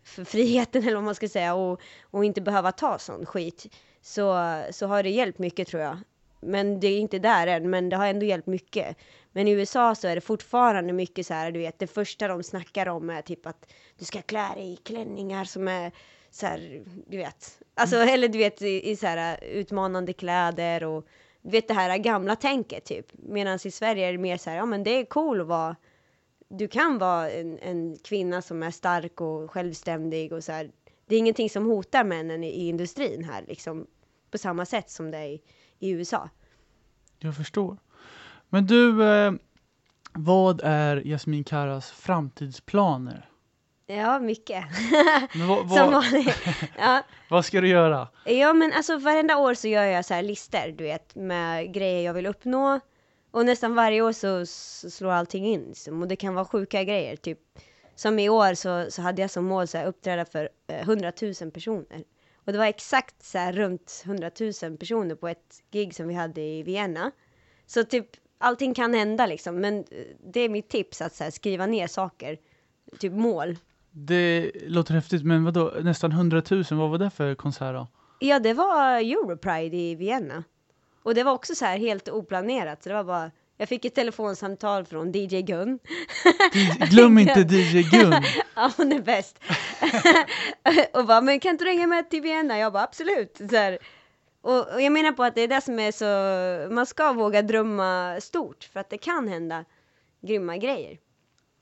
för 0.05 0.23
friheten 0.23 0.83
eller 0.83 0.95
vad 0.95 1.03
man 1.03 1.15
ska 1.15 1.29
säga 1.29 1.55
och, 1.55 1.81
och 2.01 2.25
inte 2.25 2.41
behöva 2.41 2.71
ta 2.71 2.99
sån 2.99 3.25
skit. 3.25 3.75
Så, 4.01 4.61
så 4.71 4.87
har 4.87 5.03
det 5.03 5.09
hjälpt 5.09 5.39
mycket 5.39 5.67
tror 5.67 5.81
jag. 5.81 5.97
Men 6.41 6.79
det 6.79 6.87
är 6.87 6.99
inte 6.99 7.19
där 7.19 7.47
än, 7.47 7.69
men 7.69 7.89
det 7.89 7.95
har 7.95 8.07
ändå 8.07 8.25
hjälpt 8.25 8.47
mycket. 8.47 8.97
Men 9.31 9.47
i 9.47 9.51
USA 9.51 9.95
så 9.95 10.07
är 10.07 10.15
det 10.15 10.21
fortfarande 10.21 10.93
mycket 10.93 11.27
så 11.27 11.33
här, 11.33 11.51
du 11.51 11.59
vet, 11.59 11.79
det 11.79 11.87
första 11.87 12.27
de 12.27 12.43
snackar 12.43 12.87
om 12.87 13.09
är 13.09 13.21
typ 13.21 13.45
att 13.45 13.71
du 13.97 14.05
ska 14.05 14.21
klä 14.21 14.51
dig 14.55 14.73
i 14.73 14.75
klänningar 14.75 15.45
som 15.45 15.67
är 15.67 15.91
så 16.31 16.45
här, 16.45 16.83
du 17.07 17.17
vet, 17.17 17.61
alltså 17.73 17.95
eller 17.95 18.27
du 18.27 18.37
vet 18.37 18.61
i, 18.61 18.89
i 18.91 18.95
så 18.95 19.07
här 19.07 19.43
utmanande 19.43 20.13
kläder 20.13 20.83
och 20.83 21.07
du 21.41 21.51
vet 21.51 21.67
det 21.67 21.73
här 21.73 21.97
gamla 21.97 22.35
tänket 22.35 22.85
typ. 22.85 23.05
Medan 23.11 23.59
i 23.63 23.71
Sverige 23.71 24.07
är 24.07 24.11
det 24.11 24.17
mer 24.17 24.37
så 24.37 24.49
här, 24.49 24.57
ja 24.57 24.65
men 24.65 24.83
det 24.83 24.89
är 24.89 25.05
cool 25.05 25.41
att 25.41 25.47
vara 25.47 25.75
du 26.57 26.67
kan 26.67 26.97
vara 26.97 27.31
en, 27.31 27.59
en 27.59 27.97
kvinna 27.97 28.41
som 28.41 28.63
är 28.63 28.71
stark 28.71 29.21
och 29.21 29.51
självständig 29.51 30.33
och 30.33 30.43
så 30.43 30.51
här. 30.51 30.71
Det 31.07 31.15
är 31.15 31.19
ingenting 31.19 31.49
som 31.49 31.65
hotar 31.65 32.03
männen 32.03 32.43
i, 32.43 32.47
i 32.47 32.67
industrin 32.67 33.23
här 33.23 33.43
liksom 33.47 33.87
på 34.31 34.37
samma 34.37 34.65
sätt 34.65 34.89
som 34.89 35.11
det 35.11 35.17
är 35.17 35.25
i, 35.27 35.41
i 35.79 35.89
USA. 35.89 36.29
Jag 37.19 37.35
förstår. 37.35 37.77
Men 38.49 38.65
du, 38.65 39.03
eh, 39.03 39.31
vad 40.13 40.61
är 40.63 41.07
Jasmin 41.07 41.43
Karas 41.43 41.91
framtidsplaner? 41.91 43.29
Ja, 43.87 44.19
mycket. 44.19 44.65
Men 45.33 45.47
vad, 45.47 45.57
som 45.69 45.69
vad, 45.69 45.91
vanligt. 45.91 46.47
Ja. 46.77 47.03
vad 47.29 47.45
ska 47.45 47.61
du 47.61 47.67
göra? 47.67 48.07
ja, 48.25 48.53
men 48.53 48.73
alltså 48.73 48.97
varenda 48.97 49.37
år 49.37 49.53
så 49.53 49.67
gör 49.67 49.83
jag 49.83 50.05
så 50.05 50.13
här 50.13 50.23
listor, 50.23 50.71
du 50.71 50.83
vet, 50.83 51.15
med 51.15 51.73
grejer 51.73 52.05
jag 52.05 52.13
vill 52.13 52.25
uppnå. 52.25 52.79
Och 53.35 53.45
nästan 53.45 53.75
varje 53.75 54.01
år 54.01 54.11
så 54.11 54.45
slår 54.89 55.11
allting 55.11 55.45
in. 55.45 55.63
liksom. 55.63 56.01
Och 56.01 56.07
det 56.07 56.15
kan 56.15 56.33
vara 56.33 56.45
sjuka 56.45 56.83
grejer, 56.83 57.15
typ. 57.15 57.39
Som 57.95 58.19
i 58.19 58.29
år 58.29 58.53
så, 58.53 58.91
så 58.91 59.01
hade 59.01 59.21
jag 59.21 59.31
som 59.31 59.45
mål 59.45 59.67
här, 59.73 59.85
uppträda 59.85 60.25
för 60.25 60.49
eh, 60.67 60.79
100 60.79 61.11
000 61.41 61.51
personer. 61.51 62.03
Och 62.45 62.51
det 62.51 62.57
var 62.57 62.65
exakt 62.65 63.23
så 63.23 63.37
här 63.37 63.53
runt 63.53 64.03
100 64.05 64.31
000 64.63 64.77
personer 64.77 65.15
på 65.15 65.27
ett 65.27 65.63
gig 65.71 65.95
som 65.95 66.07
vi 66.07 66.13
hade 66.13 66.41
i 66.41 66.63
Vienna. 66.63 67.11
Så 67.65 67.83
typ 67.83 68.07
allting 68.37 68.73
kan 68.73 68.93
hända 68.93 69.25
liksom. 69.25 69.55
Men 69.55 69.77
eh, 69.77 69.83
det 70.33 70.39
är 70.39 70.49
mitt 70.49 70.69
tips 70.69 71.01
att 71.01 71.15
så 71.15 71.23
här, 71.23 71.31
skriva 71.31 71.65
ner 71.65 71.87
saker. 71.87 72.37
Typ 72.99 73.13
mål. 73.13 73.57
Det 73.91 74.51
låter 74.67 74.93
häftigt, 74.93 75.23
men 75.23 75.43
vadå, 75.43 75.73
nästan 75.81 76.11
100 76.11 76.41
000, 76.51 76.63
vad 76.71 76.89
var 76.89 76.97
det 76.97 77.09
för 77.09 77.35
konsert 77.35 77.73
då? 77.73 77.87
Ja, 78.19 78.39
det 78.39 78.53
var 78.53 78.91
Europride 78.91 79.77
i 79.77 79.95
Vienna. 79.95 80.43
Och 81.05 81.15
det 81.15 81.23
var 81.23 81.31
också 81.31 81.55
så 81.55 81.65
här 81.65 81.77
helt 81.77 82.09
oplanerat. 82.09 82.83
Så 82.83 82.89
det 82.89 82.95
var 82.95 83.03
bara, 83.03 83.31
jag 83.57 83.69
fick 83.69 83.85
ett 83.85 83.95
telefonsamtal 83.95 84.85
från 84.85 85.11
DJ 85.11 85.41
Gun. 85.41 85.79
Glöm 86.89 87.17
inte 87.17 87.39
DJ 87.49 87.81
Gun! 87.81 88.13
ja, 88.55 88.71
hon 88.77 88.91
är 88.91 89.01
bäst. 89.01 89.39
och 90.93 91.05
bara, 91.05 91.21
men 91.21 91.39
kan 91.39 91.51
inte 91.51 91.63
du 91.63 91.69
hänga 91.69 91.87
med 91.87 92.09
till 92.09 92.21
Vienna? 92.21 92.57
Jag 92.57 92.73
bara, 92.73 92.83
absolut. 92.83 93.37
Så 93.49 93.55
här. 93.55 93.77
Och, 94.41 94.73
och 94.73 94.81
jag 94.81 94.91
menar 94.91 95.11
på 95.11 95.23
att 95.23 95.35
det 95.35 95.41
är 95.41 95.47
det 95.47 95.61
som 95.61 95.79
är 95.79 95.91
så, 95.91 96.73
man 96.73 96.85
ska 96.85 97.13
våga 97.13 97.41
drömma 97.41 98.17
stort. 98.21 98.63
För 98.73 98.79
att 98.79 98.89
det 98.89 98.97
kan 98.97 99.27
hända 99.27 99.65
grymma 100.21 100.57
grejer. 100.57 100.97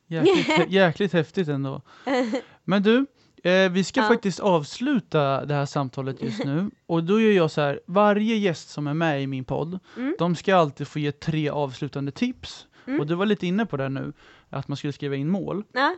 Jäkligt, 0.08 0.72
jäkligt 0.72 1.14
häftigt 1.14 1.48
ändå. 1.48 1.82
Men 2.64 2.84
du, 2.84 3.06
eh, 3.44 3.72
vi 3.72 3.84
ska 3.84 4.02
Ja. 4.02 4.08
faktiskt 4.08 4.40
avsluta 4.40 5.46
det 5.46 5.54
här 5.54 5.66
samtalet 5.66 6.22
just 6.22 6.44
nu. 6.46 6.70
Och 6.86 7.04
då 7.04 7.22
gör 7.22 7.32
jag 7.32 7.52
så 7.52 7.62
här, 7.62 7.80
varje 7.86 8.36
gäst 8.36 8.70
som 8.70 8.88
är 8.88 8.94
med 8.94 9.24
i 9.24 9.28
min 9.28 9.44
podd, 9.46 9.80
Mm. 9.98 10.16
de 10.20 10.36
ska 10.36 10.56
alltid 10.56 10.88
få 10.88 11.00
ge 11.00 11.12
tre 11.12 11.50
avslutande 11.50 12.12
tips. 12.12 12.68
Mm. 12.88 13.00
Och 13.00 13.08
du 13.08 13.16
var 13.16 13.26
lite 13.26 13.48
inne 13.48 13.66
på 13.66 13.78
det 13.78 13.90
nu, 13.90 14.14
att 14.50 14.68
man 14.68 14.78
skulle 14.78 14.94
skriva 14.94 15.16
in 15.16 15.30
mål. 15.30 15.64
Ja, 15.74 15.96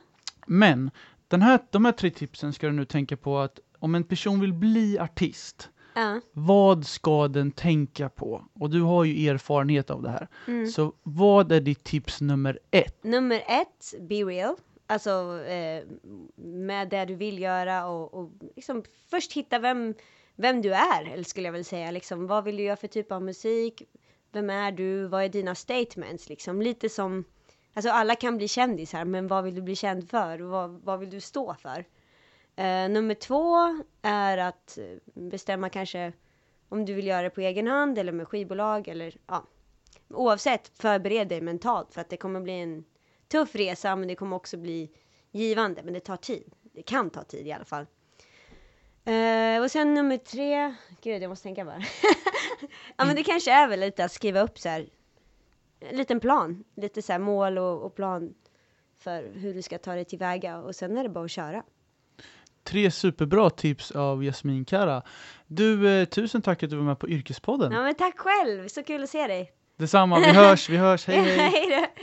Men 0.48 0.92
den 1.28 1.42
här, 1.42 1.60
de 1.70 1.86
här 1.86 1.92
tre 1.92 2.10
tipsen 2.10 2.54
ska 2.54 2.68
du 2.68 2.74
nu 2.74 2.86
tänka 2.86 3.18
på 3.18 3.38
att 3.40 3.60
om 3.80 3.96
en 3.96 4.04
person 4.04 4.40
vill 4.40 4.54
bli 4.54 5.00
artist, 5.00 5.70
ja. 5.96 6.22
vad 6.34 6.86
ska 6.86 7.28
den 7.28 7.52
tänka 7.52 8.10
på? 8.10 8.44
Och 8.60 8.70
du 8.70 8.82
har 8.82 9.04
ju 9.04 9.30
erfarenhet 9.30 9.90
av 9.90 10.02
det 10.02 10.10
här. 10.10 10.28
Mm. 10.48 10.68
Så 10.68 10.94
vad 11.04 11.52
är 11.52 11.62
ditt 11.62 11.84
tips 11.84 12.22
nummer 12.22 12.60
ett? 12.72 13.04
Nummer 13.04 13.36
ett, 13.48 13.94
be 14.10 14.16
real. 14.16 14.56
Alltså 14.88 15.44
eh, 15.44 15.84
med 16.36 16.90
det 16.90 17.06
du 17.06 17.16
vill 17.16 17.40
göra 17.40 17.88
och, 17.88 18.14
och 18.14 18.32
liksom 18.56 18.84
först 19.10 19.34
hitta 19.34 19.60
vem, 19.60 19.94
vem 20.36 20.62
du 20.62 20.74
är, 20.74 21.06
eller 21.14 21.24
skulle 21.24 21.48
jag 21.48 21.54
väl 21.54 21.66
säga. 21.66 21.92
Liksom, 21.92 22.28
vad 22.28 22.44
vill 22.44 22.58
du 22.58 22.64
göra 22.64 22.76
för 22.76 22.88
typ 22.88 23.12
av 23.12 23.22
musik? 23.22 23.84
Vem 24.32 24.50
är 24.50 24.72
du? 24.72 25.08
Vad 25.08 25.24
är 25.24 25.30
dina 25.30 25.56
statements? 25.56 26.30
Liksom, 26.30 26.62
lite 26.62 26.90
som, 26.90 27.24
alltså 27.74 27.92
alla 27.92 28.16
kan 28.16 28.38
bli 28.38 28.48
kändisar, 28.48 29.06
men 29.06 29.28
vad 29.28 29.44
vill 29.44 29.56
du 29.56 29.62
bli 29.62 29.76
känd 29.76 30.10
för? 30.10 30.40
Vad, 30.40 30.70
vad 30.70 31.00
vill 31.00 31.10
du 31.10 31.22
stå 31.22 31.54
för? 31.54 31.86
Eh, 32.56 32.90
nummer 32.90 33.14
två 33.14 33.56
är 34.02 34.38
att 34.38 34.78
eh, 34.78 35.14
bestämma 35.14 35.70
kanske 35.70 36.14
om 36.70 36.86
du 36.86 36.94
vill 36.94 37.08
göra 37.08 37.22
det 37.22 37.30
på 37.30 37.42
egen 37.42 37.68
hand 37.68 37.98
eller 37.98 38.12
med 38.12 38.28
skivbolag 38.28 38.88
eller 38.88 39.18
ja. 39.28 39.44
Oavsett, 40.10 40.72
förbered 40.76 41.28
dig 41.28 41.42
mentalt 41.42 41.94
för 41.94 42.02
att 42.02 42.10
det 42.10 42.18
kommer 42.18 42.42
bli 42.42 42.54
en 42.54 42.86
tuff 43.36 43.56
resa 43.56 43.96
men 43.96 44.08
det 44.08 44.16
kommer 44.16 44.36
också 44.36 44.58
bli 44.58 44.92
givande. 45.32 45.84
Men 45.84 45.94
det 45.94 46.00
tar 46.00 46.18
tid. 46.18 46.44
Det 46.74 46.82
kan 46.82 47.10
ta 47.10 47.24
tid 47.24 47.48
i 47.48 47.52
alla 47.52 47.66
fall. 47.66 47.86
Eh, 49.06 49.64
och 49.64 49.72
sen 49.72 49.94
nummer 49.94 50.18
tre. 50.18 50.76
Gud, 51.02 51.24
jag 51.24 51.30
måste 51.30 51.44
tänka 51.44 51.66
bara. 51.66 51.82
ja, 52.98 53.06
men 53.06 53.16
det 53.16 53.24
kanske 53.24 53.52
är 53.52 53.68
väl 53.68 53.80
lite 53.80 54.06
att 54.06 54.12
skriva 54.12 54.42
upp 54.42 54.60
så 54.60 54.70
här. 54.70 54.90
En 55.80 55.98
liten 55.98 56.20
plan. 56.20 56.64
Lite 56.76 57.02
så 57.02 57.12
här 57.12 57.20
mål 57.20 57.58
och, 57.58 57.82
och 57.82 57.96
plan 57.96 58.34
för 59.00 59.32
hur 59.34 59.54
du 59.54 59.62
ska 59.62 59.78
ta 59.78 59.96
dig 59.96 60.06
tillväga. 60.06 60.58
Och 60.58 60.76
sen 60.76 60.98
är 60.98 61.04
det 61.04 61.10
bara 61.10 61.26
att 61.26 61.32
köra. 61.32 61.64
Tre 62.64 62.92
superbra 62.92 63.50
tips 63.50 63.92
av 63.92 64.24
Jasmin 64.24 64.66
Kara. 64.66 65.04
Du, 65.48 66.00
eh, 66.00 66.06
tusen 66.06 66.42
tack 66.42 66.64
att 66.64 66.70
du 66.70 66.76
var 66.76 66.84
med 66.84 67.00
på 67.00 67.10
Yrkespodden. 67.10 67.72
Ja, 67.72 67.84
men 67.84 67.96
tack 67.96 68.18
själv. 68.18 68.68
Så 68.68 68.84
kul 68.84 69.04
att 69.04 69.10
se 69.10 69.28
dig. 69.28 69.52
Detsamma, 69.78 70.20
vi 70.20 70.32
hörs, 70.32 70.70
vi 70.70 70.78
hörs, 70.78 71.08
hej 71.08 71.22
hej! 71.22 71.38
hej 71.38 71.94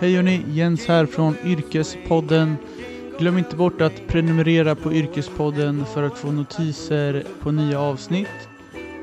Hej 0.00 0.16
hörni, 0.16 0.42
Jens 0.52 0.86
här 0.86 1.06
från 1.06 1.36
Yrkespodden. 1.44 2.56
Glöm 3.18 3.38
inte 3.38 3.56
bort 3.56 3.80
att 3.80 4.06
prenumerera 4.06 4.74
på 4.74 4.92
Yrkespodden 4.92 5.86
för 5.86 6.02
att 6.02 6.18
få 6.18 6.32
notiser 6.32 7.24
på 7.40 7.50
nya 7.50 7.80
avsnitt. 7.80 8.48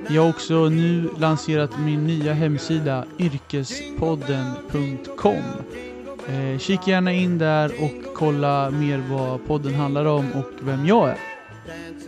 Jag 0.09 0.21
har 0.21 0.29
också 0.29 0.69
nu 0.69 1.09
lanserat 1.17 1.79
min 1.79 2.07
nya 2.07 2.33
hemsida 2.33 3.05
yrkespodden.com. 3.19 5.43
Eh, 6.27 6.57
kika 6.59 6.91
gärna 6.91 7.13
in 7.13 7.37
där 7.37 7.71
och 7.83 8.15
kolla 8.15 8.71
mer 8.71 9.03
vad 9.09 9.47
podden 9.47 9.75
handlar 9.75 10.05
om 10.05 10.31
och 10.31 10.51
vem 10.61 10.85
jag 10.85 11.09
är. 11.09 11.30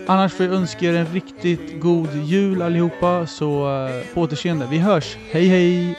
Annars 0.08 0.34
får 0.34 0.45
jag 0.45 0.56
önska 0.56 0.86
er 0.86 0.93
en 0.93 1.14
riktigt 1.14 1.82
god 1.82 2.10
jul 2.26 2.62
allihopa, 2.62 3.28
så 3.28 3.76
eh, 3.88 4.14
på 4.14 4.22
återseende. 4.22 4.68
Vi 4.72 4.78
hörs, 4.78 5.18
hej 5.32 5.47
hej! 5.47 5.97